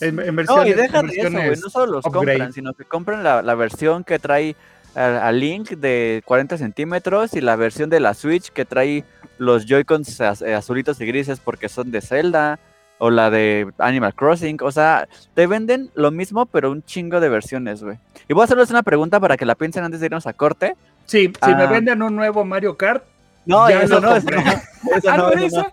En, 0.00 0.18
en 0.20 0.26
No, 0.26 0.32
versiones, 0.32 0.66
y 0.68 0.72
deja 0.74 1.00
en 1.00 1.06
de 1.08 1.12
eso, 1.14 1.30
güey. 1.30 1.50
No 1.60 1.70
solo 1.70 1.92
los 1.92 2.06
upgrade. 2.06 2.26
compran, 2.38 2.52
sino 2.52 2.72
que 2.74 2.84
compran 2.84 3.22
la, 3.24 3.42
la 3.42 3.54
versión 3.54 4.04
que 4.04 4.18
trae 4.18 4.54
a, 4.94 5.26
a 5.28 5.32
Link 5.32 5.70
de 5.70 6.22
40 6.24 6.56
centímetros 6.58 7.34
y 7.34 7.40
la 7.40 7.56
versión 7.56 7.90
de 7.90 8.00
la 8.00 8.14
Switch 8.14 8.50
que 8.50 8.64
trae 8.64 9.04
los 9.38 9.66
Joy-Cons 9.66 10.20
az- 10.20 10.42
eh, 10.42 10.54
azulitos 10.54 11.00
y 11.00 11.06
grises 11.06 11.40
porque 11.40 11.68
son 11.68 11.90
de 11.90 12.00
Zelda 12.00 12.58
o 12.98 13.10
la 13.10 13.30
de 13.30 13.68
Animal 13.78 14.14
Crossing. 14.14 14.58
O 14.62 14.72
sea, 14.72 15.08
te 15.34 15.46
venden 15.46 15.90
lo 15.94 16.10
mismo, 16.10 16.46
pero 16.46 16.70
un 16.72 16.82
chingo 16.82 17.20
de 17.20 17.28
versiones, 17.28 17.82
güey. 17.82 17.96
Y 18.28 18.34
voy 18.34 18.42
a 18.42 18.44
hacerles 18.44 18.70
una 18.70 18.82
pregunta 18.82 19.20
para 19.20 19.36
que 19.36 19.44
la 19.46 19.54
piensen 19.54 19.84
antes 19.84 20.00
de 20.00 20.06
irnos 20.06 20.26
a 20.26 20.32
corte. 20.32 20.74
Sí, 21.06 21.32
si 21.44 21.54
me 21.54 21.62
Ah. 21.62 21.66
venden 21.66 22.02
un 22.02 22.16
nuevo 22.16 22.44
Mario 22.44 22.76
Kart, 22.76 23.04
No, 23.46 23.70
Ya 23.70 23.82
eso 23.82 23.98
no, 24.00 24.14
eso 24.14 24.28
no, 24.30 24.40
eso 24.40 25.10
Ah, 25.10 25.16
no, 25.16 25.30
¿no 25.30 25.42
eso 25.46 25.62
no. 25.62 25.72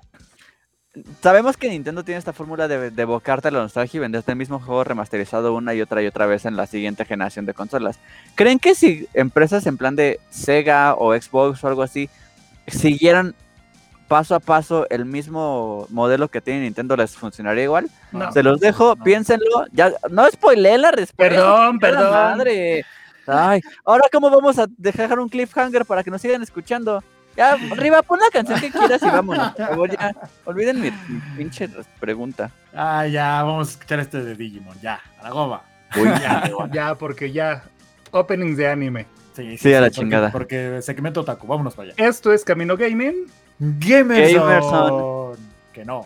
Sabemos 1.21 1.57
que 1.57 1.69
Nintendo 1.69 2.03
tiene 2.03 2.19
esta 2.19 2.33
fórmula 2.33 2.67
de, 2.67 2.91
de 2.91 3.01
evocarte 3.01 3.51
la 3.51 3.59
nostalgia 3.59 3.97
y 3.97 4.01
venderte 4.01 4.31
el 4.31 4.37
mismo 4.37 4.59
juego 4.59 4.83
remasterizado 4.83 5.53
una 5.53 5.73
y 5.73 5.81
otra 5.81 6.01
y 6.01 6.07
otra 6.07 6.25
vez 6.25 6.45
en 6.45 6.55
la 6.55 6.67
siguiente 6.67 7.05
generación 7.05 7.45
de 7.45 7.53
consolas. 7.53 7.99
¿Creen 8.35 8.59
que 8.59 8.75
si 8.75 9.07
empresas 9.13 9.65
en 9.65 9.77
plan 9.77 9.95
de 9.95 10.19
Sega 10.29 10.95
o 10.95 11.13
Xbox 11.13 11.63
o 11.63 11.67
algo 11.67 11.83
así 11.83 12.09
siguieran 12.67 13.35
paso 14.07 14.35
a 14.35 14.39
paso 14.39 14.87
el 14.89 15.05
mismo 15.05 15.87
modelo 15.89 16.29
que 16.29 16.41
tiene 16.41 16.61
Nintendo 16.61 16.95
les 16.95 17.15
funcionaría 17.15 17.63
igual? 17.63 17.89
no. 18.11 18.31
Se 18.31 18.43
los 18.43 18.59
dejo, 18.59 18.95
piénsenlo. 18.95 19.65
Ya, 19.71 19.91
no 20.09 20.29
spoilé 20.29 20.77
la 20.77 20.91
respuesta. 20.91 21.35
Perdón, 21.35 21.79
perdón. 21.79 22.11
Madre. 22.11 22.85
Ay, 23.27 23.61
ahora 23.83 24.03
cómo 24.11 24.29
vamos 24.29 24.59
a 24.59 24.67
dejar 24.77 25.19
un 25.19 25.29
cliffhanger 25.29 25.85
para 25.85 26.03
que 26.03 26.11
nos 26.11 26.21
sigan 26.21 26.43
escuchando. 26.43 27.03
Ya, 27.35 27.53
arriba, 27.71 28.01
pon 28.01 28.19
la 28.19 28.29
canción 28.31 28.59
que 28.59 28.71
quieras 28.71 29.01
y 29.01 29.05
vámonos. 29.05 29.51
Por 29.53 29.67
favor, 29.67 29.91
ya. 29.91 30.15
Olviden 30.45 30.79
mi, 30.81 30.89
mi 30.91 31.19
pinche 31.35 31.69
pregunta. 31.99 32.49
Ah, 32.73 33.05
ya, 33.07 33.43
vamos 33.43 33.67
a 33.67 33.71
escuchar 33.71 33.99
este 33.99 34.23
de 34.23 34.35
Digimon, 34.35 34.79
ya, 34.81 34.99
a 35.19 35.23
la 35.23 35.29
goma. 35.31 35.61
Uy, 35.97 36.07
Ya, 36.21 36.49
Ya, 36.71 36.95
porque 36.95 37.31
ya, 37.31 37.63
openings 38.11 38.57
de 38.57 38.67
anime. 38.69 39.05
Sí, 39.35 39.57
Sí, 39.57 39.73
a 39.73 39.81
la 39.81 39.87
porque- 39.87 39.99
chingada. 40.01 40.31
Porque 40.31 40.81
segmento 40.81 41.21
otaku, 41.21 41.45
vámonos 41.47 41.75
para 41.75 41.91
allá. 41.91 42.07
Esto 42.07 42.31
es 42.31 42.43
Camino 42.45 42.77
Gaming. 42.77 43.25
Gamerson. 43.59 44.41
Gamerson. 44.41 45.37
Que 45.73 45.83
no. 45.85 46.05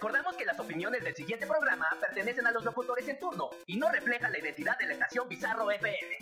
Recordamos 0.00 0.34
que 0.34 0.46
las 0.46 0.58
opiniones 0.58 1.04
del 1.04 1.14
siguiente 1.14 1.46
programa 1.46 1.86
pertenecen 2.00 2.46
a 2.46 2.50
los 2.52 2.64
locutores 2.64 3.06
en 3.06 3.20
turno 3.20 3.50
y 3.66 3.76
no 3.76 3.92
reflejan 3.92 4.32
la 4.32 4.38
identidad 4.38 4.78
de 4.78 4.86
la 4.86 4.94
estación 4.94 5.28
Bizarro 5.28 5.70
FM. 5.70 6.16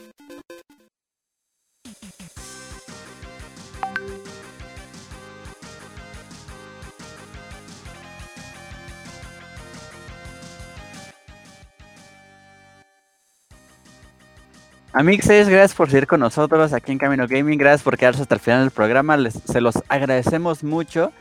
Amixes, 14.92 15.48
gracias 15.48 15.74
por 15.76 15.88
seguir 15.88 16.08
con 16.08 16.18
nosotros 16.18 16.72
aquí 16.72 16.90
en 16.90 16.98
Camino 16.98 17.28
Gaming. 17.28 17.56
Gracias 17.56 17.84
por 17.84 17.96
quedarse 17.96 18.22
hasta 18.22 18.34
el 18.34 18.40
final 18.40 18.62
del 18.62 18.72
programa. 18.72 19.16
Les, 19.16 19.34
se 19.34 19.60
los 19.60 19.76
agradecemos 19.88 20.64
mucho. 20.64 21.12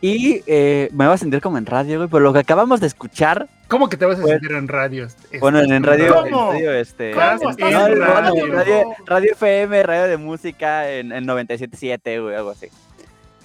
Y 0.00 0.42
eh, 0.46 0.88
me 0.92 1.06
voy 1.06 1.14
a 1.14 1.18
sentir 1.18 1.40
como 1.40 1.58
en 1.58 1.66
radio, 1.66 1.96
güey, 1.98 2.08
por 2.08 2.22
lo 2.22 2.32
que 2.32 2.38
acabamos 2.38 2.80
de 2.80 2.86
escuchar. 2.86 3.48
¿Cómo 3.66 3.88
que 3.88 3.96
te 3.96 4.06
vas 4.06 4.18
a 4.18 4.22
Pues- 4.22 4.34
sentir 4.34 4.52
en 4.52 4.68
radio? 4.68 5.06
Estás 5.06 5.40
Bueno, 5.40 5.58
en, 5.58 5.72
en 5.72 5.82
radio, 5.82 6.24
en 6.24 6.30
¿Cómo? 6.30 6.52
radio, 6.52 6.72
este. 6.74 7.10
¿Cómo? 7.12 7.26
en- 7.26 7.50
¿Estás 7.50 7.72
no, 7.72 7.86
en 7.86 7.92
en 7.94 7.98
radio, 8.00 8.46
radio? 8.54 8.82
radio, 9.06 9.32
FM, 9.32 9.82
radio 9.82 10.04
de 10.04 10.16
música 10.16 10.88
en, 10.90 11.10
en 11.12 11.26
97.7, 11.26 12.22
güey, 12.22 12.36
algo 12.36 12.50
así. 12.50 12.68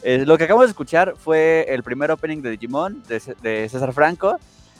Eh, 0.03 0.25
lo 0.27 0.37
que 0.37 0.43
acabamos 0.43 0.67
de 0.67 0.71
escuchar 0.71 1.15
fue 1.17 1.65
el 1.69 1.81
primer 1.81 2.11
opening 2.11 2.41
de 2.41 2.51
Digimon 2.51 3.01
de, 3.07 3.19
de 3.41 3.67
César 3.69 3.91
Franco. 3.93 4.37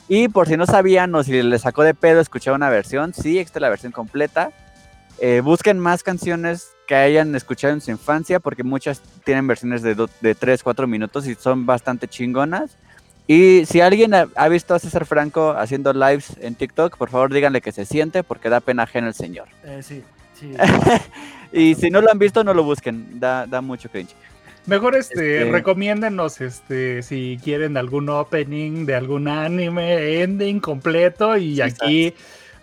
Y 0.07 0.27
por 0.27 0.47
si 0.47 0.57
no 0.57 0.65
sabían 0.67 1.15
o 1.15 1.23
si 1.23 1.41
les 1.41 1.61
sacó 1.61 1.81
de 1.83 1.93
pedo 1.93 2.19
escuchar 2.19 2.53
una 2.53 2.69
versión, 2.69 3.13
sí, 3.13 3.39
existe 3.39 3.59
la 3.61 3.69
versión 3.69 3.91
completa. 3.93 4.51
Eh, 5.19 5.41
busquen 5.43 5.79
más 5.79 6.03
canciones 6.03 6.69
que 6.87 6.95
hayan 6.95 7.33
escuchado 7.35 7.73
en 7.73 7.81
su 7.81 7.91
infancia, 7.91 8.39
porque 8.39 8.63
muchas 8.63 9.01
tienen 9.23 9.47
versiones 9.47 9.81
de, 9.81 9.95
do- 9.95 10.09
de 10.21 10.35
3, 10.35 10.61
4 10.63 10.85
minutos 10.87 11.27
y 11.27 11.35
son 11.35 11.65
bastante 11.65 12.07
chingonas. 12.07 12.77
Y 13.25 13.65
si 13.65 13.79
alguien 13.79 14.13
ha, 14.13 14.27
ha 14.35 14.49
visto 14.49 14.75
a 14.75 14.79
César 14.79 15.05
Franco 15.05 15.51
haciendo 15.51 15.93
lives 15.93 16.33
en 16.41 16.55
TikTok, 16.55 16.97
por 16.97 17.09
favor 17.09 17.33
díganle 17.33 17.61
que 17.61 17.71
se 17.71 17.85
siente, 17.85 18.21
porque 18.23 18.49
da 18.49 18.59
pena 18.59 18.83
ajena 18.83 19.07
el 19.07 19.13
señor. 19.13 19.47
Eh, 19.63 19.81
sí, 19.81 20.03
sí. 20.39 20.51
Y 21.55 21.75
si 21.75 21.91
no 21.91 22.01
lo 22.01 22.11
han 22.11 22.17
visto, 22.17 22.43
no 22.43 22.53
lo 22.55 22.63
busquen, 22.63 23.19
da, 23.19 23.45
da 23.45 23.61
mucho 23.61 23.87
cringe. 23.87 24.15
Mejor 24.65 24.95
este, 24.95 25.41
Este- 25.41 25.51
recomiéndenos 25.51 26.41
este, 26.41 27.03
si 27.03 27.37
quieren 27.43 27.77
algún 27.77 28.09
opening 28.09 28.85
de 28.87 28.95
algún 28.95 29.27
anime, 29.27 30.21
ending 30.23 30.59
completo, 30.59 31.37
y 31.37 31.55
Sí, 31.55 31.61
aquí 31.61 32.13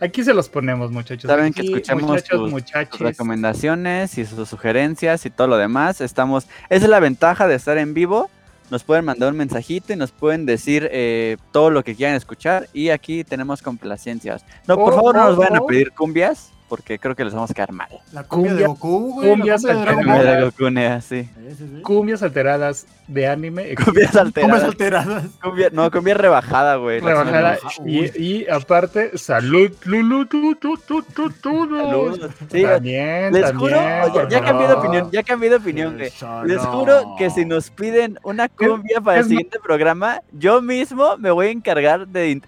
Aquí 0.01 0.24
se 0.24 0.32
los 0.32 0.48
ponemos, 0.48 0.90
muchachos. 0.90 1.28
Saben 1.28 1.53
que 1.53 1.62
escuchamos 1.62 2.03
muchachos, 2.51 2.90
sus- 2.98 3.01
recomendaciones 3.01 4.16
y 4.18 4.24
sus 4.24 4.48
sugerencias 4.48 5.26
y 5.26 5.30
todo 5.30 5.46
lo 5.48 5.57
demás. 5.59 6.01
Estamos, 6.01 6.46
esa 6.68 6.84
es 6.84 6.90
la 6.90 7.01
ventaja 7.01 7.46
de 7.46 7.55
estar 7.57 7.76
en 7.78 7.92
vivo. 7.94 8.30
Nos 8.70 8.84
pueden 8.84 9.05
mandar 9.05 9.30
un 9.32 9.36
mensajito 9.36 9.92
y 9.92 9.96
nos 9.96 10.12
pueden 10.12 10.46
decir 10.46 10.88
eh, 10.92 11.36
todo 11.53 11.70
lo 11.70 11.82
que 11.82 11.94
quieran 11.96 12.14
escuchar. 12.16 12.68
Y 12.72 12.90
aquí 12.90 13.24
tenemos 13.24 13.62
complacencias. 13.62 14.44
No, 14.66 14.76
por 14.76 14.92
Oh, 14.92 14.96
favor, 14.96 15.14
no 15.16 15.22
oh, 15.24 15.28
nos 15.30 15.36
vayan 15.36 15.57
a 15.57 15.61
oh. 15.61 15.66
pedir 15.66 15.90
cumbias, 15.92 16.51
porque 16.70 16.98
creo 16.98 17.14
que 17.14 17.24
les 17.24 17.34
vamos 17.34 17.50
a 17.50 17.54
quedar 17.54 17.72
mal. 17.72 17.88
La 18.12 18.22
cumbia, 18.24 18.54
de 18.54 18.64
Cumbia- 18.64 18.66
Goku, 18.68 19.12
güey. 19.14 19.28
la 19.28 19.34
cumbias 19.36 19.60
cumbia 19.62 19.74
de 19.84 19.90
alteradas. 19.90 20.36
De 20.38 20.44
Goku 20.44 20.70
Nea, 20.70 21.00
sí. 21.02 21.22
Sí, 21.24 21.54
sí, 21.58 21.68
sí. 21.76 21.82
Cumbias 21.82 22.22
alteradas 22.22 22.86
de 23.08 23.26
anime. 23.28 23.62
Cumbias 23.74 23.84
Cumbias 23.84 24.16
alteradas. 24.16 24.62
alteradas. 24.64 25.24
Cumbia- 25.42 25.70
no, 25.72 25.90
cumbia 25.90 26.14
rebajada, 26.14 26.76
güey. 26.76 27.00
Rebajada. 27.00 27.56
Rebaja- 27.58 27.82
Y, 28.16 28.48
aparte, 28.48 29.18
salud. 29.18 29.70
Lulu, 29.84 30.24
tu, 30.26 30.54
tu, 30.54 30.76
tu, 30.76 31.02
tu, 31.02 31.30
tu, 31.30 31.30
tu. 31.32 31.76
Saludos. 31.76 32.30
Sí, 32.52 32.62
También, 32.62 33.32
les 33.32 33.42
también, 33.42 34.02
juro, 34.04 34.28
ya, 34.28 34.40
cambié 34.44 34.68
de 34.68 34.74
opinión, 34.74 35.10
ya 35.10 35.22
cambié 35.24 35.50
de 35.50 35.56
opinión, 35.56 35.96
güey. 35.96 36.10
Les 36.46 36.60
juro 36.64 37.16
que 37.18 37.30
si 37.30 37.44
nos 37.44 37.70
piden 37.70 38.18
una 38.22 38.48
cumbia 38.48 39.00
para 39.00 39.18
el 39.18 39.24
siguiente 39.26 39.58
programa, 39.58 40.22
yo 40.32 40.62
mismo 40.62 41.16
me 41.18 41.32
voy 41.32 41.48
a 41.48 41.50
encargar 41.50 42.06
de 42.06 42.40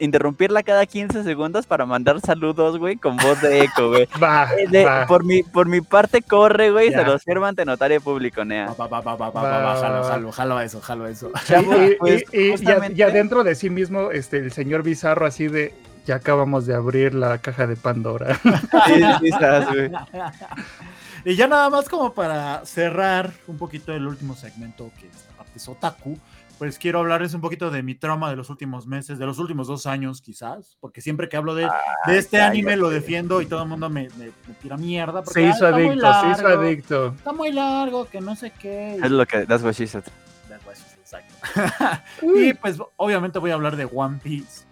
interrumpirla 0.00 0.62
cada 0.64 0.86
15 0.86 1.22
segundos 1.22 1.66
para 1.66 1.86
mandar 1.86 2.20
saludos, 2.20 2.78
güey, 2.78 2.96
con 2.96 3.16
voz 3.16 3.40
de 3.40 3.59
eco, 3.64 3.88
güey. 3.88 4.08
Va, 4.22 4.48
Eh, 4.58 4.66
de- 4.68 4.84
va. 4.84 5.06
por, 5.06 5.24
mi, 5.24 5.42
por 5.42 5.66
mi 5.66 5.80
parte 5.80 6.22
corre, 6.22 6.70
güey, 6.70 6.90
Ya. 6.90 7.00
se 7.00 7.04
los 7.06 7.22
firma 7.22 7.48
ante 7.48 7.64
notario 7.64 8.00
público, 8.00 8.44
Nea. 8.44 8.66
Va, 8.78 8.86
va, 8.86 9.00
va, 9.00 9.14
va, 9.16 9.30
va, 9.30 9.30
Va, 9.30 9.42
va, 9.42 9.50
va, 9.58 9.74
va, 9.74 9.80
jalo, 9.80 10.04
jalo, 10.04 10.32
jalo 10.32 10.56
a 10.58 10.64
eso, 10.64 10.80
jalo 10.80 11.04
a 11.04 11.10
eso. 11.10 11.30
Y, 11.90 11.94
pues, 11.96 12.24
y- 12.32 12.36
y 12.38 12.46
ya, 12.48 12.52
justamente- 12.56 12.94
ya 12.96 13.10
dentro 13.10 13.44
de 13.44 13.54
sí 13.54 13.70
mismo, 13.70 14.10
este, 14.10 14.38
el 14.38 14.52
señor 14.52 14.82
Bizarro 14.82 15.26
así 15.26 15.48
de, 15.48 15.74
ya 16.06 16.16
acabamos 16.16 16.66
de 16.66 16.74
abrir 16.74 17.14
la 17.14 17.38
caja 17.38 17.66
de 17.66 17.76
Pandora. 17.76 18.38
Sí, 18.86 19.02
sí, 19.20 19.30
sabes, 19.30 19.68
güey. 19.68 19.90
y 21.24 21.36
ya 21.36 21.46
nada 21.46 21.68
más 21.70 21.88
como 21.88 22.14
para 22.14 22.64
cerrar 22.64 23.30
un 23.46 23.58
poquito 23.58 23.92
el 23.92 24.06
último 24.06 24.34
segmento 24.34 24.90
que 24.98 25.06
es 25.08 25.14
la 25.30 25.36
parte 25.36 25.52
es 25.56 25.68
Otaku, 25.68 26.18
pues 26.60 26.78
quiero 26.78 27.00
hablarles 27.00 27.34
un 27.34 27.40
poquito 27.40 27.70
de 27.72 27.82
mi 27.82 27.96
trauma 27.96 28.30
de 28.30 28.36
los 28.36 28.50
últimos 28.50 28.86
meses, 28.86 29.18
de 29.18 29.26
los 29.26 29.38
últimos 29.40 29.66
dos 29.66 29.86
años 29.86 30.20
quizás, 30.22 30.76
porque 30.78 31.00
siempre 31.00 31.28
que 31.28 31.36
hablo 31.36 31.56
de, 31.56 31.68
de 32.06 32.18
este 32.18 32.36
cállate. 32.36 32.58
anime 32.58 32.76
lo 32.76 32.88
defiendo 32.90 33.40
y 33.40 33.46
todo 33.46 33.62
el 33.64 33.68
mundo 33.68 33.88
me, 33.90 34.08
me- 34.18 34.26
me 34.46 34.54
tira 34.60 34.76
mierda. 34.76 35.22
Porque, 35.24 35.40
Se 35.40 35.46
"Ah, 35.46 35.50
hizo 35.50 35.66
adicto, 35.66 35.92
se 36.20 36.28
hizo 36.30 36.42
largo, 36.48 36.62
adicto. 36.62 37.06
Está 37.16 37.32
muy 37.32 37.50
largo, 37.50 38.04
que 38.04 38.20
no 38.20 38.36
sé 38.36 38.52
qué. 38.52 38.94
Es 39.02 39.10
lo 39.10 39.26
que, 39.26 39.46
that's 39.46 39.64
what 39.64 39.72
she 39.72 39.86
said. 39.88 40.04
Pues, 40.64 40.84
exacto. 41.00 41.34
Y 42.36 42.52
pues 42.54 42.76
obviamente 42.96 43.38
voy 43.40 43.50
a 43.50 43.54
hablar 43.54 43.74
de 43.76 43.88
One 43.90 44.20
Piece. 44.22 44.64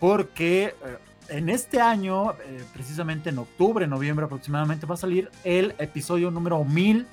Porque 0.00 0.74
eh, 0.84 0.98
en 1.28 1.48
este 1.48 1.80
año, 1.80 2.32
eh, 2.32 2.62
precisamente 2.72 3.30
en 3.30 3.38
octubre, 3.38 3.86
noviembre 3.86 4.26
aproximadamente, 4.26 4.86
va 4.86 4.94
a 4.94 4.98
salir 4.98 5.30
el 5.44 5.74
episodio 5.78 6.30
número 6.30 6.64
1000 6.64 7.06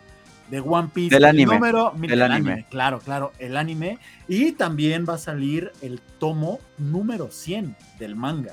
de 0.50 0.60
One 0.60 0.90
Piece. 0.94 1.10
Del 1.16 1.24
El 1.24 1.30
anime. 1.30 1.54
número 1.56 1.92
1000 1.94 2.10
Del 2.10 2.20
del 2.20 2.32
anime. 2.32 2.52
anime. 2.54 2.68
Claro, 2.70 3.00
claro, 3.00 3.32
el 3.40 3.58
anime. 3.58 4.00
Y 4.28 4.52
también 4.54 5.06
va 5.08 5.16
a 5.16 5.18
salir 5.18 5.72
el 5.82 6.00
tomo 6.20 6.60
número 6.78 7.30
100 7.32 7.76
del 8.00 8.16
manga. 8.16 8.52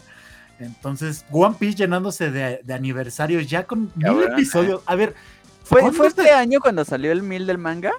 Entonces, 0.59 1.25
One 1.31 1.57
Piece 1.59 1.77
llenándose 1.77 2.31
de, 2.31 2.61
de 2.63 2.75
aniversarios 2.75 3.49
ya 3.49 3.65
con 3.65 3.91
mil 3.97 4.23
episodios. 4.33 4.81
A 4.87 4.95
ver, 4.95 5.15
¿Fue, 5.65 5.81
¿Cuándo 5.81 5.97
¿Fue 5.97 6.11
te- 6.13 6.23
este 6.23 6.33
año 6.35 6.61
cuando 6.61 6.85
salió 6.85 7.13
el 7.13 7.23
mil 7.23 7.47
del 7.47 7.59
manga? 7.59 7.93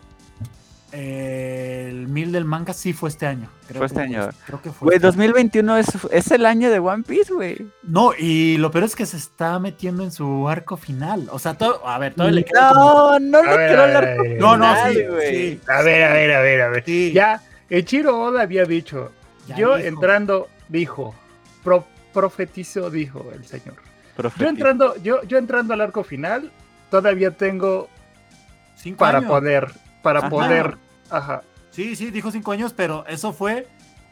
Eh, 0.93 1.87
el 1.89 2.07
1000 2.07 2.31
del 2.31 2.45
manga 2.45 2.71
sí 2.73 2.93
fue 2.93 3.09
este 3.09 3.25
año. 3.25 3.49
Creo 3.67 3.79
Fue 3.79 3.87
que 3.87 3.93
este 3.93 4.01
año. 4.01 4.29
Creo 4.45 4.61
que 4.61 4.71
fue. 4.71 4.85
Güey, 4.85 4.95
este 4.97 5.07
año. 5.07 5.13
2021 5.17 5.77
es, 5.77 5.87
es 6.11 6.31
el 6.31 6.45
año 6.45 6.69
de 6.69 6.79
One 6.79 7.03
Piece, 7.03 7.33
güey. 7.33 7.67
No, 7.83 8.11
y 8.17 8.57
lo 8.57 8.71
peor 8.71 8.83
es 8.85 8.95
que 8.95 9.05
se 9.05 9.17
está 9.17 9.57
metiendo 9.59 10.03
en 10.03 10.11
su 10.11 10.47
arco 10.47 10.77
final. 10.77 11.27
O 11.31 11.39
sea, 11.39 11.55
todo, 11.55 11.87
a 11.87 11.97
ver, 11.97 12.13
todavía 12.13 12.35
le 12.35 12.45
queda 12.45 12.69
como- 12.73 13.19
No, 13.19 13.19
no 13.19 13.41
le 13.43 13.67
quiero 13.67 13.83
hablar. 13.83 14.17
No, 14.39 14.55
no, 14.57 14.75
sí, 14.87 15.03
güey. 15.09 15.35
sí. 15.35 15.61
A 15.67 15.81
ver, 15.81 16.03
a 16.03 16.13
ver, 16.13 16.31
a 16.33 16.39
ver, 16.41 16.61
a 16.61 16.69
ver. 16.69 16.83
Sí. 16.85 17.11
Ya, 17.13 17.41
Echiro 17.69 18.19
Oda 18.21 18.43
había 18.43 18.65
dicho, 18.65 19.11
Ya 19.47 19.55
yo 19.57 19.75
dijo. 19.77 19.87
entrando, 19.87 20.47
dijo, 20.69 21.15
pro- 21.63 21.87
profetizó, 22.13 22.89
dijo 22.91 23.25
el 23.33 23.45
señor. 23.45 23.75
Yo 24.37 24.47
entrando, 24.47 24.95
yo, 25.01 25.23
yo 25.23 25.39
entrando 25.39 25.73
al 25.73 25.81
arco 25.81 26.03
final, 26.03 26.51
todavía 26.91 27.31
tengo 27.31 27.89
Cinco 28.75 28.99
para 28.99 29.17
años. 29.17 29.31
poder, 29.31 29.71
para 30.03 30.19
Ajá. 30.19 30.29
poder, 30.29 30.77
ajá. 31.17 31.43
Sí, 31.71 31.95
sí, 31.95 32.11
dijo 32.11 32.31
cinco 32.31 32.51
años, 32.51 32.73
pero 32.73 33.05
eso 33.07 33.33
fue 33.33 33.67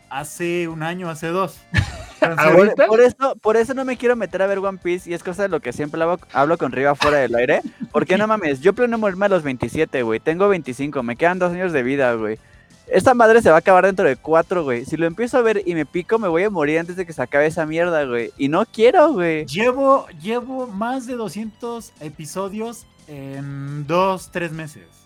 hace 0.10 0.68
un 0.68 0.84
año, 0.84 1.10
hace 1.10 1.28
dos. 1.28 1.60
Por, 2.54 2.76
por 2.76 3.02
eso, 3.02 3.36
por 3.42 3.58
eso 3.58 3.74
no 3.74 3.84
me 3.84 3.98
quiero 3.98 4.16
meter 4.16 4.44
a 4.44 4.46
ver 4.46 4.60
One 4.60 4.78
Piece 4.78 5.10
y 5.10 5.16
es 5.16 5.24
cosa 5.24 5.42
de 5.42 5.50
lo 5.50 5.60
que 5.60 5.74
siempre 5.74 6.00
hablo, 6.04 6.20
hablo 6.34 6.56
con 6.60 6.72
Riva 6.72 6.94
fuera 6.94 7.18
del 7.18 7.34
aire. 7.34 7.62
Porque 7.92 8.16
no 8.16 8.28
mames, 8.28 8.62
yo 8.62 8.74
planeo 8.74 9.00
morirme 9.00 9.26
a 9.26 9.30
los 9.30 9.42
27, 9.42 10.04
güey. 10.04 10.20
Tengo 10.20 10.48
25, 10.48 11.02
me 11.02 11.16
quedan 11.16 11.40
dos 11.40 11.52
años 11.52 11.72
de 11.72 11.82
vida, 11.82 12.14
güey. 12.14 12.38
Esta 12.86 13.16
madre 13.16 13.42
se 13.42 13.50
va 13.50 13.56
a 13.56 13.60
acabar 13.60 13.88
dentro 13.88 14.08
de 14.08 14.18
cuatro, 14.18 14.64
güey. 14.64 14.86
Si 14.86 14.98
lo 14.98 15.08
empiezo 15.08 15.40
a 15.40 15.42
ver 15.42 15.64
y 15.66 15.74
me 15.74 15.88
pico, 15.88 16.20
me 16.20 16.28
voy 16.28 16.44
a 16.44 16.52
morir 16.52 16.78
antes 16.78 16.96
de 16.96 17.08
que 17.08 17.14
se 17.14 17.24
acabe 17.24 17.48
esa 17.48 17.66
mierda, 17.66 18.04
güey. 18.04 18.32
Y 18.38 18.50
no 18.50 18.68
quiero, 18.68 19.14
güey. 19.14 19.48
Llevo, 19.48 20.06
llevo 20.22 20.68
más 20.68 21.08
de 21.08 21.16
200 21.16 21.94
episodios 22.02 22.86
en 23.08 23.88
dos, 23.88 24.30
tres 24.32 24.52
meses. 24.52 25.01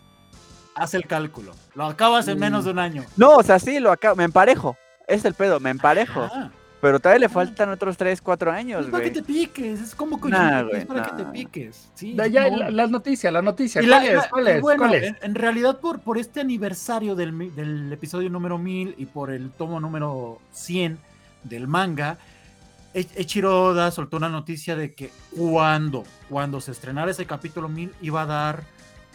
Haz 0.75 0.93
el 0.93 1.05
cálculo. 1.07 1.53
Lo 1.73 1.85
acabas 1.85 2.27
en 2.27 2.37
menos 2.39 2.65
de 2.65 2.71
un 2.71 2.79
año. 2.79 3.03
No, 3.17 3.37
o 3.37 3.43
sea, 3.43 3.59
sí, 3.59 3.79
lo 3.79 3.91
acabo. 3.91 4.15
Me 4.17 4.25
emparejo. 4.25 4.77
Es 5.07 5.23
el 5.25 5.33
pedo, 5.33 5.59
me 5.59 5.69
emparejo. 5.69 6.21
Ah, 6.33 6.49
Pero 6.81 6.99
todavía 6.99 7.21
le 7.21 7.29
faltan 7.29 7.69
otros 7.69 7.95
3, 7.97 8.21
4 8.21 8.51
años, 8.51 8.85
es 8.85 8.91
para 8.91 9.03
que 9.05 9.09
güey. 9.11 9.21
te 9.21 9.25
piques, 9.25 9.81
es 9.81 9.95
como 9.95 10.19
que 10.19 10.29
Nah, 10.29 10.59
es 10.61 10.67
güey, 10.67 10.85
para 10.85 11.03
que 11.03 11.23
te 11.23 11.25
piques. 11.31 11.89
Sí, 11.95 12.13
Da- 12.13 12.27
ya, 12.27 12.49
no. 12.49 12.57
la, 12.57 12.69
la 12.71 12.87
noticia, 12.87 13.31
la 13.31 13.41
noticia. 13.41 13.81
¿Cuál 13.81 13.89
la- 13.89 14.05
es? 14.05 14.13
la- 14.15 14.29
¿Cuál 14.29 14.47
es? 14.49 14.61
bueno, 14.61 14.79
¿Cuál 14.83 14.93
es? 14.95 15.03
En, 15.07 15.17
en 15.21 15.35
realidad 15.35 15.79
por, 15.79 16.01
por 16.01 16.17
este 16.17 16.41
aniversario 16.41 17.15
del, 17.15 17.55
del 17.55 17.91
episodio 17.93 18.29
número 18.29 18.57
1000 18.57 18.95
y 18.97 19.05
por 19.05 19.31
el 19.31 19.51
tomo 19.51 19.79
número 19.79 20.39
100 20.51 20.99
del 21.43 21.67
manga, 21.67 22.17
E- 22.93 23.07
Eiichiro 23.15 23.63
Oda 23.63 23.89
soltó 23.91 24.17
una 24.17 24.29
noticia 24.29 24.75
de 24.75 24.93
que 24.93 25.11
cuando, 25.35 26.03
cuando 26.29 26.59
se 26.61 26.71
estrenara 26.71 27.09
ese 27.11 27.25
capítulo 27.25 27.69
1000 27.69 27.93
iba 28.01 28.21
a 28.23 28.25
dar 28.25 28.63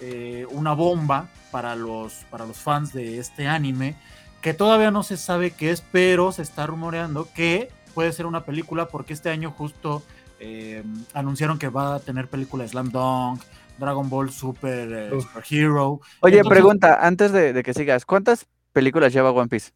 eh, 0.00 0.46
una 0.50 0.72
bomba 0.72 1.28
para 1.50 1.74
los, 1.76 2.24
para 2.30 2.46
los 2.46 2.58
fans 2.58 2.92
de 2.92 3.18
este 3.18 3.46
anime, 3.48 3.96
que 4.40 4.54
todavía 4.54 4.90
no 4.90 5.02
se 5.02 5.16
sabe 5.16 5.50
qué 5.50 5.70
es, 5.70 5.82
pero 5.92 6.32
se 6.32 6.42
está 6.42 6.66
rumoreando 6.66 7.28
que 7.34 7.70
puede 7.94 8.12
ser 8.12 8.26
una 8.26 8.44
película 8.44 8.88
porque 8.88 9.12
este 9.12 9.30
año 9.30 9.50
justo 9.50 10.02
eh, 10.38 10.82
anunciaron 11.12 11.58
que 11.58 11.68
va 11.68 11.96
a 11.96 12.00
tener 12.00 12.28
película 12.28 12.66
Slam 12.66 12.90
Dunk, 12.90 13.42
Dragon 13.78 14.08
Ball 14.08 14.30
Super, 14.30 14.88
eh. 14.92 15.10
Super 15.20 15.44
Hero. 15.50 16.00
Oye, 16.20 16.36
Entonces- 16.38 16.48
pregunta, 16.58 16.98
antes 17.06 17.32
de, 17.32 17.52
de 17.52 17.62
que 17.62 17.74
sigas, 17.74 18.04
¿cuántas 18.06 18.46
películas 18.72 19.12
lleva 19.12 19.30
One 19.32 19.48
Piece? 19.48 19.72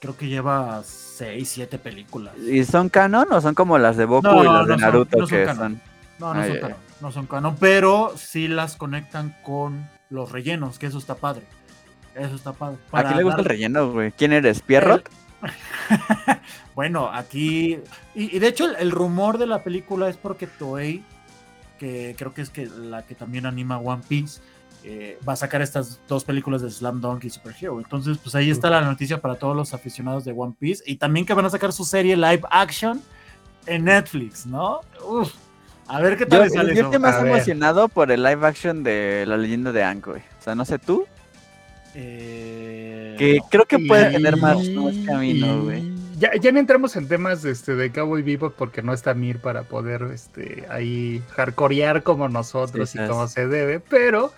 Creo 0.00 0.16
que 0.16 0.28
lleva 0.28 0.82
6, 0.84 1.48
7 1.48 1.78
películas. 1.78 2.36
¿Y 2.38 2.64
son 2.64 2.88
canon 2.88 3.26
o 3.32 3.40
son 3.40 3.54
como 3.54 3.78
las 3.78 3.96
de 3.96 4.04
Boku 4.04 4.26
No, 4.28 4.42
y 4.42 4.46
las 4.46 4.66
de 4.66 4.72
son- 4.74 4.80
Naruto 4.80 5.18
no 5.18 5.26
son 5.26 5.38
que 5.38 5.44
canon. 5.44 5.56
son? 5.58 5.80
No, 6.20 6.34
no 6.34 6.40
Ay, 6.40 6.50
son 6.50 6.60
canon, 6.60 6.76
no 7.00 7.12
son 7.12 7.26
canon, 7.26 7.56
pero 7.58 8.14
sí 8.16 8.48
las 8.48 8.76
conectan 8.76 9.36
con 9.42 9.88
los 10.10 10.32
rellenos, 10.32 10.78
que 10.78 10.86
eso 10.86 10.98
está 10.98 11.14
padre. 11.14 11.42
Eso 12.14 12.34
está 12.34 12.52
padre. 12.52 12.78
¿A 12.88 12.90
Para 12.90 13.08
quién 13.08 13.18
le 13.18 13.24
gusta 13.24 13.40
el 13.40 13.46
relleno, 13.46 13.92
güey? 13.92 14.12
¿Quién 14.12 14.32
eres? 14.32 14.62
¿Pierrot? 14.62 15.08
Bueno, 16.74 17.10
aquí. 17.12 17.80
Y, 18.14 18.36
y 18.36 18.38
de 18.38 18.46
hecho, 18.46 18.64
el, 18.64 18.76
el 18.76 18.92
rumor 18.92 19.36
de 19.38 19.46
la 19.46 19.64
película 19.64 20.08
es 20.08 20.16
porque 20.16 20.46
Toei, 20.46 21.02
que 21.76 22.14
creo 22.16 22.32
que 22.32 22.42
es 22.42 22.50
que 22.50 22.66
la 22.66 23.02
que 23.02 23.16
también 23.16 23.46
anima 23.46 23.78
One 23.78 24.04
Piece, 24.06 24.40
eh, 24.84 25.18
va 25.28 25.32
a 25.32 25.36
sacar 25.36 25.60
estas 25.60 26.00
dos 26.06 26.22
películas 26.22 26.62
de 26.62 26.70
Slam 26.70 27.00
Dunk 27.00 27.24
y 27.24 27.30
Super 27.30 27.52
Hero. 27.60 27.78
Entonces, 27.78 28.16
pues 28.18 28.34
ahí 28.36 28.48
está 28.50 28.70
la 28.70 28.80
noticia 28.80 29.20
para 29.20 29.34
todos 29.34 29.56
los 29.56 29.74
aficionados 29.74 30.24
de 30.24 30.32
One 30.32 30.54
Piece. 30.56 30.84
Y 30.86 30.96
también 30.96 31.26
que 31.26 31.34
van 31.34 31.46
a 31.46 31.50
sacar 31.50 31.72
su 31.72 31.84
serie 31.84 32.16
live 32.16 32.42
action 32.48 33.02
en 33.66 33.84
Netflix, 33.84 34.46
¿no? 34.46 34.80
Uf. 35.04 35.32
A 35.88 36.00
ver 36.00 36.16
qué 36.16 36.24
Yo, 36.24 36.28
tal 36.28 36.42
les 36.42 36.52
sale 36.52 36.74
yo 36.74 36.84
estoy 36.84 36.98
más 36.98 37.14
A 37.16 37.22
ver. 37.22 37.32
emocionado 37.32 37.88
por 37.88 38.10
el 38.12 38.22
live 38.22 38.46
action 38.46 38.82
de 38.84 39.24
La 39.26 39.36
leyenda 39.36 39.72
de 39.72 39.82
Aang, 39.82 40.02
güey. 40.02 40.20
O 40.38 40.42
sea, 40.42 40.54
no 40.54 40.64
sé 40.64 40.78
tú, 40.78 41.06
Eh, 41.94 43.16
que 43.18 43.38
creo 43.50 43.64
que 43.64 43.78
puede 43.78 44.10
Y- 44.10 44.12
tener 44.14 44.36
más, 44.36 44.56
más 44.68 44.94
camino, 45.06 45.46
y- 45.56 45.60
güey. 45.64 45.92
Ya, 46.18 46.30
ya 46.36 46.50
no 46.52 46.58
entramos 46.58 46.94
en 46.96 47.06
temas 47.08 47.44
este, 47.44 47.74
de 47.76 47.90
Cowboy 47.92 48.22
Vivo 48.22 48.50
porque 48.50 48.82
no 48.82 48.92
está 48.92 49.14
Mir 49.14 49.38
para 49.38 49.62
poder 49.62 50.02
este, 50.12 50.64
ahí 50.68 51.22
hardcorear 51.30 52.02
como 52.02 52.28
nosotros 52.28 52.90
Sí, 52.90 52.98
y 53.02 53.06
como 53.06 53.26
se 53.28 53.46
debe, 53.46 53.78
pero 53.80 54.32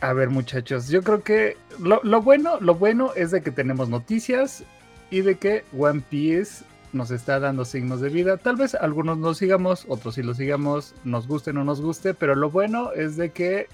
a 0.00 0.12
ver 0.12 0.28
muchachos, 0.30 0.88
yo 0.88 1.02
creo 1.02 1.22
que 1.22 1.56
lo, 1.80 2.00
lo 2.02 2.22
bueno, 2.22 2.58
lo 2.60 2.74
bueno 2.74 3.12
es 3.16 3.30
de 3.30 3.40
que 3.40 3.50
tenemos 3.52 3.88
noticias 3.88 4.64
y 5.10 5.20
de 5.20 5.36
que 5.36 5.64
One 5.76 6.02
Piece 6.10 6.64
nos 6.96 7.10
está 7.10 7.38
dando 7.40 7.64
signos 7.64 8.00
de 8.00 8.08
vida. 8.08 8.36
Tal 8.36 8.56
vez 8.56 8.74
algunos 8.74 9.18
no 9.18 9.34
sigamos, 9.34 9.84
otros 9.88 10.14
sí 10.16 10.22
lo 10.22 10.34
sigamos, 10.34 10.94
nos 11.04 11.26
guste 11.28 11.50
o 11.50 11.52
no 11.52 11.64
nos 11.64 11.80
guste, 11.80 12.14
pero 12.14 12.34
lo 12.34 12.50
bueno 12.50 12.92
es 12.92 13.16
de 13.16 13.30
que 13.30 13.68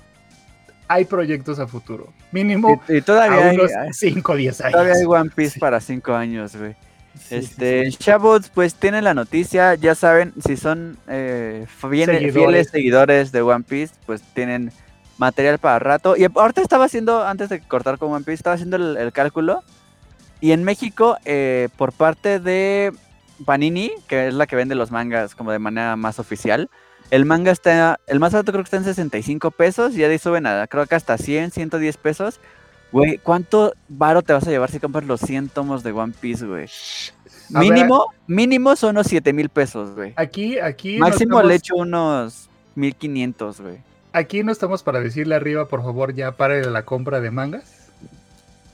hay 0.89 1.05
proyectos 1.07 1.59
a 1.59 1.67
futuro. 1.67 2.13
Mínimo 2.33 2.83
Y, 2.89 2.95
y 2.95 2.99
a 2.99 3.03
todavía, 3.03 3.49
hay, 3.51 3.57
unos 3.57 3.71
hay- 3.75 3.93
5 3.93 4.33
o 4.33 4.37
10 4.37 4.61
años. 4.61 4.73
todavía 4.73 4.95
hay 4.95 5.05
One 5.07 5.31
Piece 5.35 5.59
para 5.59 5.81
cinco 5.81 6.13
años, 6.15 6.55
güey. 6.57 6.75
Sí, 7.19 7.35
Este, 7.37 7.91
sí, 7.91 7.99
pues 8.55 8.75
tienen 8.75 9.05
la 9.05 9.15
noticia, 9.15 9.75
ya 9.75 9.95
saben, 9.95 10.33
si 10.47 10.57
son 10.57 10.97
eh, 11.09 11.67
fieles, 11.69 12.17
Seguidores. 12.19 12.33
fieles 12.35 12.69
seguidores 12.71 13.33
de 13.33 13.43
One 13.43 13.65
Piece, 13.69 13.95
pues 14.07 14.23
tienen 14.35 14.73
material 15.19 15.59
para 15.59 15.79
rato. 15.79 16.17
Y 16.17 16.25
ahorita 16.25 16.63
estaba 16.63 16.87
haciendo, 16.87 17.23
antes 17.25 17.49
de 17.51 17.61
cortar 17.61 17.99
con 17.99 18.13
One 18.13 18.25
Piece, 18.25 18.35
estaba 18.37 18.55
haciendo 18.55 18.77
el, 18.77 18.97
el 18.97 19.13
cálculo. 19.13 19.63
Y 20.41 20.53
en 20.53 20.65
México, 20.65 21.17
eh, 21.25 21.69
por 21.77 21.93
parte 21.93 22.41
de 22.41 22.93
Panini, 23.45 23.93
que 24.09 24.29
es 24.29 24.35
la 24.35 24.47
que 24.47 24.57
vende 24.57 24.75
los 24.75 24.91
mangas 24.91 25.35
como 25.35 25.53
de 25.53 25.59
manera 25.59 25.97
más 25.97 26.19
oficial, 26.19 26.71
el 27.11 27.25
manga 27.25 27.51
está, 27.51 28.01
el 28.07 28.21
más 28.21 28.33
alto 28.35 28.53
creo 28.53 28.65
que 28.65 28.69
está 28.69 28.77
en 28.79 28.85
65 28.85 29.51
pesos 29.51 29.95
y 29.95 29.99
ya 29.99 30.07
de 30.07 30.15
ahí 30.15 30.19
suben 30.19 30.47
a, 30.47 30.67
creo 30.67 30.87
que 30.87 30.95
hasta 30.95 31.19
100, 31.19 31.51
110 31.51 31.97
pesos. 31.99 32.41
Güey, 32.91 33.19
¿cuánto 33.19 33.73
varo 33.89 34.23
te 34.23 34.33
vas 34.35 34.47
a 34.47 34.51
llevar 34.51 34.71
si 34.71 34.79
compras 34.79 35.05
los 35.05 35.21
100 35.21 35.49
tomos 35.49 35.83
de 35.83 35.93
One 35.93 36.13
Piece, 36.21 36.45
güey? 36.47 36.67
Ver, 37.49 37.63
Mínimo, 37.63 38.07
mínimo 38.27 38.77
son 38.77 38.91
unos 38.97 39.07
7 39.09 39.33
mil 39.33 39.49
pesos, 39.49 39.95
güey. 39.95 40.13
Aquí, 40.17 40.59
aquí. 40.59 40.99
Máximo 40.99 41.37
estamos- 41.37 41.49
le 41.49 41.55
echo 41.55 41.75
unos 41.77 42.49
1500, 42.75 43.61
güey. 43.61 43.79
Aquí 44.15 44.43
no 44.43 44.53
estamos 44.53 44.83
para 44.83 45.01
decirle 45.01 45.35
arriba, 45.35 45.69
por 45.69 45.83
favor, 45.83 46.15
ya 46.15 46.33
pare 46.33 46.65
la 46.71 46.85
compra 46.85 47.21
de 47.21 47.31
mangas. 47.31 47.82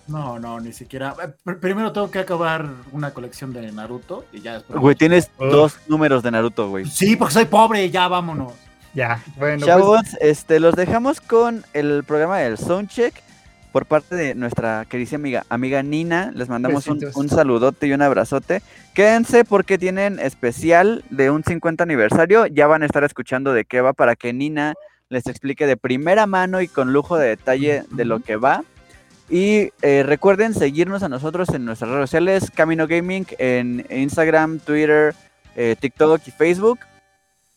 No, 0.09 0.38
no, 0.38 0.59
ni 0.61 0.72
siquiera. 0.72 1.14
Eh, 1.22 1.28
pr- 1.44 1.61
Primero 1.61 1.92
tengo 1.92 2.11
que 2.11 2.18
acabar 2.18 2.66
una 2.92 3.12
colección 3.12 3.52
de 3.52 3.70
Naruto 3.72 4.24
y 4.32 4.40
ya 4.40 4.54
después. 4.54 4.80
Güey, 4.80 4.96
tienes 4.96 5.30
Uf. 5.38 5.50
dos 5.50 5.78
números 5.86 6.22
de 6.22 6.30
Naruto, 6.30 6.68
güey. 6.68 6.86
Sí, 6.86 7.14
porque 7.16 7.34
soy 7.34 7.44
pobre, 7.44 7.88
ya 7.90 8.09
vámonos. 8.09 8.52
Ya, 8.94 9.22
bueno, 9.36 9.59
pues, 9.59 9.66
Chavos, 9.66 10.00
este, 10.20 10.61
los 10.61 10.74
dejamos 10.74 11.20
con 11.20 11.62
el 11.74 12.04
programa 12.04 12.38
del 12.38 12.56
Soundcheck 12.59 13.14
por 13.70 13.84
parte 13.84 14.16
de 14.16 14.34
nuestra 14.34 14.86
querida 14.86 15.16
amiga, 15.16 15.44
amiga 15.50 15.82
Nina. 15.82 16.32
Les 16.34 16.48
mandamos 16.48 16.86
un, 16.86 16.98
un 17.14 17.28
saludote 17.28 17.86
y 17.86 17.92
un 17.92 18.00
abrazote. 18.00 18.62
Quédense 18.94 19.44
porque 19.44 19.76
tienen 19.76 20.18
especial 20.18 21.04
de 21.11 21.30
un 21.30 21.44
50 21.44 21.84
aniversario. 21.84 22.46
Ya 22.46 22.66
van 22.66 22.82
a 22.82 22.86
estar 22.86 23.04
escuchando 23.04 23.52
de 23.52 23.66
qué 23.66 23.82
va 23.82 23.92
para 23.92 24.16
que 24.16 24.32
Nina 24.32 24.72
les 25.11 25.26
explique 25.26 25.66
de 25.66 25.76
primera 25.76 26.26
mano 26.26 26.61
y 26.62 26.66
con 26.68 26.92
lujo 26.94 27.18
de 27.18 27.28
detalle 27.28 27.84
de 27.90 28.04
lo 28.06 28.20
que 28.20 28.36
va. 28.36 28.64
Y 29.31 29.72
eh, 29.83 30.03
recuerden 30.05 30.55
seguirnos 30.55 31.03
a 31.03 31.09
nosotros 31.09 31.51
en 31.51 31.64
nuestras 31.64 31.91
redes 31.91 32.11
sociales, 32.11 32.51
Camino 32.55 32.87
Gaming, 32.87 33.26
en 33.39 33.85
Instagram, 33.91 34.59
Twitter, 34.59 35.14
eh, 35.55 35.76
TikTok 35.79 36.20
y 36.26 36.31
Facebook. 36.31 36.79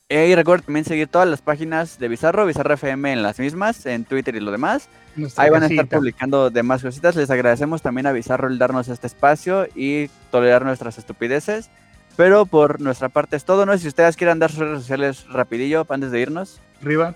Eh, 0.10 0.28
y 0.28 0.36
recuerden 0.36 0.66
también 0.66 0.84
seguir 0.84 1.08
todas 1.08 1.30
las 1.30 1.42
páginas 1.42 1.98
de 1.98 2.10
Bizarro, 2.10 2.46
Bizarro 2.46 2.74
FM 2.74 3.14
en 3.14 3.24
las 3.24 3.40
mismas, 3.40 3.86
en 3.86 4.04
Twitter 4.04 4.36
y 4.36 4.42
lo 4.42 4.52
demás. 4.52 4.90
nuestra 5.16 5.46
Ahí 5.46 5.50
van 5.50 5.64
a 5.64 5.68
estar 5.68 5.86
casita. 5.86 5.98
publicando 5.98 6.50
demás 6.50 6.82
cositas. 6.82 7.16
Les 7.16 7.30
agradecemos 7.30 7.82
también 7.82 8.08
a 8.08 8.12
Bizarro 8.12 8.50
el 8.50 8.58
darnos 8.58 8.90
este 8.90 9.08
espacio 9.08 9.68
y 9.74 10.10
tolerar 10.30 10.66
nuestras 10.66 10.98
estupideces. 10.98 11.70
Pero 12.18 12.46
por 12.46 12.82
nuestra 12.82 13.08
parte 13.08 13.38
es 13.38 13.46
todo, 13.46 13.66
¿no? 13.66 13.78
Si 13.78 13.88
ustedes 13.88 14.18
quieran 14.18 14.40
dar 14.40 14.52
sus 14.52 14.60
redes 14.60 14.80
sociales 14.82 15.26
rapidillo 15.30 15.86
antes 15.88 16.12
de 16.12 16.20
irnos. 16.20 16.60
Arriba. 16.82 17.16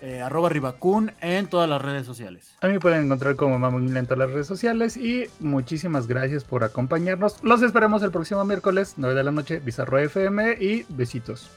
Eh, 0.00 0.22
arroba 0.22 0.48
Ribacun 0.48 1.12
en 1.20 1.48
todas 1.48 1.68
las 1.68 1.82
redes 1.82 2.06
sociales. 2.06 2.54
A 2.60 2.68
mí 2.68 2.74
me 2.74 2.80
pueden 2.80 3.04
encontrar 3.04 3.34
como 3.34 3.58
Mamuñila 3.58 3.98
en 3.98 4.06
todas 4.06 4.20
las 4.20 4.30
redes 4.30 4.46
sociales 4.46 4.96
y 4.96 5.26
muchísimas 5.40 6.06
gracias 6.06 6.44
por 6.44 6.62
acompañarnos. 6.62 7.42
Los 7.42 7.62
esperamos 7.62 8.02
el 8.02 8.12
próximo 8.12 8.44
miércoles, 8.44 8.94
9 8.96 9.14
de 9.16 9.24
la 9.24 9.32
noche, 9.32 9.58
Bizarro 9.58 9.98
FM 9.98 10.56
y 10.60 10.86
besitos. 10.88 11.50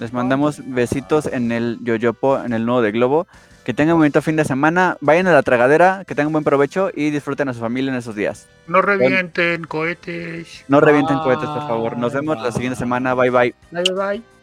Les 0.00 0.12
mandamos 0.12 0.60
besitos 0.64 1.26
en 1.26 1.52
el 1.52 1.78
Yoyopo, 1.82 2.42
en 2.42 2.52
el 2.52 2.66
nudo 2.66 2.82
de 2.82 2.92
Globo. 2.92 3.26
Que 3.64 3.72
tengan 3.72 3.94
un 3.94 4.00
bonito 4.00 4.20
fin 4.20 4.36
de 4.36 4.44
semana. 4.44 4.98
Vayan 5.00 5.26
a 5.26 5.32
la 5.32 5.42
tragadera, 5.42 6.04
que 6.06 6.14
tengan 6.14 6.32
buen 6.32 6.44
provecho 6.44 6.90
y 6.94 7.10
disfruten 7.10 7.48
a 7.48 7.54
su 7.54 7.60
familia 7.60 7.92
en 7.92 7.98
esos 7.98 8.14
días. 8.14 8.46
No 8.66 8.82
revienten 8.82 9.64
cohetes. 9.64 10.64
No 10.68 10.80
revienten 10.80 11.18
cohetes, 11.18 11.48
por 11.48 11.66
favor. 11.66 11.96
Nos 11.96 12.12
vemos 12.12 12.38
la 12.42 12.52
siguiente 12.52 12.78
semana. 12.78 13.14
Bye 13.14 13.30
bye. 13.30 13.54
Bye 13.70 13.82
bye. 13.84 13.94
bye. 13.94 14.33